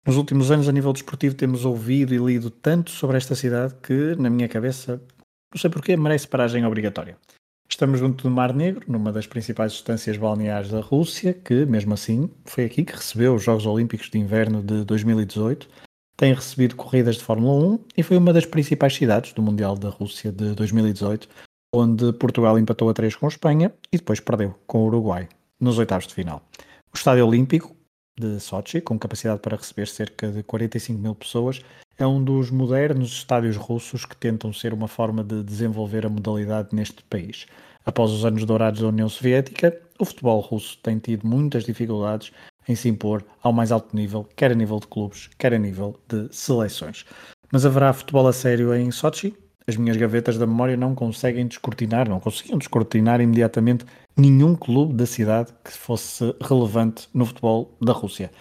Nos 0.06 0.18
últimos 0.18 0.52
anos, 0.52 0.68
a 0.68 0.72
nível 0.74 0.92
desportivo, 0.92 1.34
temos 1.36 1.64
ouvido 1.64 2.14
e 2.14 2.18
lido 2.18 2.50
tanto 2.50 2.92
sobre 2.92 3.16
esta 3.16 3.34
cidade 3.34 3.74
que, 3.82 4.16
na 4.18 4.30
minha 4.30 4.50
cabeça, 4.50 5.02
não 5.54 5.60
sei 5.60 5.70
porquê, 5.70 5.96
merece 5.96 6.28
paragem 6.28 6.66
obrigatória. 6.66 7.18
Estamos 7.74 8.00
junto 8.00 8.22
do 8.22 8.30
Mar 8.30 8.54
Negro, 8.54 8.86
numa 8.88 9.12
das 9.12 9.26
principais 9.26 9.74
estâncias 9.74 10.16
balneares 10.16 10.70
da 10.70 10.80
Rússia, 10.80 11.34
que, 11.34 11.66
mesmo 11.66 11.96
assim, 11.96 12.30
foi 12.46 12.66
aqui 12.66 12.86
que 12.86 12.94
recebeu 12.94 13.34
os 13.34 13.42
Jogos 13.42 13.66
Olímpicos 13.66 14.12
de 14.12 14.20
Inverno 14.20 14.62
de 14.62 14.84
2018. 14.86 15.68
Tem 16.16 16.36
recebido 16.36 16.76
corridas 16.76 17.16
de 17.16 17.24
Fórmula 17.24 17.66
1 17.74 17.80
e 17.98 18.04
foi 18.04 18.16
uma 18.16 18.32
das 18.32 18.46
principais 18.46 18.94
cidades 18.94 19.34
do 19.34 19.42
Mundial 19.42 19.76
da 19.76 19.90
Rússia 19.90 20.32
de 20.32 20.54
2018, 20.54 21.28
onde 21.74 22.14
Portugal 22.14 22.60
empatou 22.60 22.92
a 22.92 22.94
3 22.94 23.16
com 23.16 23.26
a 23.26 23.30
Espanha 23.30 23.74
e 23.92 23.98
depois 23.98 24.20
perdeu 24.20 24.54
com 24.68 24.84
o 24.84 24.86
Uruguai 24.86 25.28
nos 25.60 25.80
oitavos 25.80 26.06
de 26.06 26.14
final. 26.14 26.48
O 26.94 26.96
Estádio 26.96 27.26
Olímpico 27.26 27.76
de 28.18 28.40
Sochi, 28.40 28.82
com 28.82 28.98
capacidade 28.98 29.40
para 29.40 29.58
receber 29.58 29.88
cerca 29.88 30.32
de 30.32 30.44
45 30.44 31.00
mil 31.00 31.16
pessoas, 31.16 31.62
é 31.98 32.06
um 32.06 32.24
dos 32.24 32.50
modernos 32.50 33.12
estádios 33.12 33.56
russos 33.56 34.06
que 34.06 34.16
tentam 34.16 34.52
ser 34.52 34.74
uma 34.74 34.88
forma 34.88 35.24
de 35.24 35.44
desenvolver 35.44 36.06
a 36.06 36.10
modalidade 36.10 36.70
neste 36.72 37.04
país. 37.04 37.46
Após 37.86 38.12
os 38.12 38.26
anos 38.26 38.46
dourados 38.46 38.82
da 38.82 38.88
União 38.88 39.10
Soviética, 39.10 39.78
o 40.00 40.06
futebol 40.06 40.40
russo 40.40 40.78
tem 40.82 41.00
tido 41.00 41.28
muitas 41.28 41.66
dificuldades 41.66 42.32
em 42.68 42.76
se 42.76 42.88
impor 42.88 43.24
ao 43.42 43.52
mais 43.52 43.72
alto 43.72 43.96
nível, 43.96 44.28
quer 44.36 44.52
a 44.52 44.56
nível 44.56 44.80
de 44.80 44.88
clubes, 44.88 45.30
quer 45.38 45.54
a 45.54 45.60
nível 45.60 46.00
de 46.08 46.28
seleções. 46.32 47.06
Mas 47.52 47.66
haverá 47.66 47.92
futebol 47.94 48.28
a 48.28 48.34
sério 48.34 48.74
em 48.74 48.90
Sochi? 48.90 49.36
as 49.68 49.78
minhas 49.78 49.98
gavetas 49.98 50.38
da 50.38 50.46
memória 50.46 50.76
não 50.76 50.94
conseguem 50.94 51.48
descortinar, 51.48 52.10
não 52.10 52.20
conseguiam 52.20 52.58
descortinar 52.58 53.22
imediatamente 53.22 53.86
nenhum 54.16 54.56
clube 54.56 54.94
da 54.94 55.06
cidade 55.06 55.52
que 55.64 55.72
fosse 55.72 56.36
relevante 56.42 57.08
no 57.14 57.26
futebol 57.26 57.76
da 57.82 57.94
Rússia. 57.94 58.32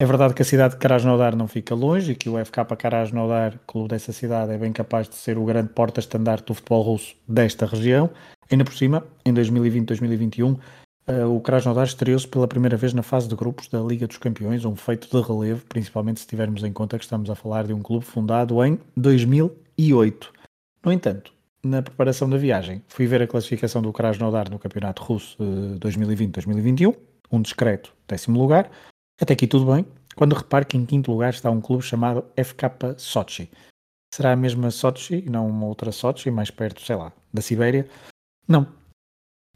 É 0.00 0.04
verdade 0.04 0.34
que 0.34 0.42
a 0.42 0.44
cidade 0.44 0.74
de 0.74 0.80
Krasnodar 0.80 1.36
não 1.36 1.46
fica 1.46 1.74
longe 1.74 2.10
e 2.12 2.14
que 2.16 2.28
o 2.28 2.44
FK 2.44 2.64
Krasnodar, 2.76 3.60
clube 3.66 3.90
dessa 3.90 4.12
cidade, 4.12 4.52
é 4.52 4.58
bem 4.58 4.72
capaz 4.72 5.08
de 5.08 5.14
ser 5.14 5.38
o 5.38 5.44
grande 5.44 5.68
porta-estandarte 5.68 6.46
do 6.46 6.54
futebol 6.54 6.82
russo 6.82 7.14
desta 7.28 7.66
região. 7.66 8.10
Ainda 8.50 8.64
por 8.64 8.74
cima, 8.74 9.06
em 9.24 9.32
2020-2021, 9.32 10.58
eh, 11.06 11.24
o 11.24 11.40
Krasnodar 11.40 11.86
estreou-se 11.86 12.26
pela 12.26 12.48
primeira 12.48 12.76
vez 12.76 12.92
na 12.92 13.02
fase 13.02 13.28
de 13.28 13.36
grupos 13.36 13.68
da 13.68 13.80
Liga 13.80 14.06
dos 14.08 14.18
Campeões, 14.18 14.64
um 14.64 14.74
feito 14.74 15.08
de 15.08 15.24
relevo, 15.24 15.64
principalmente 15.66 16.18
se 16.18 16.26
tivermos 16.26 16.64
em 16.64 16.72
conta 16.72 16.98
que 16.98 17.04
estamos 17.04 17.30
a 17.30 17.36
falar 17.36 17.66
de 17.66 17.72
um 17.72 17.80
clube 17.80 18.04
fundado 18.04 18.62
em 18.64 18.80
2008. 18.96 20.32
No 20.84 20.92
entanto, 20.92 21.32
na 21.64 21.80
preparação 21.80 22.28
da 22.28 22.36
viagem, 22.36 22.82
fui 22.88 23.06
ver 23.06 23.22
a 23.22 23.26
classificação 23.26 23.80
do 23.80 23.92
Krasnodar 23.92 24.50
no 24.50 24.58
Campeonato 24.58 25.02
Russo 25.02 25.36
2020-2021, 25.78 26.96
um 27.30 27.40
discreto 27.40 27.94
décimo 28.08 28.38
lugar, 28.38 28.70
até 29.20 29.34
aqui 29.34 29.46
tudo 29.46 29.72
bem, 29.72 29.86
quando 30.16 30.34
reparo 30.34 30.66
que 30.66 30.76
em 30.76 30.84
quinto 30.84 31.10
lugar 31.10 31.30
está 31.30 31.50
um 31.50 31.60
clube 31.60 31.82
chamado 31.82 32.24
FK 32.36 32.98
Sochi. 32.98 33.50
Será 34.12 34.32
a 34.32 34.36
mesma 34.36 34.70
Sochi 34.70 35.24
e 35.26 35.30
não 35.30 35.48
uma 35.48 35.66
outra 35.66 35.92
Sochi, 35.92 36.30
mais 36.30 36.50
perto, 36.50 36.82
sei 36.82 36.96
lá, 36.96 37.12
da 37.32 37.40
Sibéria? 37.40 37.88
Não. 38.46 38.66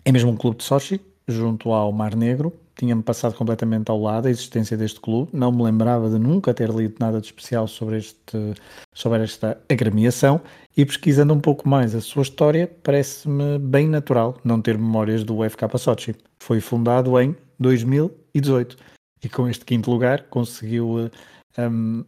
É 0.04 0.12
mesmo 0.12 0.30
um 0.30 0.36
clube 0.36 0.58
de 0.58 0.64
Sochi, 0.64 1.00
junto 1.26 1.72
ao 1.72 1.92
Mar 1.92 2.14
Negro. 2.14 2.58
Tinha-me 2.76 3.02
passado 3.02 3.34
completamente 3.34 3.90
ao 3.90 3.98
lado 3.98 4.28
a 4.28 4.30
existência 4.30 4.76
deste 4.76 5.00
clube. 5.00 5.30
Não 5.32 5.50
me 5.50 5.62
lembrava 5.62 6.10
de 6.10 6.18
nunca 6.18 6.52
ter 6.52 6.68
lido 6.68 6.96
nada 7.00 7.20
de 7.20 7.26
especial 7.26 7.66
sobre, 7.66 7.96
este, 7.96 8.54
sobre 8.92 9.22
esta 9.22 9.58
agremiação. 9.68 10.42
E 10.76 10.84
pesquisando 10.84 11.32
um 11.32 11.40
pouco 11.40 11.66
mais 11.66 11.94
a 11.94 12.02
sua 12.02 12.22
história, 12.22 12.70
parece-me 12.82 13.58
bem 13.58 13.88
natural 13.88 14.36
não 14.44 14.60
ter 14.60 14.76
memórias 14.76 15.24
do 15.24 15.38
FK 15.48 15.78
Sochi. 15.78 16.14
Foi 16.38 16.60
fundado 16.60 17.18
em 17.18 17.34
2018 17.58 18.76
e 19.24 19.28
com 19.28 19.48
este 19.48 19.64
quinto 19.64 19.90
lugar 19.90 20.24
conseguiu, 20.24 21.10
um, 21.58 22.04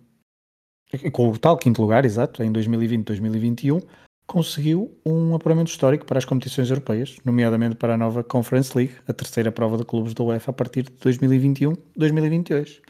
com 1.13 1.31
o 1.31 1.39
tal 1.39 1.57
quinto 1.57 1.81
lugar, 1.81 2.05
exato, 2.05 2.43
em 2.43 2.53
2020-2021, 2.53 3.83
conseguiu 4.29 4.95
um 5.05 5.35
apuramento 5.35 5.71
histórico 5.71 6.05
para 6.05 6.19
as 6.19 6.25
competições 6.27 6.69
europeias, 6.69 7.17
nomeadamente 7.25 7.77
para 7.77 7.95
a 7.95 7.97
nova 7.97 8.23
Conference 8.23 8.77
League, 8.77 8.95
a 9.09 9.13
terceira 9.13 9.51
prova 9.51 9.79
de 9.79 9.85
clubes 9.85 10.13
da 10.13 10.23
UEFA 10.23 10.51
a 10.51 10.55
partir 10.55 10.83
de 10.83 10.93
2021-2022. 10.93 12.81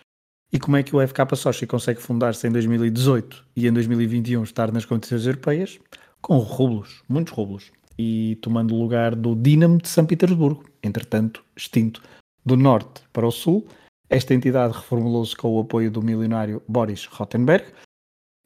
E 0.53 0.59
como 0.59 0.77
é 0.77 0.83
que 0.83 0.97
o 0.97 1.07
FK 1.07 1.37
Sochi 1.37 1.67
consegue 1.67 2.03
fundar-se 2.03 2.47
em 2.47 2.51
2018 2.51 3.45
e 3.55 3.69
em 3.69 3.73
2021 3.73 4.43
estar 4.43 4.73
nas 4.73 4.85
competições 4.85 5.27
europeias? 5.27 5.79
Com 6.21 6.39
rublos, 6.39 7.03
muitos 7.09 7.33
rublos, 7.33 7.71
e 7.97 8.37
tomando 8.43 8.75
o 8.75 8.83
lugar 8.83 9.15
do 9.15 9.37
Dinamo 9.37 9.79
de 9.79 9.89
São 9.89 10.05
Petersburgo, 10.05 10.65
entretanto 10.83 11.45
extinto. 11.57 12.03
Do 12.45 12.57
norte 12.57 13.03
para 13.13 13.27
o 13.27 13.31
sul, 13.31 13.69
esta 14.11 14.35
entidade 14.35 14.75
reformulou-se 14.75 15.37
com 15.37 15.55
o 15.55 15.61
apoio 15.61 15.91
do 15.91 16.03
milionário 16.03 16.63
Boris 16.67 17.05
Rottenberg. 17.05 17.67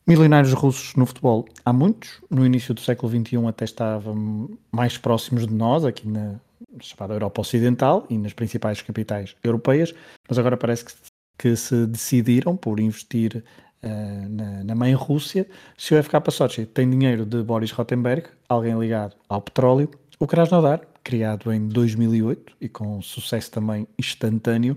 Milionários 0.07 0.53
russos 0.53 0.94
no 0.96 1.07
futebol 1.07 1.44
há 1.64 1.72
muitos. 1.72 2.20
No 2.28 2.44
início 2.44 2.74
do 2.74 2.80
século 2.80 3.11
XXI 3.11 3.46
até 3.46 3.64
estavam 3.64 4.50
mais 4.72 4.98
próximos 4.98 5.46
de 5.46 5.55
nós, 5.55 5.84
aqui 5.84 6.09
na 6.09 6.40
chamada 6.80 7.14
Europa 7.14 7.40
Ocidental 7.40 8.07
e 8.11 8.18
nas 8.18 8.32
principais 8.32 8.82
capitais 8.82 9.36
europeias, 9.44 9.94
mas 10.28 10.38
agora 10.38 10.57
parece 10.57 10.86
que, 10.86 10.92
que 11.38 11.57
se 11.57 11.86
decidiram 11.86 12.57
por 12.57 12.80
investir 12.80 13.44
uh, 13.82 14.28
na, 14.28 14.64
na, 14.64 14.74
mãe 14.74 14.94
Rússia. 14.94 15.46
Se 15.76 15.94
o 15.94 16.03
FK 16.03 16.30
Sochi 16.30 16.66
tem 16.66 16.88
dinheiro 16.88 17.24
de 17.24 17.42
Boris 17.42 17.70
Rottenberg, 17.70 18.28
alguém 18.48 18.78
ligado 18.78 19.14
ao 19.28 19.40
petróleo, 19.40 19.90
o 20.18 20.26
Krasnodar, 20.26 20.80
criado 21.03 21.53
em 21.53 21.68
2008 21.68 22.57
e 22.61 22.68
com 22.68 23.03
sucesso 23.03 23.50
também 23.50 23.86
instantâneo, 23.98 24.76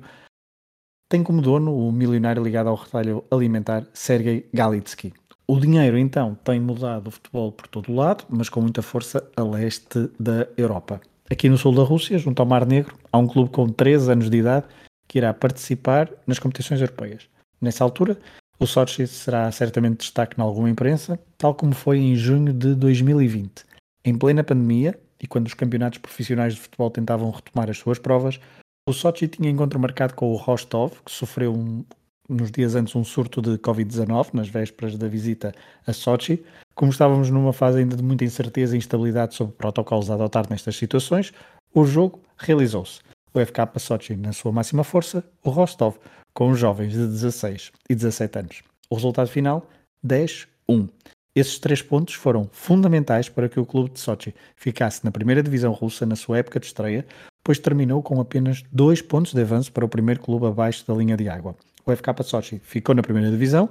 tem 1.10 1.24
como 1.24 1.42
dono 1.42 1.76
o 1.76 1.92
milionário 1.92 2.44
ligado 2.44 2.70
ao 2.70 2.76
retalho 2.76 3.24
alimentar 3.32 3.86
Sergei 3.94 4.48
Galitsky. 4.54 5.14
O 5.48 5.60
dinheiro, 5.60 5.98
então, 5.98 6.36
tem 6.44 6.60
mudado 6.60 7.08
o 7.08 7.12
futebol 7.12 7.52
por 7.52 7.68
todo 7.68 7.92
o 7.92 7.96
lado, 7.96 8.24
mas 8.28 8.50
com 8.50 8.62
muita 8.62 8.82
força 8.82 9.30
a 9.36 9.44
leste 9.44 10.10
da 10.20 10.48
Europa. 10.58 11.00
Aqui 11.30 11.48
no 11.50 11.58
sul 11.58 11.74
da 11.76 11.84
Rússia, 11.84 12.18
junto 12.18 12.42
ao 12.42 12.48
Mar 12.48 12.66
Negro, 12.66 12.96
há 13.12 13.18
um 13.18 13.28
clube 13.28 13.52
com 13.52 13.68
13 13.70 14.12
anos 14.12 14.30
de 14.30 14.38
idade 14.38 14.66
que 15.08 15.20
irá 15.20 15.34
participar 15.34 16.10
nas 16.26 16.40
competições 16.40 16.82
europeias. 16.82 17.28
Nessa 17.62 17.84
altura, 17.84 18.18
o 18.60 18.66
Sochi 18.66 19.06
será 19.06 19.52
certamente 19.52 20.00
destaque 20.00 20.40
em 20.40 20.44
alguma 20.44 20.70
imprensa, 20.70 21.20
tal 21.38 21.54
como 21.54 21.74
foi 21.74 22.00
em 22.00 22.16
junho 22.16 22.52
de 22.52 22.74
2020. 22.74 23.66
Em 24.04 24.18
plena 24.18 24.44
pandemia, 24.44 25.00
e 25.22 25.28
quando 25.28 25.48
os 25.48 25.54
campeonatos 25.54 26.00
profissionais 26.00 26.56
de 26.56 26.62
futebol 26.62 26.90
tentavam 26.90 27.30
retomar 27.30 27.70
as 27.70 27.78
suas 27.78 28.00
provas, 28.00 28.40
o 28.88 28.94
Sochi 28.94 29.28
tinha 29.28 29.50
encontro 29.50 29.80
marcado 29.80 30.14
com 30.14 30.32
o 30.32 30.36
Rostov, 30.36 30.94
que 31.04 31.12
sofreu 31.12 31.54
um, 31.54 31.84
nos 32.30 32.52
dias 32.52 32.76
antes 32.76 32.96
um 32.96 33.04
surto 33.04 33.42
de 33.42 33.58
Covid-19, 33.58 34.34
nas 34.34 34.48
vésperas 34.48 34.96
da 34.96 35.08
visita 35.08 35.54
a 35.88 35.92
Sochi. 35.92 36.44
Como 36.76 36.92
estávamos 36.92 37.32
numa 37.32 37.52
fase 37.52 37.80
ainda 37.80 37.96
de 37.96 38.04
muita 38.04 38.24
incerteza 38.24 38.76
e 38.76 38.78
instabilidade 38.78 39.34
sobre 39.34 39.56
protocolos 39.56 40.12
a 40.12 40.14
adotar 40.14 40.46
nestas 40.50 40.76
situações, 40.76 41.34
o 41.74 41.84
jogo 41.84 42.22
realizou-se. 42.38 43.00
O 43.34 43.40
FK 43.44 43.80
Sochi 43.80 44.16
na 44.16 44.32
sua 44.32 44.52
máxima 44.52 44.84
força, 44.84 45.24
o 45.44 45.50
Rostov 45.50 45.96
com 46.34 46.52
os 46.52 46.60
jovens 46.60 46.92
de 46.92 47.08
16 47.08 47.72
e 47.90 47.96
17 47.96 48.40
anos. 48.40 48.64
O 48.90 48.96
resultado 48.96 49.28
final, 49.28 49.68
10-1. 50.06 50.90
Esses 51.36 51.60
três 51.60 51.82
pontos 51.82 52.14
foram 52.14 52.50
fundamentais 52.54 53.28
para 53.28 53.50
que 53.50 53.60
o 53.60 53.66
clube 53.66 53.90
de 53.90 54.00
Sochi 54.00 54.34
ficasse 54.56 55.04
na 55.04 55.12
primeira 55.12 55.44
divisão 55.44 55.74
russa 55.74 56.06
na 56.06 56.16
sua 56.16 56.38
época 56.38 56.62
de 56.62 56.68
estreia, 56.68 57.06
pois 57.44 57.60
terminou 57.60 58.02
com 58.02 58.22
apenas 58.22 58.64
dois 58.72 59.02
pontos 59.02 59.34
de 59.34 59.42
avanço 59.42 59.70
para 59.72 59.84
o 59.84 59.90
primeiro 59.90 60.22
clube 60.22 60.46
abaixo 60.46 60.88
da 60.88 60.94
linha 60.94 61.18
de 61.18 61.28
água. 61.28 61.54
O 61.86 61.94
FK 61.94 62.24
Sochi 62.24 62.60
ficou 62.64 62.96
na 62.96 63.04
primeira 63.04 63.30
divisão 63.30 63.70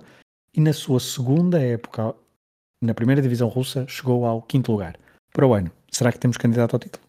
e 0.54 0.60
na 0.60 0.74
sua 0.74 1.00
segunda 1.00 1.58
época 1.58 2.14
na 2.82 2.92
primeira 2.92 3.22
divisão 3.22 3.48
russa 3.48 3.86
chegou 3.88 4.26
ao 4.26 4.42
quinto 4.42 4.70
lugar. 4.70 4.98
Para 5.32 5.46
o 5.46 5.54
ano, 5.54 5.70
será 5.90 6.12
que 6.12 6.18
temos 6.18 6.36
candidato 6.36 6.74
ao 6.74 6.80
título? 6.80 7.03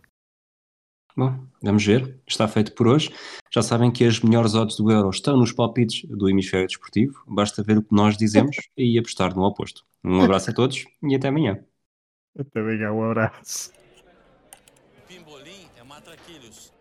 Bom, 1.18 1.34
vamos 1.64 1.86
ver. 1.86 2.20
Está 2.28 2.46
feito 2.46 2.74
por 2.74 2.88
hoje. 2.88 3.10
Já 3.50 3.62
sabem 3.62 3.90
que 3.90 4.04
as 4.04 4.20
melhores 4.20 4.54
odds 4.54 4.76
do 4.76 4.92
Euro 4.92 5.10
estão 5.10 5.38
nos 5.38 5.54
palpites 5.54 6.06
do 6.10 6.30
Hemisfério 6.30 6.68
Desportivo. 6.68 7.24
Basta 7.26 7.64
ver 7.64 7.78
o 7.78 7.82
que 7.82 7.96
nós 7.96 8.18
dizemos 8.18 8.58
e 8.78 9.00
apostar 9.00 9.34
no 9.34 9.44
oposto. 9.44 9.84
Um 10.04 10.22
abraço 10.22 10.50
a 10.50 10.54
todos 10.54 10.84
e 11.02 11.16
até 11.16 11.30
amanhã. 11.30 11.58
Até 12.38 12.60
amanhã, 12.60 12.92
um 12.92 13.10
abraço. 13.10 13.72
Pimbolim 15.08 15.68
é 15.80 15.84
matraquilhos. 15.84 16.74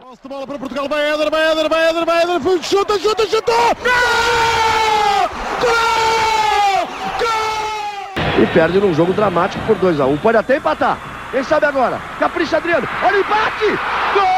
Posse 0.00 0.22
de 0.22 0.28
bola 0.28 0.46
para 0.46 0.58
Portugal, 0.58 0.88
vai 0.88 1.12
Éder, 1.12 1.30
vai 1.30 1.52
Éder, 1.52 1.68
vai 1.68 1.90
Éder, 1.90 2.06
vai 2.06 2.22
Éder, 2.22 2.62
chuta, 2.62 2.98
chuta, 2.98 3.26
chuta! 3.26 3.52
Gol! 3.52 5.28
Gol! 5.60 6.86
Gol! 7.20 8.42
E 8.42 8.54
perde 8.54 8.80
num 8.80 8.94
jogo 8.94 9.12
dramático 9.12 9.62
por 9.66 9.76
2x1. 9.76 10.14
Um. 10.14 10.16
Pode 10.16 10.38
até 10.38 10.56
empatar. 10.56 11.17
Quem 11.30 11.44
sabe 11.44 11.66
agora? 11.66 12.00
Capricha 12.18 12.56
Adriano. 12.56 12.88
Olha 13.04 13.16
o 13.16 13.20
empate! 13.20 13.78
Gol! 14.14 14.37